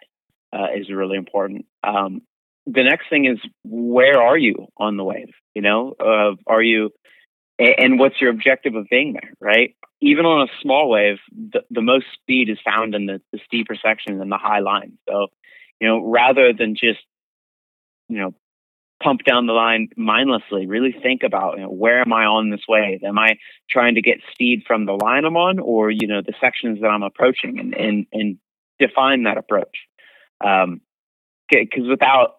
uh, 0.52 0.68
is 0.76 0.90
really 0.90 1.18
important. 1.18 1.66
Um, 1.84 2.22
the 2.66 2.84
next 2.84 3.10
thing 3.10 3.26
is 3.26 3.40
where 3.64 4.22
are 4.22 4.38
you 4.38 4.68
on 4.78 4.98
the 4.98 5.04
wave? 5.04 5.34
You 5.56 5.62
know, 5.62 5.96
uh, 6.00 6.36
are 6.48 6.62
you, 6.62 6.92
and 7.58 8.00
what's 8.00 8.22
your 8.22 8.30
objective 8.30 8.76
of 8.76 8.88
being 8.90 9.14
there, 9.14 9.34
right? 9.42 9.76
Even 10.02 10.26
on 10.26 10.48
a 10.48 10.52
small 10.62 10.90
wave, 10.90 11.18
the, 11.32 11.62
the 11.70 11.82
most 11.82 12.06
speed 12.14 12.50
is 12.50 12.58
found 12.64 12.96
in 12.96 13.06
the, 13.06 13.22
the 13.34 13.40
steeper 13.46 13.76
sections 13.76 14.22
and 14.22 14.32
the 14.32 14.38
high 14.38 14.60
line. 14.60 14.98
So, 15.10 15.28
you 15.82 15.88
know, 15.88 16.06
rather 16.06 16.54
than 16.54 16.76
just, 16.76 17.00
you 18.08 18.18
know, 18.18 18.34
pump 19.04 19.22
down 19.26 19.46
the 19.46 19.54
line 19.54 19.90
mindlessly, 19.98 20.68
really 20.68 20.94
think 21.04 21.24
about, 21.24 21.58
you 21.58 21.64
know, 21.64 21.70
where 21.70 22.02
am 22.02 22.14
I 22.14 22.26
on 22.26 22.50
this 22.50 22.62
wave? 22.68 23.04
Am 23.04 23.18
I 23.18 23.38
trying 23.70 23.96
to 23.96 24.02
get 24.02 24.20
speed 24.32 24.64
from 24.68 24.86
the 24.86 24.94
line 24.94 25.26
I'm 25.26 25.38
on 25.38 25.60
or, 25.60 25.90
you 25.90 26.08
know, 26.08 26.22
the 26.22 26.34
sections 26.40 26.80
that 26.82 26.88
I'm 26.88 27.04
approaching 27.04 27.60
and, 27.60 27.74
and, 27.74 28.06
and 28.14 28.38
define 28.80 29.24
that 29.24 29.38
approach. 29.38 29.78
Um, 30.44 30.82
because 31.50 31.88
without 31.88 32.36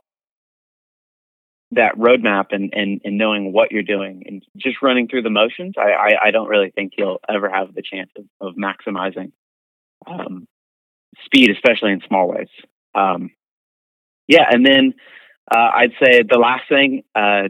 that 1.72 1.96
roadmap 1.96 2.46
and, 2.50 2.72
and, 2.74 3.00
and 3.04 3.16
knowing 3.16 3.52
what 3.52 3.70
you're 3.70 3.83
doing 3.83 4.24
and 4.26 4.42
just 4.56 4.83
running 4.83 5.06
through 5.06 5.22
the 5.22 5.30
motions, 5.30 5.74
I, 5.78 5.92
I, 5.92 6.26
I 6.26 6.30
don't 6.33 6.48
really 6.48 6.70
think 6.70 6.94
you'll 6.98 7.20
ever 7.28 7.48
have 7.48 7.74
the 7.74 7.83
chance 7.83 8.11
of, 8.16 8.24
of 8.40 8.54
maximizing 8.56 9.33
um, 10.06 10.48
speed, 11.24 11.50
especially 11.50 11.92
in 11.92 12.00
small 12.06 12.28
waves. 12.28 12.50
Um, 12.94 13.30
yeah, 14.26 14.44
and 14.50 14.66
then 14.66 14.94
uh, 15.52 15.70
I'd 15.74 15.92
say 16.02 16.22
the 16.28 16.38
last 16.38 16.64
thing, 16.68 17.03
uh, 17.14 17.49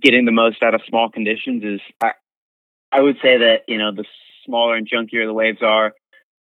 getting 0.00 0.24
the 0.24 0.32
most 0.32 0.62
out 0.62 0.74
of 0.74 0.80
small 0.88 1.10
conditions 1.10 1.62
is 1.64 1.80
I, 2.00 2.12
I 2.90 3.00
would 3.00 3.16
say 3.16 3.38
that 3.38 3.60
you 3.68 3.78
know 3.78 3.92
the 3.94 4.04
smaller 4.46 4.76
and 4.76 4.88
junkier 4.88 5.26
the 5.26 5.32
waves 5.32 5.62
are, 5.62 5.92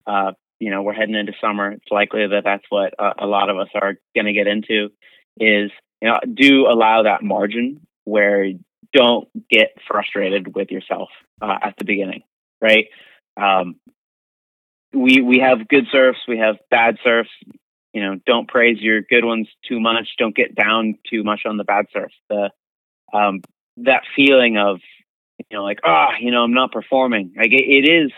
uh, 0.08 0.32
you 0.60 0.72
know 0.72 0.82
we're 0.82 0.94
heading 0.94 1.16
into 1.16 1.34
summer. 1.42 1.72
It's 1.72 1.92
likely 1.92 2.28
that 2.28 2.44
that's 2.44 2.64
what 2.70 2.94
a 2.98 3.26
lot 3.26 3.50
of 3.50 3.58
us 3.58 3.70
are 3.76 3.96
going 4.16 4.26
to 4.26 4.34
get 4.34 4.48
into. 4.48 4.90
Is 5.40 5.72
you 6.02 6.08
know, 6.10 6.20
do 6.34 6.68
allow 6.68 7.04
that 7.04 7.24
margin 7.24 7.86
where 8.06 8.52
don't 8.94 9.28
get 9.50 9.70
frustrated 9.88 10.54
with 10.56 10.72
yourself 10.72 11.10
uh, 11.42 11.58
at 11.62 11.76
the 11.78 11.86
beginning, 11.86 12.24
right? 12.62 12.88
Um, 13.40 13.76
we 14.94 15.22
we 15.22 15.40
have 15.40 15.68
good 15.68 15.86
surfs, 15.92 16.20
we 16.28 16.40
have 16.40 16.58
bad 16.70 16.98
surfs. 17.04 17.30
you 17.94 18.02
know, 18.02 18.20
don't 18.26 18.48
praise 18.48 18.78
your 18.80 19.02
good 19.02 19.26
ones 19.26 19.48
too 19.68 19.80
much. 19.80 20.10
Don't 20.18 20.36
get 20.36 20.56
down 20.56 20.98
too 21.10 21.24
much 21.24 21.42
on 21.46 21.58
the 21.58 21.64
bad 21.64 21.86
surf. 21.94 22.12
The 22.30 22.50
um, 23.14 23.42
that 23.78 24.04
feeling 24.16 24.58
of 24.58 24.80
you 25.50 25.58
know, 25.58 25.64
like 25.64 25.80
ah, 25.84 26.10
oh, 26.12 26.16
you 26.20 26.32
know, 26.32 26.44
I'm 26.44 26.54
not 26.54 26.72
performing. 26.72 27.34
Like 27.38 27.52
it, 27.52 27.64
it 27.64 27.90
is. 27.90 28.12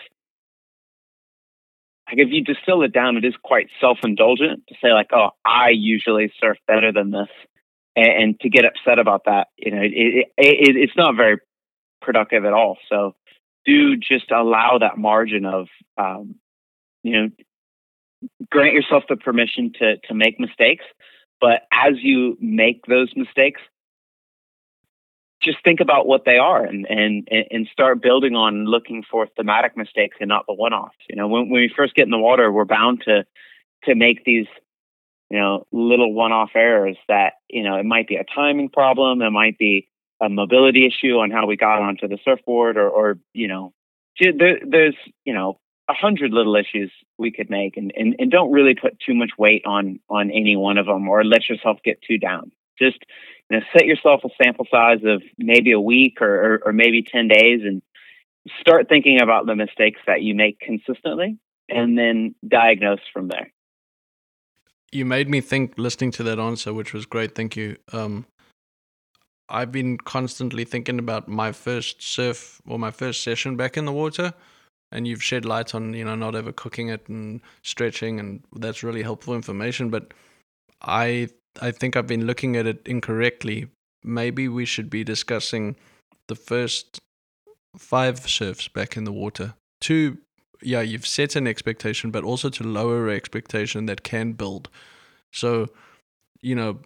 Like 2.08 2.18
if 2.18 2.28
you 2.30 2.44
distill 2.44 2.82
it 2.82 2.92
down, 2.92 3.16
it 3.16 3.24
is 3.24 3.34
quite 3.42 3.68
self-indulgent 3.80 4.66
to 4.68 4.74
say 4.82 4.92
like, 4.92 5.08
oh, 5.12 5.30
I 5.44 5.70
usually 5.70 6.30
surf 6.38 6.58
better 6.66 6.92
than 6.92 7.10
this, 7.10 7.28
and, 7.96 8.22
and 8.22 8.40
to 8.40 8.48
get 8.48 8.64
upset 8.64 8.98
about 8.98 9.24
that, 9.26 9.48
you 9.56 9.70
know, 9.70 9.82
it, 9.82 9.92
it, 9.92 10.26
it, 10.36 10.76
it's 10.76 10.96
not 10.96 11.16
very 11.16 11.38
productive 12.00 12.44
at 12.44 12.52
all. 12.52 12.76
So 12.88 13.14
do 13.64 13.96
just 13.96 14.30
allow 14.30 14.78
that 14.78 14.98
margin 14.98 15.46
of, 15.46 15.68
um, 15.96 16.36
you 17.02 17.12
know, 17.12 17.30
grant 18.50 18.74
yourself 18.74 19.04
the 19.08 19.16
permission 19.16 19.72
to 19.78 19.96
to 20.08 20.14
make 20.14 20.40
mistakes. 20.40 20.84
But 21.40 21.62
as 21.72 21.94
you 22.00 22.36
make 22.40 22.86
those 22.86 23.12
mistakes, 23.16 23.60
just 25.42 25.58
think 25.62 25.80
about 25.80 26.06
what 26.06 26.24
they 26.24 26.38
are 26.38 26.64
and 26.64 26.86
and 26.88 27.28
and 27.30 27.68
start 27.70 28.02
building 28.02 28.34
on 28.34 28.64
looking 28.64 29.04
for 29.10 29.28
thematic 29.36 29.76
mistakes 29.76 30.16
and 30.20 30.28
not 30.28 30.46
the 30.46 30.54
one-offs. 30.54 30.96
You 31.08 31.16
know, 31.16 31.28
when 31.28 31.50
when 31.50 31.60
we 31.60 31.72
first 31.74 31.94
get 31.94 32.04
in 32.04 32.10
the 32.10 32.18
water, 32.18 32.50
we're 32.50 32.64
bound 32.64 33.02
to 33.06 33.24
to 33.84 33.94
make 33.94 34.24
these 34.24 34.46
you 35.34 35.40
know 35.40 35.66
little 35.72 36.14
one-off 36.14 36.50
errors 36.54 36.96
that 37.08 37.32
you 37.50 37.64
know 37.64 37.74
it 37.76 37.84
might 37.84 38.06
be 38.06 38.14
a 38.14 38.22
timing 38.22 38.68
problem, 38.68 39.20
it 39.20 39.30
might 39.30 39.58
be 39.58 39.88
a 40.22 40.28
mobility 40.28 40.86
issue 40.86 41.16
on 41.18 41.32
how 41.32 41.44
we 41.44 41.56
got 41.56 41.82
onto 41.82 42.06
the 42.06 42.18
surfboard, 42.24 42.76
or 42.76 42.88
or 42.88 43.18
you 43.32 43.48
know 43.48 43.72
there, 44.20 44.60
there's 44.64 44.94
you 45.24 45.34
know 45.34 45.58
a 45.90 45.92
hundred 45.92 46.30
little 46.30 46.54
issues 46.54 46.92
we 47.18 47.32
could 47.32 47.50
make, 47.50 47.76
and, 47.76 47.92
and 47.96 48.14
and 48.20 48.30
don't 48.30 48.52
really 48.52 48.76
put 48.76 49.00
too 49.00 49.12
much 49.12 49.30
weight 49.36 49.62
on 49.66 49.98
on 50.08 50.30
any 50.30 50.54
one 50.54 50.78
of 50.78 50.86
them, 50.86 51.08
or 51.08 51.24
let 51.24 51.48
yourself 51.48 51.78
get 51.84 52.00
too 52.00 52.16
down. 52.16 52.52
Just 52.78 52.98
you 53.50 53.58
know, 53.58 53.64
set 53.72 53.86
yourself 53.86 54.20
a 54.24 54.28
sample 54.40 54.68
size 54.70 55.00
of 55.04 55.20
maybe 55.36 55.72
a 55.72 55.80
week 55.80 56.22
or, 56.22 56.54
or, 56.54 56.60
or 56.66 56.72
maybe 56.72 57.02
ten 57.02 57.26
days, 57.26 57.62
and 57.64 57.82
start 58.60 58.88
thinking 58.88 59.20
about 59.20 59.46
the 59.46 59.56
mistakes 59.56 59.98
that 60.06 60.22
you 60.22 60.36
make 60.36 60.60
consistently, 60.60 61.38
and 61.68 61.98
then 61.98 62.36
diagnose 62.46 63.00
from 63.12 63.26
there. 63.26 63.50
You 64.94 65.04
made 65.04 65.28
me 65.28 65.40
think 65.40 65.74
listening 65.76 66.12
to 66.12 66.22
that 66.22 66.38
answer, 66.38 66.72
which 66.72 66.92
was 66.92 67.04
great. 67.04 67.34
Thank 67.34 67.56
you. 67.56 67.76
Um, 67.92 68.26
I've 69.48 69.72
been 69.72 69.98
constantly 69.98 70.64
thinking 70.64 71.00
about 71.00 71.28
my 71.28 71.50
first 71.52 72.00
surf 72.00 72.62
or 72.66 72.78
my 72.78 72.92
first 72.92 73.22
session 73.22 73.56
back 73.56 73.76
in 73.76 73.86
the 73.86 73.92
water 73.92 74.32
and 74.92 75.06
you've 75.06 75.22
shed 75.22 75.44
light 75.44 75.74
on 75.74 75.92
you 75.92 76.04
know 76.04 76.14
not 76.14 76.34
overcooking 76.34 76.92
it 76.92 77.08
and 77.08 77.40
stretching 77.62 78.18
and 78.20 78.42
that's 78.56 78.82
really 78.82 79.02
helpful 79.02 79.34
information 79.34 79.90
but 79.90 80.14
i 80.80 81.28
i 81.60 81.70
think 81.70 81.96
i've 81.96 82.06
been 82.06 82.26
looking 82.26 82.56
at 82.56 82.66
it 82.66 82.80
incorrectly 82.86 83.66
maybe 84.02 84.48
we 84.48 84.64
should 84.64 84.88
be 84.88 85.04
discussing 85.04 85.76
the 86.28 86.36
first 86.36 87.00
five 87.76 88.18
surfs 88.30 88.68
back 88.68 88.96
in 88.96 89.04
the 89.04 89.12
water 89.12 89.54
to 89.80 90.16
yeah 90.64 90.80
you've 90.80 91.06
set 91.06 91.36
an 91.36 91.46
expectation 91.46 92.10
but 92.10 92.24
also 92.24 92.48
to 92.48 92.64
lower 92.64 93.08
expectation 93.08 93.86
that 93.86 94.02
can 94.02 94.32
build 94.32 94.68
so 95.32 95.68
you 96.40 96.54
know 96.54 96.78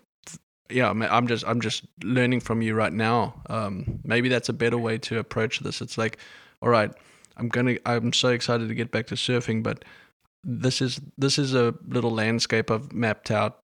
yeah 0.71 0.91
i'm 0.91 1.27
just 1.27 1.47
i'm 1.47 1.61
just 1.61 1.85
learning 2.03 2.41
from 2.41 2.61
you 2.61 2.75
right 2.75 2.93
now 2.93 3.41
um, 3.49 4.01
maybe 4.05 4.29
that's 4.29 4.49
a 4.49 4.53
better 4.53 4.79
way 4.79 4.99
to 4.99 5.19
approach 5.19 5.61
this 5.61 5.81
it's 5.81 5.97
like 5.97 6.19
all 6.61 6.69
right 6.69 6.93
I'm 7.39 7.49
gonna 7.49 7.77
I'm 7.87 8.13
so 8.13 8.29
excited 8.29 8.69
to 8.69 8.75
get 8.75 8.91
back 8.91 9.07
to 9.07 9.15
surfing, 9.15 9.63
but 9.63 9.85
this 10.45 10.83
is 10.83 11.01
this 11.17 11.39
is 11.39 11.55
a 11.55 11.75
little 11.87 12.11
landscape 12.11 12.71
I've 12.71 12.93
mapped 12.93 13.31
out. 13.31 13.61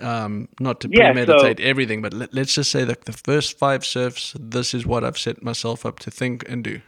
Um, 0.00 0.48
not 0.58 0.80
to 0.80 0.88
yeah, 0.90 1.12
premeditate 1.12 1.58
so, 1.58 1.64
everything, 1.64 2.02
but 2.02 2.12
let, 2.12 2.36
us 2.36 2.54
just 2.54 2.72
say 2.72 2.82
that 2.82 3.04
the 3.04 3.12
first 3.12 3.56
five 3.56 3.84
surfs, 3.84 4.34
this 4.40 4.74
is 4.74 4.84
what 4.84 5.04
I've 5.04 5.18
set 5.18 5.44
myself 5.44 5.86
up 5.86 6.00
to 6.00 6.10
think 6.10 6.48
and 6.48 6.64
do. 6.64 6.80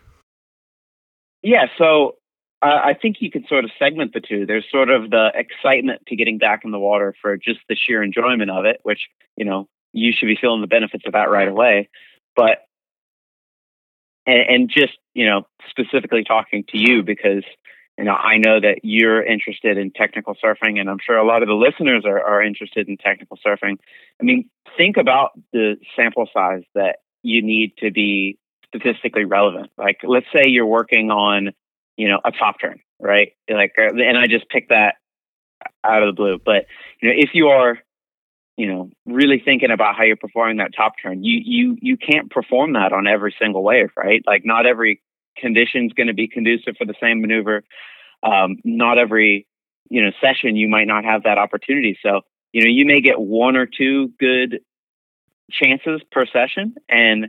Yeah, 1.42 1.66
so 1.76 2.16
uh, 2.60 2.80
I 2.84 2.94
think 2.94 3.16
you 3.20 3.30
could 3.30 3.46
sort 3.48 3.64
of 3.64 3.70
segment 3.78 4.12
the 4.12 4.20
two. 4.20 4.46
There's 4.46 4.64
sort 4.70 4.90
of 4.90 5.10
the 5.10 5.30
excitement 5.34 6.02
to 6.08 6.16
getting 6.16 6.38
back 6.38 6.62
in 6.64 6.70
the 6.70 6.78
water 6.78 7.14
for 7.20 7.36
just 7.36 7.60
the 7.68 7.76
sheer 7.76 8.02
enjoyment 8.02 8.50
of 8.50 8.64
it, 8.64 8.80
which 8.82 9.08
you 9.36 9.44
know 9.44 9.68
you 9.92 10.12
should 10.12 10.26
be 10.26 10.38
feeling 10.40 10.60
the 10.60 10.66
benefits 10.66 11.04
of 11.06 11.12
that 11.12 11.30
right 11.30 11.48
away. 11.48 11.88
But 12.34 12.58
and, 14.26 14.40
and 14.48 14.70
just 14.70 14.98
you 15.14 15.26
know 15.26 15.46
specifically 15.70 16.24
talking 16.24 16.64
to 16.70 16.78
you 16.78 17.04
because 17.04 17.44
you 17.96 18.04
know 18.04 18.14
I 18.14 18.38
know 18.38 18.58
that 18.60 18.80
you're 18.82 19.24
interested 19.24 19.78
in 19.78 19.92
technical 19.92 20.34
surfing, 20.34 20.80
and 20.80 20.90
I'm 20.90 20.98
sure 21.04 21.16
a 21.16 21.26
lot 21.26 21.42
of 21.42 21.48
the 21.48 21.54
listeners 21.54 22.04
are, 22.04 22.20
are 22.20 22.42
interested 22.42 22.88
in 22.88 22.96
technical 22.96 23.38
surfing. 23.44 23.78
I 24.20 24.24
mean, 24.24 24.50
think 24.76 24.96
about 24.96 25.30
the 25.52 25.76
sample 25.94 26.28
size 26.32 26.64
that 26.74 26.96
you 27.22 27.42
need 27.42 27.76
to 27.78 27.92
be 27.92 28.38
statistically 28.68 29.24
relevant. 29.24 29.70
Like, 29.76 30.00
let's 30.04 30.26
say 30.32 30.48
you're 30.48 30.66
working 30.66 31.10
on 31.10 31.52
you 31.96 32.08
know 32.08 32.20
a 32.24 32.32
top 32.32 32.60
turn, 32.60 32.80
right? 33.00 33.32
Like, 33.50 33.72
uh, 33.78 33.94
and 33.94 34.16
I 34.16 34.26
just 34.26 34.48
picked 34.48 34.70
that 34.70 34.96
out 35.84 36.02
of 36.02 36.14
the 36.14 36.16
blue, 36.16 36.38
but 36.44 36.66
you 37.00 37.08
know 37.08 37.14
if 37.16 37.30
you 37.34 37.48
are 37.48 37.78
you 38.58 38.66
know, 38.66 38.90
really 39.06 39.40
thinking 39.42 39.70
about 39.70 39.94
how 39.94 40.02
you're 40.02 40.16
performing 40.16 40.56
that 40.56 40.72
top 40.76 40.94
turn. 41.00 41.22
You 41.22 41.40
you 41.44 41.76
you 41.80 41.96
can't 41.96 42.28
perform 42.28 42.72
that 42.72 42.92
on 42.92 43.06
every 43.06 43.32
single 43.40 43.62
wave, 43.62 43.90
right? 43.96 44.20
Like 44.26 44.42
not 44.44 44.66
every 44.66 45.00
condition 45.36 45.86
is 45.86 45.92
going 45.92 46.08
to 46.08 46.12
be 46.12 46.26
conducive 46.26 46.74
for 46.76 46.84
the 46.84 46.96
same 47.00 47.20
maneuver. 47.20 47.62
Um, 48.24 48.56
not 48.64 48.98
every 48.98 49.46
you 49.88 50.02
know 50.02 50.10
session 50.20 50.56
you 50.56 50.68
might 50.68 50.88
not 50.88 51.04
have 51.04 51.22
that 51.22 51.38
opportunity. 51.38 51.96
So 52.02 52.22
you 52.52 52.64
know 52.64 52.68
you 52.68 52.84
may 52.84 53.00
get 53.00 53.20
one 53.20 53.56
or 53.56 53.66
two 53.66 54.10
good 54.18 54.58
chances 55.52 56.02
per 56.10 56.26
session, 56.26 56.74
and 56.88 57.28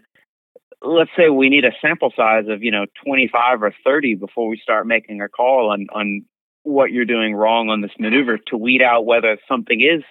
let's 0.82 1.12
say 1.18 1.30
we 1.30 1.50
need 1.50 1.66
a 1.66 1.72
sample 1.82 2.12
size 2.16 2.46
of 2.48 2.64
you 2.64 2.72
know 2.72 2.86
25 3.06 3.64
or 3.64 3.74
30 3.84 4.16
before 4.16 4.48
we 4.48 4.60
start 4.62 4.88
making 4.88 5.22
a 5.22 5.30
call 5.30 5.72
on 5.72 5.88
on 5.94 6.26
what 6.64 6.92
you're 6.92 7.06
doing 7.06 7.36
wrong 7.36 7.70
on 7.70 7.82
this 7.82 7.92
maneuver 8.00 8.38
to 8.38 8.58
weed 8.58 8.82
out 8.82 9.06
whether 9.06 9.38
something 9.48 9.82
is 9.82 10.04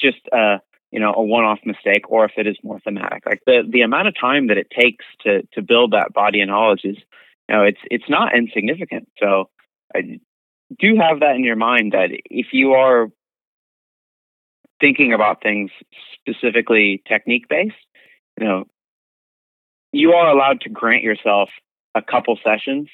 just 0.00 0.18
a 0.32 0.60
you 0.90 1.00
know 1.00 1.12
a 1.14 1.22
one-off 1.22 1.58
mistake 1.64 2.08
or 2.08 2.24
if 2.24 2.32
it 2.36 2.46
is 2.46 2.56
more 2.62 2.80
thematic. 2.80 3.26
Like 3.26 3.40
the 3.46 3.62
the 3.68 3.82
amount 3.82 4.08
of 4.08 4.14
time 4.18 4.48
that 4.48 4.58
it 4.58 4.70
takes 4.70 5.04
to 5.22 5.42
to 5.54 5.62
build 5.62 5.92
that 5.92 6.12
body 6.12 6.40
of 6.40 6.48
knowledge 6.48 6.82
is 6.84 6.96
you 7.48 7.54
know 7.54 7.62
it's 7.64 7.80
it's 7.90 8.08
not 8.08 8.36
insignificant. 8.36 9.08
So 9.18 9.50
I 9.94 10.20
do 10.78 10.96
have 10.96 11.20
that 11.20 11.36
in 11.36 11.44
your 11.44 11.56
mind 11.56 11.92
that 11.92 12.10
if 12.12 12.48
you 12.52 12.72
are 12.72 13.08
thinking 14.80 15.12
about 15.12 15.42
things 15.42 15.70
specifically 16.14 17.02
technique 17.06 17.48
based, 17.48 17.74
you 18.38 18.46
know, 18.46 18.64
you 19.94 20.12
are 20.12 20.28
allowed 20.28 20.60
to 20.62 20.68
grant 20.68 21.02
yourself 21.02 21.48
a 21.94 22.02
couple 22.02 22.38
sessions 22.44 22.88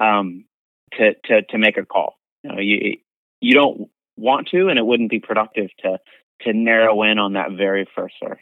um, 0.00 0.44
to 0.92 1.14
to 1.24 1.42
to 1.42 1.58
make 1.58 1.76
a 1.76 1.84
call. 1.84 2.16
You 2.44 2.52
know, 2.52 2.60
you 2.60 2.98
you 3.40 3.54
don't 3.54 3.88
want 4.16 4.48
to, 4.48 4.68
and 4.68 4.78
it 4.78 4.86
wouldn't 4.86 5.10
be 5.10 5.20
productive 5.20 5.70
to 5.80 5.98
to 6.42 6.52
narrow 6.52 7.02
in 7.02 7.18
on 7.18 7.32
that 7.34 7.52
very 7.52 7.88
first 7.94 8.14
surf. 8.22 8.38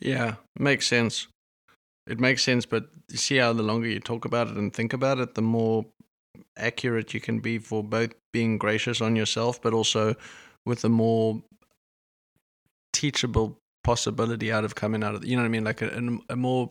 Yeah, 0.00 0.36
makes 0.58 0.86
sense. 0.86 1.26
It 2.06 2.20
makes 2.20 2.42
sense, 2.42 2.64
but 2.64 2.88
you 3.10 3.18
see 3.18 3.36
how 3.36 3.52
the 3.52 3.62
longer 3.62 3.88
you 3.88 4.00
talk 4.00 4.24
about 4.24 4.48
it 4.48 4.56
and 4.56 4.72
think 4.72 4.92
about 4.92 5.18
it, 5.18 5.34
the 5.34 5.42
more 5.42 5.84
accurate 6.56 7.12
you 7.12 7.20
can 7.20 7.40
be 7.40 7.58
for 7.58 7.82
both 7.82 8.14
being 8.32 8.58
gracious 8.58 9.00
on 9.00 9.16
yourself, 9.16 9.60
but 9.60 9.74
also 9.74 10.14
with 10.64 10.84
a 10.84 10.88
more 10.88 11.42
teachable 12.92 13.58
possibility 13.84 14.52
out 14.52 14.64
of 14.64 14.74
coming 14.74 15.02
out 15.02 15.14
of 15.14 15.24
you 15.24 15.36
know 15.36 15.42
what 15.42 15.46
I 15.46 15.50
mean, 15.50 15.64
like 15.64 15.82
a, 15.82 16.18
a 16.28 16.36
more 16.36 16.70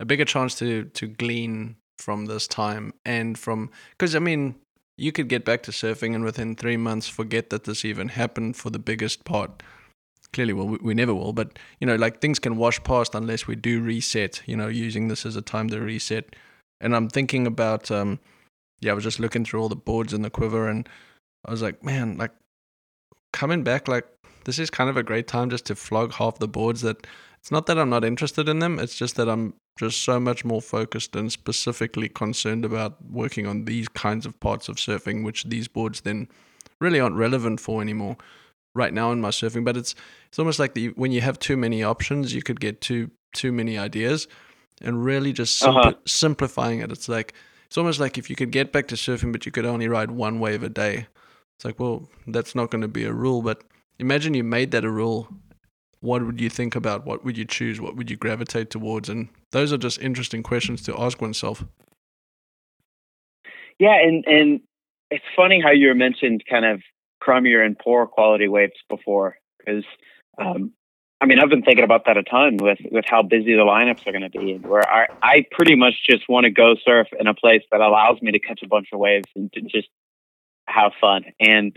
a 0.00 0.04
bigger 0.04 0.24
chance 0.24 0.54
to 0.56 0.84
to 0.84 1.06
glean 1.06 1.76
from 1.98 2.26
this 2.26 2.48
time 2.48 2.92
and 3.04 3.38
from 3.38 3.70
because 3.90 4.16
I 4.16 4.18
mean 4.18 4.56
you 4.96 5.12
could 5.12 5.28
get 5.28 5.44
back 5.44 5.62
to 5.64 5.70
surfing 5.70 6.14
and 6.14 6.24
within 6.24 6.54
three 6.54 6.76
months 6.76 7.08
forget 7.08 7.50
that 7.50 7.64
this 7.64 7.84
even 7.84 8.08
happened 8.08 8.56
for 8.56 8.70
the 8.70 8.78
biggest 8.78 9.24
part. 9.24 9.62
Clearly, 10.32 10.52
well, 10.52 10.68
we, 10.68 10.78
we 10.80 10.94
never 10.94 11.14
will, 11.14 11.32
but 11.32 11.58
you 11.80 11.86
know, 11.86 11.96
like 11.96 12.20
things 12.20 12.38
can 12.38 12.56
wash 12.56 12.82
past 12.84 13.14
unless 13.14 13.46
we 13.46 13.54
do 13.56 13.82
reset. 13.82 14.42
You 14.46 14.56
know, 14.56 14.68
using 14.68 15.08
this 15.08 15.26
as 15.26 15.36
a 15.36 15.42
time 15.42 15.68
to 15.70 15.80
reset. 15.80 16.36
And 16.80 16.96
I'm 16.96 17.08
thinking 17.08 17.46
about, 17.46 17.90
um, 17.90 18.18
yeah, 18.80 18.92
I 18.92 18.94
was 18.94 19.04
just 19.04 19.20
looking 19.20 19.44
through 19.44 19.60
all 19.60 19.68
the 19.68 19.76
boards 19.76 20.12
in 20.12 20.22
the 20.22 20.30
quiver, 20.30 20.68
and 20.68 20.88
I 21.44 21.50
was 21.50 21.62
like, 21.62 21.84
man, 21.84 22.16
like 22.16 22.32
coming 23.32 23.62
back, 23.62 23.88
like 23.88 24.06
this 24.44 24.58
is 24.58 24.70
kind 24.70 24.90
of 24.90 24.96
a 24.96 25.02
great 25.02 25.26
time 25.26 25.50
just 25.50 25.66
to 25.66 25.74
flog 25.74 26.14
half 26.14 26.38
the 26.38 26.48
boards 26.48 26.82
that 26.82 27.06
it's 27.38 27.50
not 27.50 27.66
that 27.66 27.78
I'm 27.78 27.90
not 27.90 28.04
interested 28.04 28.48
in 28.48 28.60
them, 28.60 28.78
it's 28.78 28.94
just 28.94 29.16
that 29.16 29.28
I'm 29.28 29.54
just 29.76 30.02
so 30.02 30.20
much 30.20 30.44
more 30.44 30.62
focused 30.62 31.16
and 31.16 31.32
specifically 31.32 32.08
concerned 32.08 32.64
about 32.64 32.96
working 33.10 33.46
on 33.46 33.64
these 33.64 33.88
kinds 33.88 34.26
of 34.26 34.38
parts 34.38 34.68
of 34.68 34.76
surfing, 34.76 35.24
which 35.24 35.44
these 35.44 35.66
boards 35.66 36.02
then 36.02 36.28
really 36.80 37.00
aren't 37.00 37.16
relevant 37.16 37.58
for 37.58 37.82
anymore 37.82 38.16
right 38.74 38.92
now 38.92 39.10
in 39.12 39.20
my 39.20 39.30
surfing. 39.30 39.64
But 39.64 39.76
it's 39.76 39.94
it's 40.28 40.38
almost 40.38 40.58
like 40.58 40.74
the, 40.74 40.88
when 40.90 41.12
you 41.12 41.20
have 41.20 41.38
too 41.38 41.56
many 41.56 41.82
options, 41.82 42.34
you 42.34 42.42
could 42.42 42.60
get 42.60 42.80
too 42.80 43.10
too 43.32 43.50
many 43.50 43.78
ideas, 43.78 44.28
and 44.80 45.04
really 45.04 45.32
just 45.32 45.60
simpli- 45.60 45.86
uh-huh. 45.86 45.94
simplifying 46.06 46.80
it. 46.80 46.92
It's 46.92 47.08
like 47.08 47.34
it's 47.66 47.78
almost 47.78 48.00
like 48.00 48.18
if 48.18 48.28
you 48.30 48.36
could 48.36 48.50
get 48.50 48.72
back 48.72 48.88
to 48.88 48.94
surfing, 48.94 49.32
but 49.32 49.46
you 49.46 49.52
could 49.52 49.66
only 49.66 49.88
ride 49.88 50.10
one 50.10 50.38
wave 50.40 50.62
a 50.62 50.68
day. 50.68 51.06
It's 51.56 51.64
like, 51.64 51.80
well, 51.80 52.08
that's 52.26 52.54
not 52.54 52.70
going 52.70 52.82
to 52.82 52.88
be 52.88 53.04
a 53.04 53.12
rule. 53.12 53.42
But 53.42 53.64
imagine 53.98 54.34
you 54.34 54.44
made 54.44 54.70
that 54.72 54.84
a 54.84 54.90
rule. 54.90 55.28
What 56.00 56.26
would 56.26 56.40
you 56.40 56.50
think 56.50 56.74
about? 56.74 57.06
What 57.06 57.24
would 57.24 57.38
you 57.38 57.44
choose? 57.44 57.80
What 57.80 57.96
would 57.96 58.10
you 58.10 58.16
gravitate 58.16 58.70
towards? 58.70 59.08
And 59.08 59.28
those 59.52 59.72
are 59.72 59.78
just 59.78 60.00
interesting 60.00 60.42
questions 60.42 60.82
to 60.82 61.00
ask 61.00 61.20
oneself. 61.20 61.64
Yeah, 63.78 63.96
and 64.00 64.24
and 64.26 64.60
it's 65.10 65.24
funny 65.36 65.60
how 65.60 65.70
you 65.70 65.94
mentioned 65.94 66.44
kind 66.48 66.64
of 66.64 66.82
crummier 67.22 67.64
and 67.64 67.78
poor 67.78 68.06
quality 68.06 68.48
waves 68.48 68.72
before, 68.88 69.36
because 69.58 69.84
um, 70.38 70.72
I 71.20 71.26
mean 71.26 71.38
I've 71.38 71.50
been 71.50 71.62
thinking 71.62 71.84
about 71.84 72.06
that 72.06 72.16
a 72.16 72.22
ton 72.22 72.56
with 72.60 72.78
with 72.90 73.04
how 73.06 73.22
busy 73.22 73.54
the 73.54 73.62
lineups 73.62 74.06
are 74.06 74.12
going 74.12 74.28
to 74.28 74.30
be, 74.30 74.54
where 74.54 74.88
I 74.88 75.06
I 75.22 75.46
pretty 75.52 75.76
much 75.76 75.94
just 76.08 76.28
want 76.28 76.44
to 76.44 76.50
go 76.50 76.74
surf 76.84 77.08
in 77.18 77.26
a 77.26 77.34
place 77.34 77.62
that 77.70 77.80
allows 77.80 78.20
me 78.22 78.32
to 78.32 78.38
catch 78.40 78.60
a 78.62 78.68
bunch 78.68 78.88
of 78.92 78.98
waves 78.98 79.28
and 79.36 79.52
to 79.52 79.60
just 79.60 79.88
have 80.66 80.92
fun. 81.00 81.24
And 81.40 81.76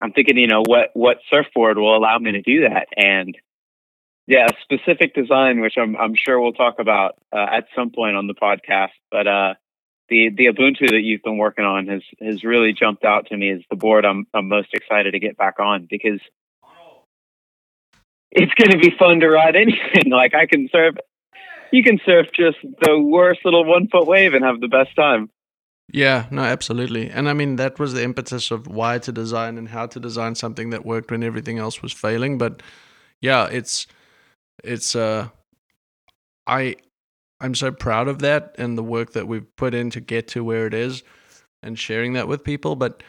I'm 0.00 0.12
thinking, 0.12 0.36
you 0.36 0.46
know, 0.46 0.62
what 0.64 0.90
what 0.94 1.18
surfboard 1.30 1.78
will 1.78 1.96
allow 1.96 2.18
me 2.18 2.32
to 2.32 2.42
do 2.42 2.68
that? 2.68 2.88
And 2.96 3.36
yeah, 4.26 4.46
specific 4.62 5.14
design, 5.14 5.60
which 5.60 5.74
I'm 5.76 5.96
I'm 5.96 6.14
sure 6.14 6.40
we'll 6.40 6.52
talk 6.52 6.76
about 6.78 7.16
uh, 7.32 7.46
at 7.50 7.64
some 7.74 7.90
point 7.90 8.16
on 8.16 8.26
the 8.26 8.34
podcast, 8.34 8.92
but 9.10 9.26
uh, 9.26 9.54
the 10.08 10.30
the 10.36 10.46
Ubuntu 10.46 10.90
that 10.90 11.02
you've 11.02 11.22
been 11.22 11.38
working 11.38 11.64
on 11.64 11.86
has 11.86 12.02
has 12.20 12.44
really 12.44 12.72
jumped 12.72 13.04
out 13.04 13.26
to 13.26 13.36
me 13.36 13.50
as 13.50 13.60
the 13.70 13.76
board 13.76 14.04
I'm 14.04 14.26
I'm 14.34 14.48
most 14.48 14.68
excited 14.72 15.12
to 15.12 15.18
get 15.18 15.36
back 15.36 15.58
on 15.58 15.86
because 15.88 16.20
it's 18.30 18.52
going 18.54 18.70
to 18.70 18.78
be 18.78 18.94
fun 18.98 19.20
to 19.20 19.28
ride 19.28 19.56
anything. 19.56 20.10
like 20.10 20.34
I 20.34 20.46
can 20.46 20.68
surf, 20.70 20.96
you 21.72 21.82
can 21.82 21.98
surf 22.04 22.26
just 22.34 22.58
the 22.82 22.98
worst 22.98 23.40
little 23.44 23.64
one 23.64 23.88
foot 23.88 24.06
wave 24.06 24.34
and 24.34 24.44
have 24.44 24.60
the 24.60 24.68
best 24.68 24.94
time. 24.96 25.30
Yeah, 25.90 26.26
no, 26.30 26.42
absolutely. 26.42 27.08
And 27.10 27.28
I 27.28 27.32
mean 27.32 27.56
that 27.56 27.78
was 27.78 27.94
the 27.94 28.02
impetus 28.04 28.50
of 28.50 28.66
why 28.66 28.98
to 28.98 29.12
design 29.12 29.56
and 29.56 29.68
how 29.68 29.86
to 29.86 29.98
design 30.00 30.34
something 30.34 30.70
that 30.70 30.84
worked 30.84 31.10
when 31.10 31.22
everything 31.22 31.58
else 31.58 31.80
was 31.82 31.92
failing. 31.92 32.36
But 32.36 32.62
yeah, 33.20 33.46
it's 33.50 33.86
it's 34.64 34.96
uh 34.96 35.28
I 36.46 36.76
I'm 37.40 37.54
so 37.54 37.72
proud 37.72 38.08
of 38.08 38.20
that 38.20 38.54
and 38.58 38.78
the 38.78 38.82
work 38.82 39.12
that 39.12 39.28
we've 39.28 39.46
put 39.56 39.74
in 39.74 39.90
to 39.90 40.00
get 40.00 40.28
to 40.28 40.44
where 40.44 40.66
it 40.66 40.74
is 40.74 41.02
and 41.62 41.78
sharing 41.78 42.14
that 42.14 42.28
with 42.28 42.44
people. 42.44 42.76
But 42.76 43.02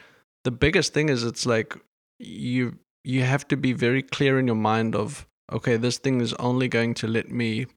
the 0.44 0.52
biggest 0.52 0.94
thing 0.94 1.10
is 1.10 1.24
it's 1.24 1.46
like 1.46 1.76
you 2.20 2.80
you 3.04 3.24
have 3.24 3.48
to 3.50 3.58
be 3.58 3.74
very 3.74 4.04
clear 4.04 4.40
in 4.40 4.48
your 4.48 4.56
mind 4.56 4.96
of 4.96 5.28
okay, 5.52 5.78
this 5.78 5.98
thing 6.00 6.22
is 6.22 6.34
only 6.36 6.68
going 6.68 6.94
to 6.96 7.08
let 7.08 7.30
me 7.32 7.68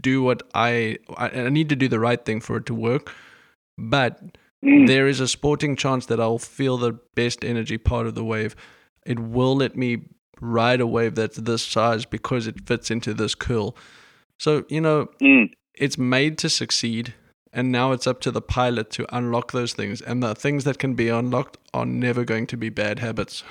do 0.00 0.22
what 0.22 0.42
I 0.54 0.98
I, 1.16 1.30
I 1.30 1.48
need 1.50 1.68
to 1.70 1.76
do 1.76 1.88
the 1.88 2.00
right 2.00 2.24
thing 2.24 2.40
for 2.40 2.58
it 2.58 2.66
to 2.66 2.74
work. 2.74 3.12
But 3.78 4.20
mm. 4.64 4.86
there 4.86 5.06
is 5.06 5.20
a 5.20 5.28
sporting 5.28 5.76
chance 5.76 6.06
that 6.06 6.20
I'll 6.20 6.38
feel 6.38 6.76
the 6.76 6.92
best 7.14 7.44
energy 7.44 7.78
part 7.78 8.06
of 8.06 8.14
the 8.14 8.24
wave. 8.24 8.56
It 9.06 9.18
will 9.18 9.56
let 9.56 9.76
me 9.76 10.02
ride 10.40 10.80
a 10.80 10.86
wave 10.86 11.14
that's 11.14 11.36
this 11.36 11.62
size 11.62 12.04
because 12.04 12.46
it 12.46 12.66
fits 12.66 12.90
into 12.90 13.14
this 13.14 13.34
curl. 13.34 13.76
So, 14.38 14.64
you 14.68 14.80
know, 14.80 15.08
mm 15.20 15.50
it's 15.80 15.96
made 15.96 16.38
to 16.38 16.48
succeed 16.48 17.14
and 17.52 17.72
now 17.72 17.90
it's 17.90 18.06
up 18.06 18.20
to 18.20 18.30
the 18.30 18.42
pilot 18.42 18.90
to 18.90 19.06
unlock 19.16 19.50
those 19.50 19.72
things 19.72 20.00
and 20.00 20.22
the 20.22 20.34
things 20.34 20.64
that 20.64 20.78
can 20.78 20.94
be 20.94 21.08
unlocked 21.08 21.56
are 21.74 21.86
never 21.86 22.24
going 22.24 22.46
to 22.46 22.56
be 22.56 22.68
bad 22.68 22.98
habits 23.00 23.42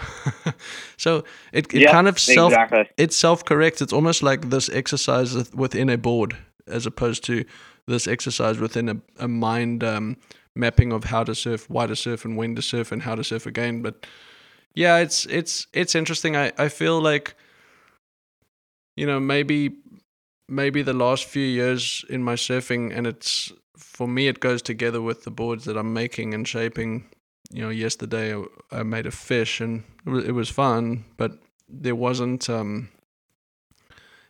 so 0.98 1.24
it, 1.52 1.74
it 1.74 1.90
kind 1.90 2.08
of 2.08 2.18
self 2.18 2.54
exactly. 2.54 2.90
it 2.98 3.12
self 3.12 3.44
corrects 3.44 3.82
it's 3.82 3.92
almost 3.92 4.24
like 4.24 4.50
this 4.50 4.70
exercise 4.70 5.52
within 5.54 5.90
a 5.90 5.98
board 5.98 6.38
as 6.68 6.86
opposed 6.86 7.24
to 7.24 7.44
this 7.88 8.08
exercise 8.08 8.60
within 8.60 8.88
a, 8.88 8.98
a 9.18 9.28
mind 9.28 9.84
um, 9.84 10.16
mapping 10.56 10.92
of 10.92 11.06
how 11.06 11.24
to 11.24 11.36
surf 11.36 11.70
why 11.70 11.86
to 11.86 11.96
surf 11.96 12.26
and 12.26 12.38
when 12.38 12.56
to 12.56 12.62
surf 12.62 12.92
and 12.92 13.04
how 13.04 13.16
to 13.16 13.24
surf 13.24 13.46
again 13.46 13.82
but 13.82 14.06
yeah 14.76 14.98
it's 14.98 15.26
it's 15.28 15.68
it's 15.74 15.96
interesting 15.96 16.36
i 16.36 16.52
i 16.58 16.68
feel 16.68 17.00
like 17.02 17.36
you 18.96 19.06
know 19.06 19.20
maybe 19.20 19.72
maybe 20.50 20.82
the 20.82 20.94
last 20.94 21.26
few 21.26 21.46
years 21.46 22.04
in 22.10 22.24
my 22.24 22.34
surfing, 22.34 22.96
and 22.96 23.06
it's 23.08 23.54
for 23.78 24.08
me, 24.08 24.28
it 24.28 24.40
goes 24.40 24.62
together 24.62 25.02
with 25.02 25.24
the 25.24 25.32
boards 25.32 25.66
that 25.66 25.78
I'm 25.78 25.94
making 25.94 26.34
and 26.34 26.48
shaping. 26.48 27.06
You 27.52 27.62
know, 27.62 27.70
yesterday 27.70 28.44
I, 28.72 28.84
made 28.84 29.06
a 29.06 29.12
fish, 29.12 29.62
and 29.62 29.84
it 30.06 30.10
was, 30.10 30.26
it 30.26 30.32
was 30.32 30.50
fun, 30.50 31.06
but 31.18 31.34
there 31.70 31.96
wasn't 31.96 32.50
um, 32.50 32.90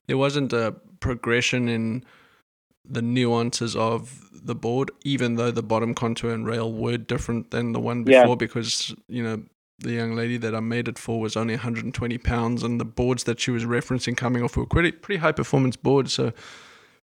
there 0.08 0.18
wasn't 0.18 0.54
a 0.54 0.76
progression 1.00 1.70
in 1.70 2.04
the 2.90 3.02
nuances 3.02 3.76
of 3.76 4.30
the 4.32 4.56
board, 4.56 4.92
even 5.04 5.36
though 5.36 5.52
the 5.52 5.64
bottom 5.64 5.94
contour 5.94 6.32
and 6.32 6.46
rail 6.46 6.72
were 6.72 6.98
different 6.98 7.52
than 7.52 7.72
the 7.72 7.80
one 7.80 8.04
before, 8.04 8.30
yeah. 8.30 8.36
because 8.36 8.94
you 9.08 9.24
know 9.24 9.44
the 9.80 9.92
young 9.92 10.16
lady 10.16 10.38
that 10.38 10.56
I 10.56 10.60
made 10.60 10.88
it 10.88 11.00
for 11.00 11.20
was 11.20 11.38
only 11.38 11.54
120 11.54 12.18
pounds, 12.18 12.64
and 12.64 12.80
the 12.80 12.86
boards 12.86 13.24
that 13.26 13.40
she 13.40 13.52
was 13.52 13.66
referencing 13.66 14.18
coming 14.18 14.44
off 14.44 14.58
were 14.58 14.66
pretty 14.66 14.92
pretty 14.92 15.20
high 15.20 15.32
performance 15.32 15.76
boards. 15.76 16.14
So 16.14 16.34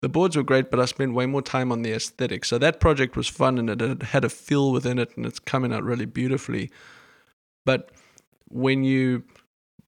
the 0.03 0.09
boards 0.09 0.37
were 0.37 0.43
great, 0.43 0.71
but 0.71 0.81
I 0.81 0.85
spent 0.87 1.15
way 1.15 1.27
more 1.27 1.43
time 1.43 1.73
on 1.73 1.83
the 1.83 1.93
aesthetic. 1.93 2.45
So 2.45 2.59
that 2.59 2.81
project 2.81 3.17
was 3.17 3.29
fun, 3.29 3.59
and 3.59 3.71
it 3.71 4.03
had 4.03 4.25
a 4.25 4.31
feel 4.31 4.73
within 4.73 4.99
it, 4.99 5.17
and 5.17 5.27
it's 5.27 5.39
coming 5.39 5.73
out 5.73 5.85
really 5.85 6.07
beautifully. 6.07 6.71
But 7.65 7.91
when 8.49 8.85
you 8.85 9.25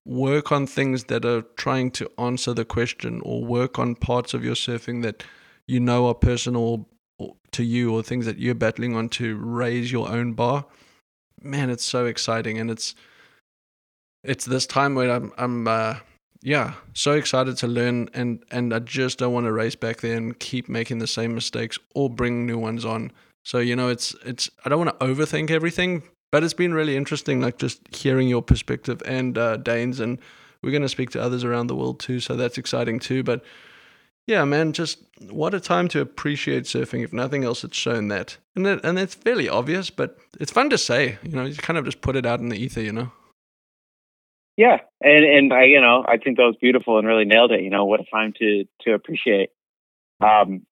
work 0.05 0.51
on 0.51 0.67
things 0.67 1.05
that 1.05 1.25
are 1.25 1.41
trying 1.55 1.89
to 1.91 2.09
answer 2.17 2.53
the 2.53 2.65
question, 2.65 3.21
or 3.23 3.43
work 3.43 3.79
on 3.79 3.95
parts 3.95 4.33
of 4.33 4.43
your 4.43 4.55
surfing 4.55 5.01
that 5.03 5.23
you 5.67 5.79
know 5.79 6.07
are 6.07 6.15
personal 6.15 6.87
to 7.51 7.63
you, 7.63 7.93
or 7.93 8.03
things 8.03 8.25
that 8.25 8.39
you're 8.39 8.55
battling 8.55 8.95
on 8.95 9.09
to 9.09 9.37
raise 9.37 9.91
your 9.91 10.09
own 10.09 10.33
bar 10.33 10.65
man, 11.43 11.69
it's 11.69 11.83
so 11.83 12.05
exciting, 12.05 12.57
and 12.57 12.71
it's 12.71 12.95
it's 14.23 14.45
this 14.45 14.65
time 14.65 14.95
where 14.95 15.11
I'm 15.11 15.31
I'm 15.37 15.67
uh, 15.67 15.97
yeah 16.41 16.73
so 16.93 17.13
excited 17.13 17.57
to 17.57 17.67
learn, 17.67 18.09
and 18.13 18.43
and 18.51 18.73
I 18.73 18.79
just 18.79 19.19
don't 19.19 19.33
want 19.33 19.45
to 19.45 19.51
race 19.51 19.75
back 19.75 20.01
there 20.01 20.17
and 20.17 20.37
keep 20.39 20.69
making 20.69 20.99
the 20.99 21.07
same 21.07 21.35
mistakes 21.35 21.77
or 21.93 22.09
bring 22.09 22.45
new 22.45 22.57
ones 22.57 22.85
on. 22.85 23.11
So 23.43 23.59
you 23.59 23.75
know, 23.75 23.89
it's 23.89 24.15
it's 24.25 24.49
I 24.65 24.69
don't 24.69 24.83
want 24.83 24.97
to 24.99 25.05
overthink 25.05 25.51
everything, 25.51 26.03
but 26.31 26.43
it's 26.43 26.53
been 26.53 26.73
really 26.73 26.95
interesting, 26.95 27.41
like 27.41 27.57
just 27.57 27.81
hearing 27.95 28.29
your 28.29 28.41
perspective 28.41 29.01
and 29.05 29.37
uh, 29.37 29.57
Dane's, 29.57 29.99
and 29.99 30.19
we're 30.61 30.71
going 30.71 30.81
to 30.81 30.89
speak 30.89 31.09
to 31.11 31.21
others 31.21 31.43
around 31.43 31.67
the 31.67 31.75
world 31.75 31.99
too, 31.99 32.19
so 32.19 32.35
that's 32.35 32.57
exciting 32.57 32.99
too. 32.99 33.23
But 33.23 33.43
yeah, 34.27 34.45
man, 34.45 34.71
just 34.71 34.99
what 35.29 35.53
a 35.53 35.59
time 35.59 35.87
to 35.89 35.99
appreciate 35.99 36.63
surfing. 36.63 37.03
If 37.03 37.11
nothing 37.11 37.43
else, 37.43 37.63
it's 37.63 37.77
shown 37.77 38.07
that, 38.07 38.37
and 38.55 38.65
that, 38.65 38.83
and 38.85 38.97
it's 38.97 39.15
fairly 39.15 39.49
obvious, 39.49 39.89
but 39.89 40.17
it's 40.39 40.51
fun 40.51 40.69
to 40.69 40.77
say. 40.77 41.17
You 41.23 41.31
know, 41.31 41.45
you 41.45 41.55
kind 41.55 41.77
of 41.77 41.85
just 41.85 42.01
put 42.01 42.15
it 42.15 42.25
out 42.25 42.39
in 42.39 42.49
the 42.49 42.57
ether. 42.57 42.81
You 42.81 42.93
know. 42.93 43.11
Yeah, 44.55 44.77
and 45.01 45.25
and 45.25 45.53
I, 45.53 45.63
you 45.63 45.81
know, 45.81 46.05
I 46.07 46.17
think 46.17 46.37
that 46.37 46.43
was 46.43 46.55
beautiful 46.61 46.97
and 46.97 47.07
really 47.07 47.25
nailed 47.25 47.51
it. 47.51 47.61
You 47.61 47.69
know, 47.69 47.85
what 47.85 47.99
a 47.99 48.05
time 48.05 48.33
to 48.39 48.65
to 48.81 48.93
appreciate. 48.93 49.49
Um, 50.21 50.65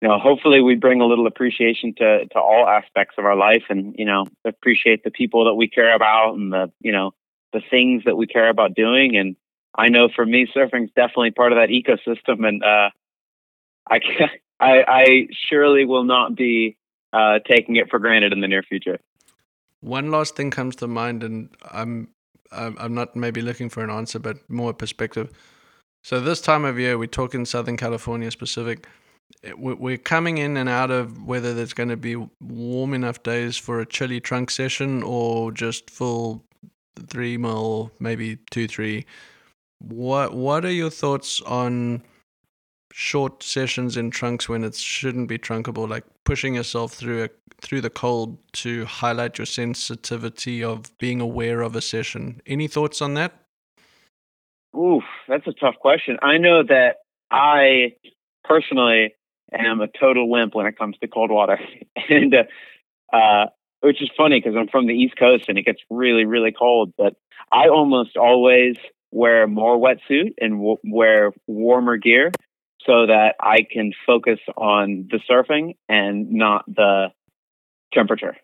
you 0.00 0.08
know, 0.08 0.18
hopefully 0.18 0.60
we 0.60 0.74
bring 0.74 1.00
a 1.00 1.06
little 1.06 1.26
appreciation 1.26 1.94
to 1.98 2.26
to 2.26 2.38
all 2.38 2.66
aspects 2.66 3.14
of 3.18 3.24
our 3.24 3.36
life, 3.36 3.64
and 3.68 3.94
you 3.96 4.04
know, 4.04 4.26
appreciate 4.44 5.04
the 5.04 5.10
people 5.10 5.44
that 5.44 5.54
we 5.54 5.68
care 5.68 5.94
about 5.94 6.34
and 6.34 6.52
the 6.52 6.72
you 6.80 6.90
know 6.90 7.12
the 7.52 7.60
things 7.70 8.02
that 8.04 8.16
we 8.16 8.26
care 8.26 8.48
about 8.48 8.74
doing, 8.74 9.16
and 9.16 9.36
I 9.74 9.88
know 9.88 10.08
for 10.14 10.24
me, 10.24 10.48
surfing 10.54 10.84
is 10.84 10.90
definitely 10.96 11.30
part 11.30 11.52
of 11.52 11.58
that 11.58 11.68
ecosystem, 11.68 12.46
and 12.46 12.62
uh, 12.62 12.90
I, 13.88 14.00
I, 14.60 14.84
I 14.88 15.28
surely 15.48 15.84
will 15.84 16.04
not 16.04 16.34
be 16.34 16.76
uh, 17.12 17.38
taking 17.48 17.76
it 17.76 17.90
for 17.90 17.98
granted 17.98 18.32
in 18.32 18.40
the 18.40 18.48
near 18.48 18.62
future. 18.62 18.98
One 19.80 20.10
last 20.10 20.36
thing 20.36 20.50
comes 20.50 20.76
to 20.76 20.88
mind, 20.88 21.22
and 21.22 21.50
I'm 21.70 22.08
I'm 22.50 22.94
not 22.94 23.14
maybe 23.14 23.42
looking 23.42 23.68
for 23.68 23.84
an 23.84 23.90
answer, 23.90 24.18
but 24.18 24.38
more 24.48 24.72
perspective. 24.72 25.30
So 26.02 26.20
this 26.20 26.40
time 26.40 26.64
of 26.64 26.78
year, 26.78 26.96
we 26.96 27.06
talk 27.06 27.34
in 27.34 27.44
Southern 27.44 27.76
California 27.76 28.30
specific. 28.30 28.86
We're 29.56 29.98
coming 29.98 30.38
in 30.38 30.56
and 30.56 30.68
out 30.68 30.90
of 30.90 31.26
whether 31.26 31.52
there's 31.52 31.74
going 31.74 31.90
to 31.90 31.96
be 31.96 32.16
warm 32.40 32.94
enough 32.94 33.22
days 33.22 33.58
for 33.58 33.80
a 33.80 33.86
chilly 33.86 34.20
trunk 34.20 34.50
session 34.50 35.02
or 35.02 35.52
just 35.52 35.90
full 35.90 36.44
three 37.08 37.36
mil, 37.36 37.92
maybe 38.00 38.38
two, 38.50 38.66
three 38.66 39.04
what 39.78 40.34
What 40.34 40.64
are 40.64 40.72
your 40.72 40.90
thoughts 40.90 41.40
on 41.42 42.02
short 42.92 43.42
sessions 43.42 43.96
in 43.96 44.10
trunks 44.10 44.48
when 44.48 44.64
it 44.64 44.74
shouldn't 44.74 45.28
be 45.28 45.38
trunkable, 45.38 45.88
like 45.88 46.04
pushing 46.24 46.54
yourself 46.54 46.92
through 46.92 47.24
a, 47.24 47.28
through 47.60 47.80
the 47.80 47.90
cold 47.90 48.38
to 48.52 48.84
highlight 48.86 49.38
your 49.38 49.46
sensitivity 49.46 50.64
of 50.64 50.96
being 50.98 51.20
aware 51.20 51.60
of 51.60 51.76
a 51.76 51.80
session? 51.80 52.40
Any 52.46 52.66
thoughts 52.66 53.00
on 53.00 53.14
that? 53.14 53.32
Oof, 54.76 55.04
that's 55.28 55.46
a 55.46 55.52
tough 55.52 55.76
question. 55.80 56.18
I 56.22 56.38
know 56.38 56.62
that 56.62 56.96
I 57.30 57.94
personally 58.44 59.14
am 59.52 59.80
a 59.80 59.88
total 59.88 60.28
wimp 60.28 60.54
when 60.54 60.66
it 60.66 60.76
comes 60.76 60.96
to 60.98 61.08
cold 61.08 61.30
water, 61.30 61.58
and 62.08 62.34
uh, 62.34 63.16
uh, 63.16 63.46
which 63.80 64.02
is 64.02 64.10
funny 64.16 64.40
because 64.40 64.56
I'm 64.58 64.68
from 64.68 64.86
the 64.86 64.94
East 64.94 65.16
Coast 65.16 65.44
and 65.48 65.56
it 65.56 65.64
gets 65.64 65.80
really, 65.88 66.24
really 66.24 66.52
cold. 66.52 66.92
But 66.98 67.14
I 67.52 67.68
almost 67.68 68.16
always 68.16 68.76
wear 69.10 69.46
more 69.46 69.78
wetsuit 69.78 70.34
and 70.38 70.52
w- 70.54 70.78
wear 70.84 71.32
warmer 71.46 71.96
gear 71.96 72.32
so 72.84 73.06
that 73.06 73.34
I 73.40 73.58
can 73.70 73.92
focus 74.06 74.38
on 74.56 75.08
the 75.10 75.20
surfing 75.28 75.76
and 75.88 76.32
not 76.32 76.64
the 76.66 77.08
temperature. 77.92 78.36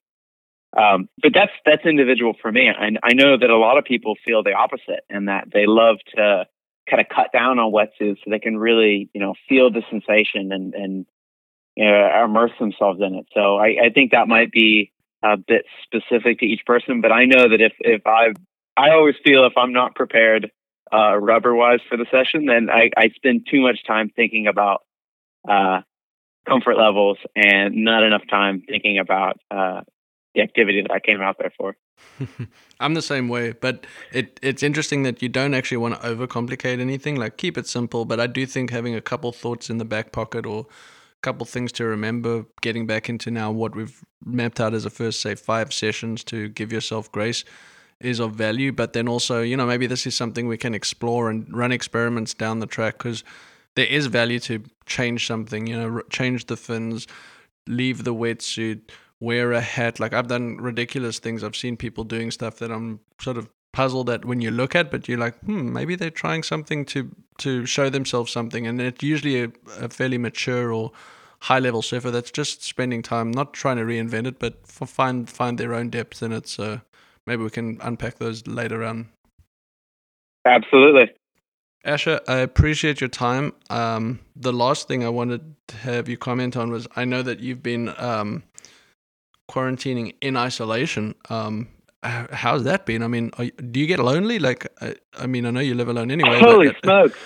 Um, 0.77 1.09
but 1.23 1.33
that's 1.33 1.53
that's 1.65 1.87
individual 1.87 2.35
for 2.43 2.51
me, 2.51 2.67
and 2.67 2.99
I 3.03 3.15
know 3.15 3.39
that 3.39 3.49
a 3.49 3.57
lot 3.57 3.79
of 3.79 3.85
people 3.85 4.17
feel 4.25 4.43
the 4.43 4.55
opposite, 4.55 5.05
and 5.09 5.29
that 5.29 5.47
they 5.53 5.67
love 5.67 5.99
to 6.17 6.47
kind 6.91 7.01
of 7.01 7.07
cut 7.09 7.31
down 7.33 7.61
on 7.61 7.73
wetsuits 7.73 8.17
so 8.25 8.31
they 8.31 8.41
can 8.41 8.59
really, 8.59 9.09
you 9.15 9.21
know, 9.21 9.35
feel 9.49 9.71
the 9.71 9.83
sensation 9.89 10.51
and 10.51 10.75
and 10.75 11.07
you 11.77 11.85
know, 11.85 12.25
immerse 12.25 12.53
themselves 12.59 13.01
in 13.01 13.15
it. 13.15 13.27
So 13.35 13.57
I, 13.57 13.77
I 13.87 13.91
think 13.93 14.13
that 14.13 14.29
might 14.29 14.53
be 14.53 14.93
a 15.23 15.37
bit 15.37 15.65
specific 15.85 16.41
to 16.41 16.47
each 16.47 16.65
person, 16.67 17.01
but 17.01 17.13
I 17.13 17.25
know 17.25 17.49
that 17.49 17.61
if 17.61 17.73
if 17.81 18.07
I 18.07 18.33
I 18.77 18.91
always 18.91 19.15
feel 19.25 19.47
if 19.47 19.53
I'm 19.57 19.73
not 19.73 19.95
prepared 19.95 20.51
uh, 20.93 21.17
rubber 21.17 21.55
wise 21.55 21.81
for 21.89 21.97
the 21.97 22.07
session, 22.11 22.47
then 22.47 22.69
I, 22.71 22.91
I 22.97 23.09
spend 23.15 23.47
too 23.51 23.61
much 23.61 23.79
time 23.87 24.11
thinking 24.15 24.47
about 24.47 24.83
uh, 25.49 25.81
comfort 26.49 26.77
levels 26.77 27.19
and 27.35 27.85
not 27.85 28.03
enough 28.03 28.23
time 28.29 28.63
thinking 28.69 28.99
about 28.99 29.39
uh, 29.51 29.81
the 30.35 30.43
activity 30.43 30.83
that 30.83 30.91
I 30.91 31.01
came 31.01 31.21
out 31.21 31.37
there 31.39 31.53
for. 31.57 31.77
I'm 32.81 32.95
the 32.95 33.03
same 33.03 33.29
way, 33.29 33.53
but 33.53 33.87
it 34.13 34.39
it's 34.43 34.63
interesting 34.63 35.05
that 35.05 35.23
you 35.23 35.29
don't 35.29 35.55
actually 35.55 35.77
want 35.77 35.95
to 35.95 36.01
overcomplicate 36.01 36.81
anything. 36.81 37.17
Like 37.17 37.37
keep 37.37 37.57
it 37.57 37.69
simple, 37.69 38.05
but 38.05 38.19
I 38.19 38.27
do 38.27 38.45
think 38.47 38.71
having 38.71 38.95
a 38.95 39.01
couple 39.01 39.31
thoughts 39.33 39.71
in 39.71 39.79
the 39.79 39.85
back 39.85 40.11
pocket 40.11 40.45
or 40.45 40.63
a 40.63 41.23
couple 41.23 41.47
things 41.47 41.71
to 41.73 41.85
remember, 41.85 42.47
getting 42.63 42.87
back 42.87 43.09
into 43.09 43.31
now 43.31 43.53
what 43.53 43.77
we've 43.77 44.03
mapped 44.25 44.61
out 44.61 44.75
as 44.75 44.85
a 44.85 44.91
first 44.91 45.21
say 45.21 45.37
five 45.37 45.73
sessions 45.73 46.25
to 46.25 46.49
give 46.49 46.73
yourself 46.73 47.11
grace 47.13 47.45
is 48.01 48.21
of 48.21 48.33
value. 48.33 48.73
But 48.73 48.93
then 48.93 49.09
also, 49.09 49.43
you 49.43 49.57
know, 49.57 49.67
maybe 49.67 49.87
this 49.87 50.07
is 50.07 50.17
something 50.17 50.49
we 50.49 50.59
can 50.59 50.75
explore 50.75 51.31
and 51.31 51.47
run 51.55 51.73
experiments 51.73 52.35
down 52.35 52.61
the 52.61 52.67
track 52.67 52.99
because 52.99 53.25
there 53.75 53.87
is 53.87 54.07
value 54.07 54.41
to 54.41 54.63
change 54.87 55.27
something. 55.27 55.67
You 55.67 55.77
know, 55.77 56.03
change 56.11 56.47
the 56.47 56.57
fins, 56.57 57.07
leave 57.67 58.05
the 58.05 58.15
wetsuit 58.15 58.91
wear 59.21 59.53
a 59.53 59.61
hat. 59.61 59.99
Like 59.99 60.13
I've 60.13 60.29
done 60.29 60.59
ridiculous 60.59 61.19
things. 61.19 61.43
I've 61.43 61.57
seen 61.57 61.77
people 61.77 62.05
doing 62.05 62.31
stuff 62.31 62.59
that 62.59 62.71
I'm 62.71 63.01
sort 63.21 63.39
of 63.39 63.49
puzzled 63.73 64.11
at 64.11 64.25
when 64.25 64.41
you 64.41 64.51
look 64.51 64.75
at, 64.75 64.91
but 64.91 65.09
you're 65.09 65.19
like, 65.19 65.37
hmm, 65.41 65.73
maybe 65.73 65.97
they're 65.97 66.11
trying 66.11 66.43
something 66.43 66.85
to 66.87 67.11
to 67.39 67.67
show 67.67 67.91
themselves 67.91 68.31
something, 68.31 68.67
and 68.67 68.81
it's 68.81 69.03
usually 69.03 69.43
a, 69.43 69.49
a 69.81 69.89
fairly 69.89 70.19
mature 70.19 70.73
or 70.73 70.93
high 71.41 71.59
level 71.59 71.83
surfer 71.83 72.11
that's 72.13 72.31
just 72.31 72.63
spending 72.63 73.03
time, 73.03 73.33
not 73.33 73.53
trying 73.53 73.77
to 73.77 73.83
reinvent 73.83 74.27
it, 74.27 74.39
but 74.39 74.67
find 74.67 75.29
find 75.29 75.59
their 75.59 75.75
own 75.75 75.91
depth 75.91 76.23
in 76.23 76.33
it. 76.33 76.47
So 76.47 76.81
maybe 77.27 77.43
we 77.43 77.51
can 77.51 77.79
unpack 77.83 78.19
those 78.19 78.47
later 78.47 78.85
on. 78.85 79.09
Absolutely. 80.45 81.13
Asher, 81.85 82.21
I 82.27 82.39
appreciate 82.39 83.01
your 83.01 83.09
time. 83.09 83.53
Um, 83.69 84.21
the 84.35 84.53
last 84.53 84.89
thing 84.89 85.05
I 85.05 85.11
wanted 85.11 85.55
to 85.69 85.77
have 85.77 86.09
you 86.09 86.17
comment 86.17 86.57
on 86.57 86.71
was 86.71 86.89
I 86.97 87.05
know 87.05 87.23
that 87.23 87.41
you've 87.41 87.63
been 87.63 87.93
um, 87.99 88.43
quarantining 89.51 90.15
in 90.23 90.37
isolation. 90.37 91.15
Um, 91.29 91.69
how's 92.03 92.65
that 92.65 92.87
been? 92.87 93.03
I 93.03 93.09
mean, 93.09 93.31
are, 93.39 93.47
do 93.47 93.81
you 93.81 93.87
get 93.87 93.99
lonely? 93.99 94.39
Like, 94.39 94.67
I, 94.81 94.95
I, 95.19 95.27
mean, 95.27 95.45
I 95.45 95.51
know 95.51 95.61
you 95.61 95.75
live 95.75 95.89
alone 95.89 96.11
anyway. 96.11 96.39
Holy 96.39 96.69
but, 96.69 96.77
smokes! 96.85 97.19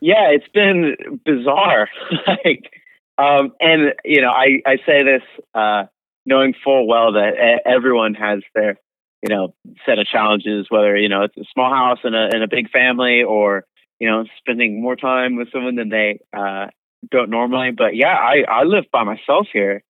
yeah, 0.00 0.28
it's 0.30 0.48
been 0.52 1.20
bizarre. 1.24 1.88
like, 2.26 2.70
um, 3.16 3.52
and 3.60 3.94
you 4.04 4.20
know, 4.20 4.30
I 4.30 4.60
I 4.66 4.76
say 4.84 5.02
this 5.02 5.22
uh, 5.54 5.84
knowing 6.26 6.54
full 6.64 6.86
well 6.86 7.12
that 7.12 7.60
everyone 7.66 8.14
has 8.14 8.40
their 8.54 8.78
you 9.22 9.34
know 9.34 9.54
set 9.86 9.98
of 9.98 10.06
challenges, 10.06 10.66
whether 10.68 10.96
you 10.96 11.08
know 11.08 11.22
it's 11.22 11.36
a 11.36 11.44
small 11.52 11.72
house 11.72 11.98
and 12.04 12.14
a 12.14 12.28
and 12.32 12.42
a 12.42 12.48
big 12.48 12.70
family, 12.70 13.22
or 13.22 13.64
you 13.98 14.10
know 14.10 14.24
spending 14.38 14.82
more 14.82 14.96
time 14.96 15.36
with 15.36 15.50
someone 15.52 15.76
than 15.76 15.88
they 15.88 16.20
uh, 16.36 16.66
don't 17.10 17.30
normally. 17.30 17.70
But 17.70 17.96
yeah, 17.96 18.14
I 18.14 18.44
I 18.48 18.62
live 18.64 18.84
by 18.92 19.04
myself 19.04 19.48
here 19.52 19.82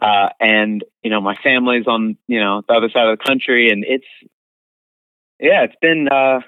uh, 0.00 0.28
and 0.38 0.84
you 1.02 1.10
know, 1.10 1.20
my 1.20 1.34
family's 1.42 1.86
on 1.86 2.16
you 2.26 2.40
know 2.40 2.62
the 2.66 2.74
other 2.74 2.88
side 2.88 3.08
of 3.08 3.18
the 3.18 3.24
country, 3.24 3.70
and 3.70 3.84
it's 3.86 4.06
yeah, 5.40 5.64
it's 5.64 5.76
been 5.80 6.08
uh, 6.08 6.40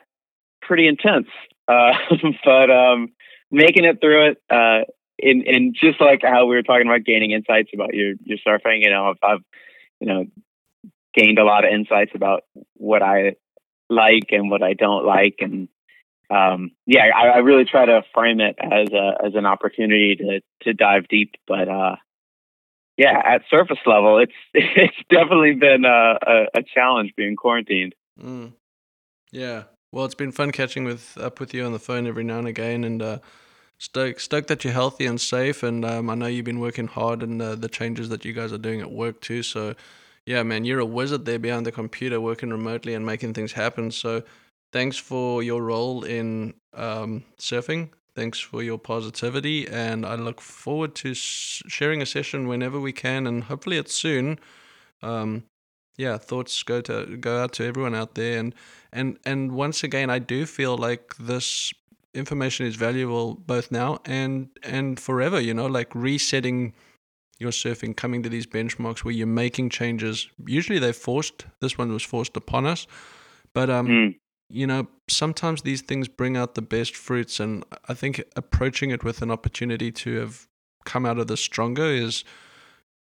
pretty 0.63 0.87
intense. 0.87 1.29
Uh, 1.67 1.93
but 2.45 2.71
um, 2.71 3.13
making 3.51 3.85
it 3.85 4.01
through 4.01 4.31
it, 4.31 4.43
uh, 4.49 4.85
in 5.23 5.43
in 5.43 5.75
just 5.75 6.01
like 6.01 6.21
how 6.23 6.47
we 6.47 6.57
were 6.57 6.63
talking 6.63 6.87
about 6.87 7.05
gaining 7.05 7.33
insights 7.33 7.71
about 7.75 7.95
your 7.95 8.15
your 8.25 8.39
surfing, 8.47 8.83
you 8.83 8.91
know, 8.91 9.11
I've, 9.11 9.19
I've 9.23 9.45
you 10.01 10.07
know 10.07 10.25
gained 11.15 11.39
a 11.39 11.45
lot 11.45 11.65
of 11.65 11.73
insights 11.73 12.13
about 12.15 12.45
what 12.75 13.03
I 13.03 13.37
like 13.89 14.29
and 14.31 14.51
what 14.51 14.63
I 14.63 14.75
don't 14.75 15.05
like, 15.05 15.37
and 15.41 15.69
um, 16.31 16.71
yeah, 16.87 17.07
I, 17.15 17.27
I, 17.27 17.39
really 17.39 17.65
try 17.65 17.87
to 17.87 18.03
frame 18.15 18.41
it 18.41 18.55
as 18.61 18.93
a 18.93 19.27
as 19.27 19.35
an 19.35 19.47
opportunity 19.47 20.17
to 20.17 20.41
to 20.63 20.73
dive 20.73 21.09
deep. 21.09 21.35
But 21.47 21.69
uh, 21.69 21.97
yeah, 22.97 23.21
at 23.25 23.43
surface 23.51 23.79
level, 23.85 24.19
it's 24.19 24.33
it's 24.55 24.97
definitely 25.11 25.55
been 25.55 25.85
a, 25.85 26.19
a, 26.25 26.47
a 26.55 26.63
challenge 26.63 27.13
being 27.17 27.35
quarantined. 27.35 27.95
Mm. 28.23 28.53
Yeah, 29.33 29.65
well, 29.93 30.05
it's 30.05 30.15
been 30.15 30.33
fun 30.33 30.53
catching 30.53 30.85
with 30.85 31.19
up 31.19 31.41
with 31.41 31.53
you 31.53 31.65
on 31.65 31.73
the 31.73 31.79
phone 31.79 32.07
every 32.07 32.25
now 32.25 32.39
and 32.39 32.49
again, 32.49 32.85
and 32.85 33.03
uh, 33.03 33.19
stoked 33.81 34.21
stoked 34.21 34.49
that 34.49 34.63
you're 34.63 34.73
healthy 34.73 35.07
and 35.07 35.21
safe. 35.21 35.65
And 35.65 35.85
um, 35.85 36.09
I 36.09 36.15
know 36.15 36.27
you've 36.27 36.45
been 36.45 36.61
working 36.61 36.87
hard 36.87 37.23
and 37.25 37.43
uh, 37.43 37.57
the 37.57 37.69
changes 37.69 38.09
that 38.11 38.25
you 38.25 38.33
guys 38.33 38.53
are 38.53 38.59
doing 38.59 38.81
at 38.81 38.93
work 38.93 39.21
too. 39.21 39.43
So, 39.43 39.75
yeah, 40.27 40.45
man, 40.45 40.65
you're 40.65 40.79
a 40.79 40.87
wizard 40.87 41.25
there 41.25 41.41
behind 41.41 41.67
the 41.67 41.73
computer, 41.73 42.21
working 42.21 42.51
remotely 42.51 42.95
and 42.95 43.05
making 43.05 43.35
things 43.35 43.53
happen. 43.53 43.91
So, 43.91 44.23
thanks 44.73 44.97
for 44.97 45.43
your 45.43 45.63
role 45.63 46.05
in 46.05 46.55
um, 46.75 47.25
surfing 47.39 47.91
Thanks 48.15 48.41
for 48.41 48.63
your 48.63 48.79
positivity, 48.79 49.69
and 49.69 50.05
I 50.05 50.17
look 50.17 50.41
forward 50.41 50.95
to 50.97 51.15
sharing 51.15 52.03
a 52.03 52.07
session 52.07 52.49
whenever 52.49 52.81
we 52.81 52.93
can, 52.93 53.27
and 53.27 53.45
hopefully 53.45 53.79
it's 53.79 53.95
soon. 53.95 54.41
Um, 55.01 55.45
yeah, 55.97 56.19
thoughts 56.19 56.63
go 56.65 56.81
to 56.83 57.17
go 57.17 57.39
out 57.43 57.53
to 57.55 57.65
everyone 57.65 57.95
out 57.95 58.17
there, 58.17 58.39
and 58.39 58.55
and 58.93 59.19
and 59.25 59.53
once 59.53 59.85
again, 59.85 60.11
I 60.11 60.19
do 60.19 60.45
feel 60.45 60.77
like 60.77 61.15
this 61.19 61.73
information 62.15 62.67
is 62.67 62.77
valuable 62.77 63.35
both 63.35 63.71
now 63.71 64.01
and 64.05 64.49
and 64.63 64.99
forever. 64.99 65.41
You 65.41 65.55
know, 65.55 65.67
like 65.67 65.95
resetting 65.95 66.75
your 67.39 67.51
surfing, 67.51 67.97
coming 67.97 68.23
to 68.23 68.29
these 68.29 68.47
benchmarks 68.47 68.99
where 68.99 69.15
you're 69.15 69.27
making 69.27 69.71
changes. 69.71 70.29
Usually 70.47 70.79
they're 70.79 70.93
forced. 70.93 71.47
This 71.61 71.79
one 71.79 71.93
was 71.93 72.03
forced 72.03 72.37
upon 72.37 72.67
us, 72.67 72.87
but 73.55 73.71
um, 73.71 73.87
mm 73.89 74.15
you 74.51 74.67
know, 74.67 74.89
sometimes 75.09 75.63
these 75.63 75.81
things 75.81 76.09
bring 76.09 76.37
out 76.37 76.55
the 76.55 76.63
best 76.63 76.97
fruits. 76.97 77.41
And 77.41 77.65
I 77.89 77.95
think 77.95 78.23
approaching 78.37 78.91
it 78.91 79.05
with 79.05 79.23
an 79.23 79.31
opportunity 79.31 79.93
to 79.93 80.17
have 80.17 80.49
come 80.85 81.07
out 81.07 81.19
of 81.19 81.29
this 81.29 81.41
stronger 81.41 81.85
is 81.85 82.25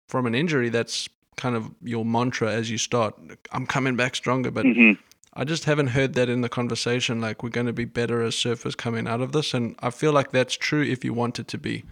from 0.09 0.25
an 0.25 0.33
injury 0.33 0.69
that's 0.69 1.07
kind 1.35 1.55
of 1.55 1.69
your 1.83 2.03
mantra 2.03 2.51
as 2.51 2.71
you 2.71 2.79
start. 2.79 3.13
I'm 3.51 3.67
coming 3.67 3.95
back 3.95 4.15
stronger. 4.15 4.49
But 4.49 4.65
mm-hmm. 4.65 4.99
I 5.39 5.43
just 5.43 5.65
haven't 5.65 5.89
heard 5.89 6.15
that 6.15 6.29
in 6.29 6.41
the 6.41 6.49
conversation. 6.49 7.21
Like, 7.21 7.43
we're 7.43 7.49
going 7.49 7.67
to 7.67 7.73
be 7.73 7.85
better 7.85 8.23
as 8.23 8.33
surfers 8.33 8.75
coming 8.75 9.07
out 9.07 9.21
of 9.21 9.33
this. 9.33 9.53
And 9.53 9.75
I 9.79 9.91
feel 9.91 10.11
like 10.11 10.31
that's 10.31 10.57
true 10.57 10.81
if 10.81 11.05
you 11.05 11.13
want 11.13 11.37
it 11.37 11.47
to 11.49 11.59
be. 11.59 11.85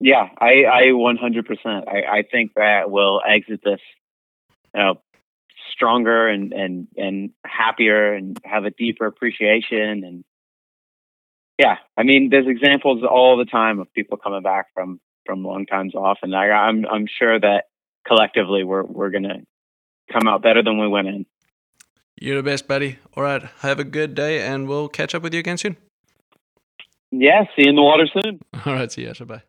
Yeah, 0.00 0.28
I, 0.38 0.64
I 0.64 0.82
100%. 0.88 1.88
I, 1.88 2.18
I 2.18 2.22
think 2.30 2.54
that 2.56 2.90
we'll 2.90 3.22
exit 3.24 3.60
this 3.62 3.80
you 4.74 4.82
know, 4.82 5.00
stronger 5.72 6.28
and 6.28 6.52
and 6.52 6.88
and 6.96 7.30
happier 7.44 8.14
and 8.14 8.38
have 8.44 8.64
a 8.64 8.70
deeper 8.70 9.06
appreciation 9.06 10.04
and 10.04 10.24
yeah 11.58 11.76
i 11.96 12.02
mean 12.02 12.28
there's 12.30 12.46
examples 12.46 13.02
all 13.02 13.36
the 13.36 13.44
time 13.44 13.78
of 13.78 13.92
people 13.92 14.16
coming 14.16 14.42
back 14.42 14.66
from 14.72 15.00
from 15.26 15.44
long 15.44 15.66
times 15.66 15.94
off 15.94 16.18
and 16.22 16.34
I, 16.34 16.48
i'm 16.48 16.86
i'm 16.86 17.06
sure 17.18 17.38
that 17.38 17.64
collectively 18.06 18.64
we're 18.64 18.84
we're 18.84 19.10
gonna 19.10 19.40
come 20.10 20.28
out 20.28 20.42
better 20.42 20.62
than 20.62 20.78
we 20.78 20.88
went 20.88 21.08
in 21.08 21.26
you're 22.20 22.36
the 22.36 22.42
best 22.42 22.66
buddy. 22.66 22.98
All 23.16 23.22
right. 23.22 23.42
Have 23.60 23.78
a 23.78 23.84
good 23.84 24.14
day 24.14 24.40
and 24.46 24.68
we'll 24.68 24.88
catch 24.88 25.14
up 25.14 25.22
with 25.22 25.34
you 25.34 25.40
again 25.40 25.58
soon. 25.58 25.76
Yeah 27.10 27.44
see 27.56 27.64
you 27.64 27.70
in 27.70 27.76
the 27.76 27.82
water 27.82 28.06
soon. 28.12 28.40
All 28.66 28.74
right. 28.74 28.90
See 28.90 29.02
you 29.02 29.12
bye 29.24 29.42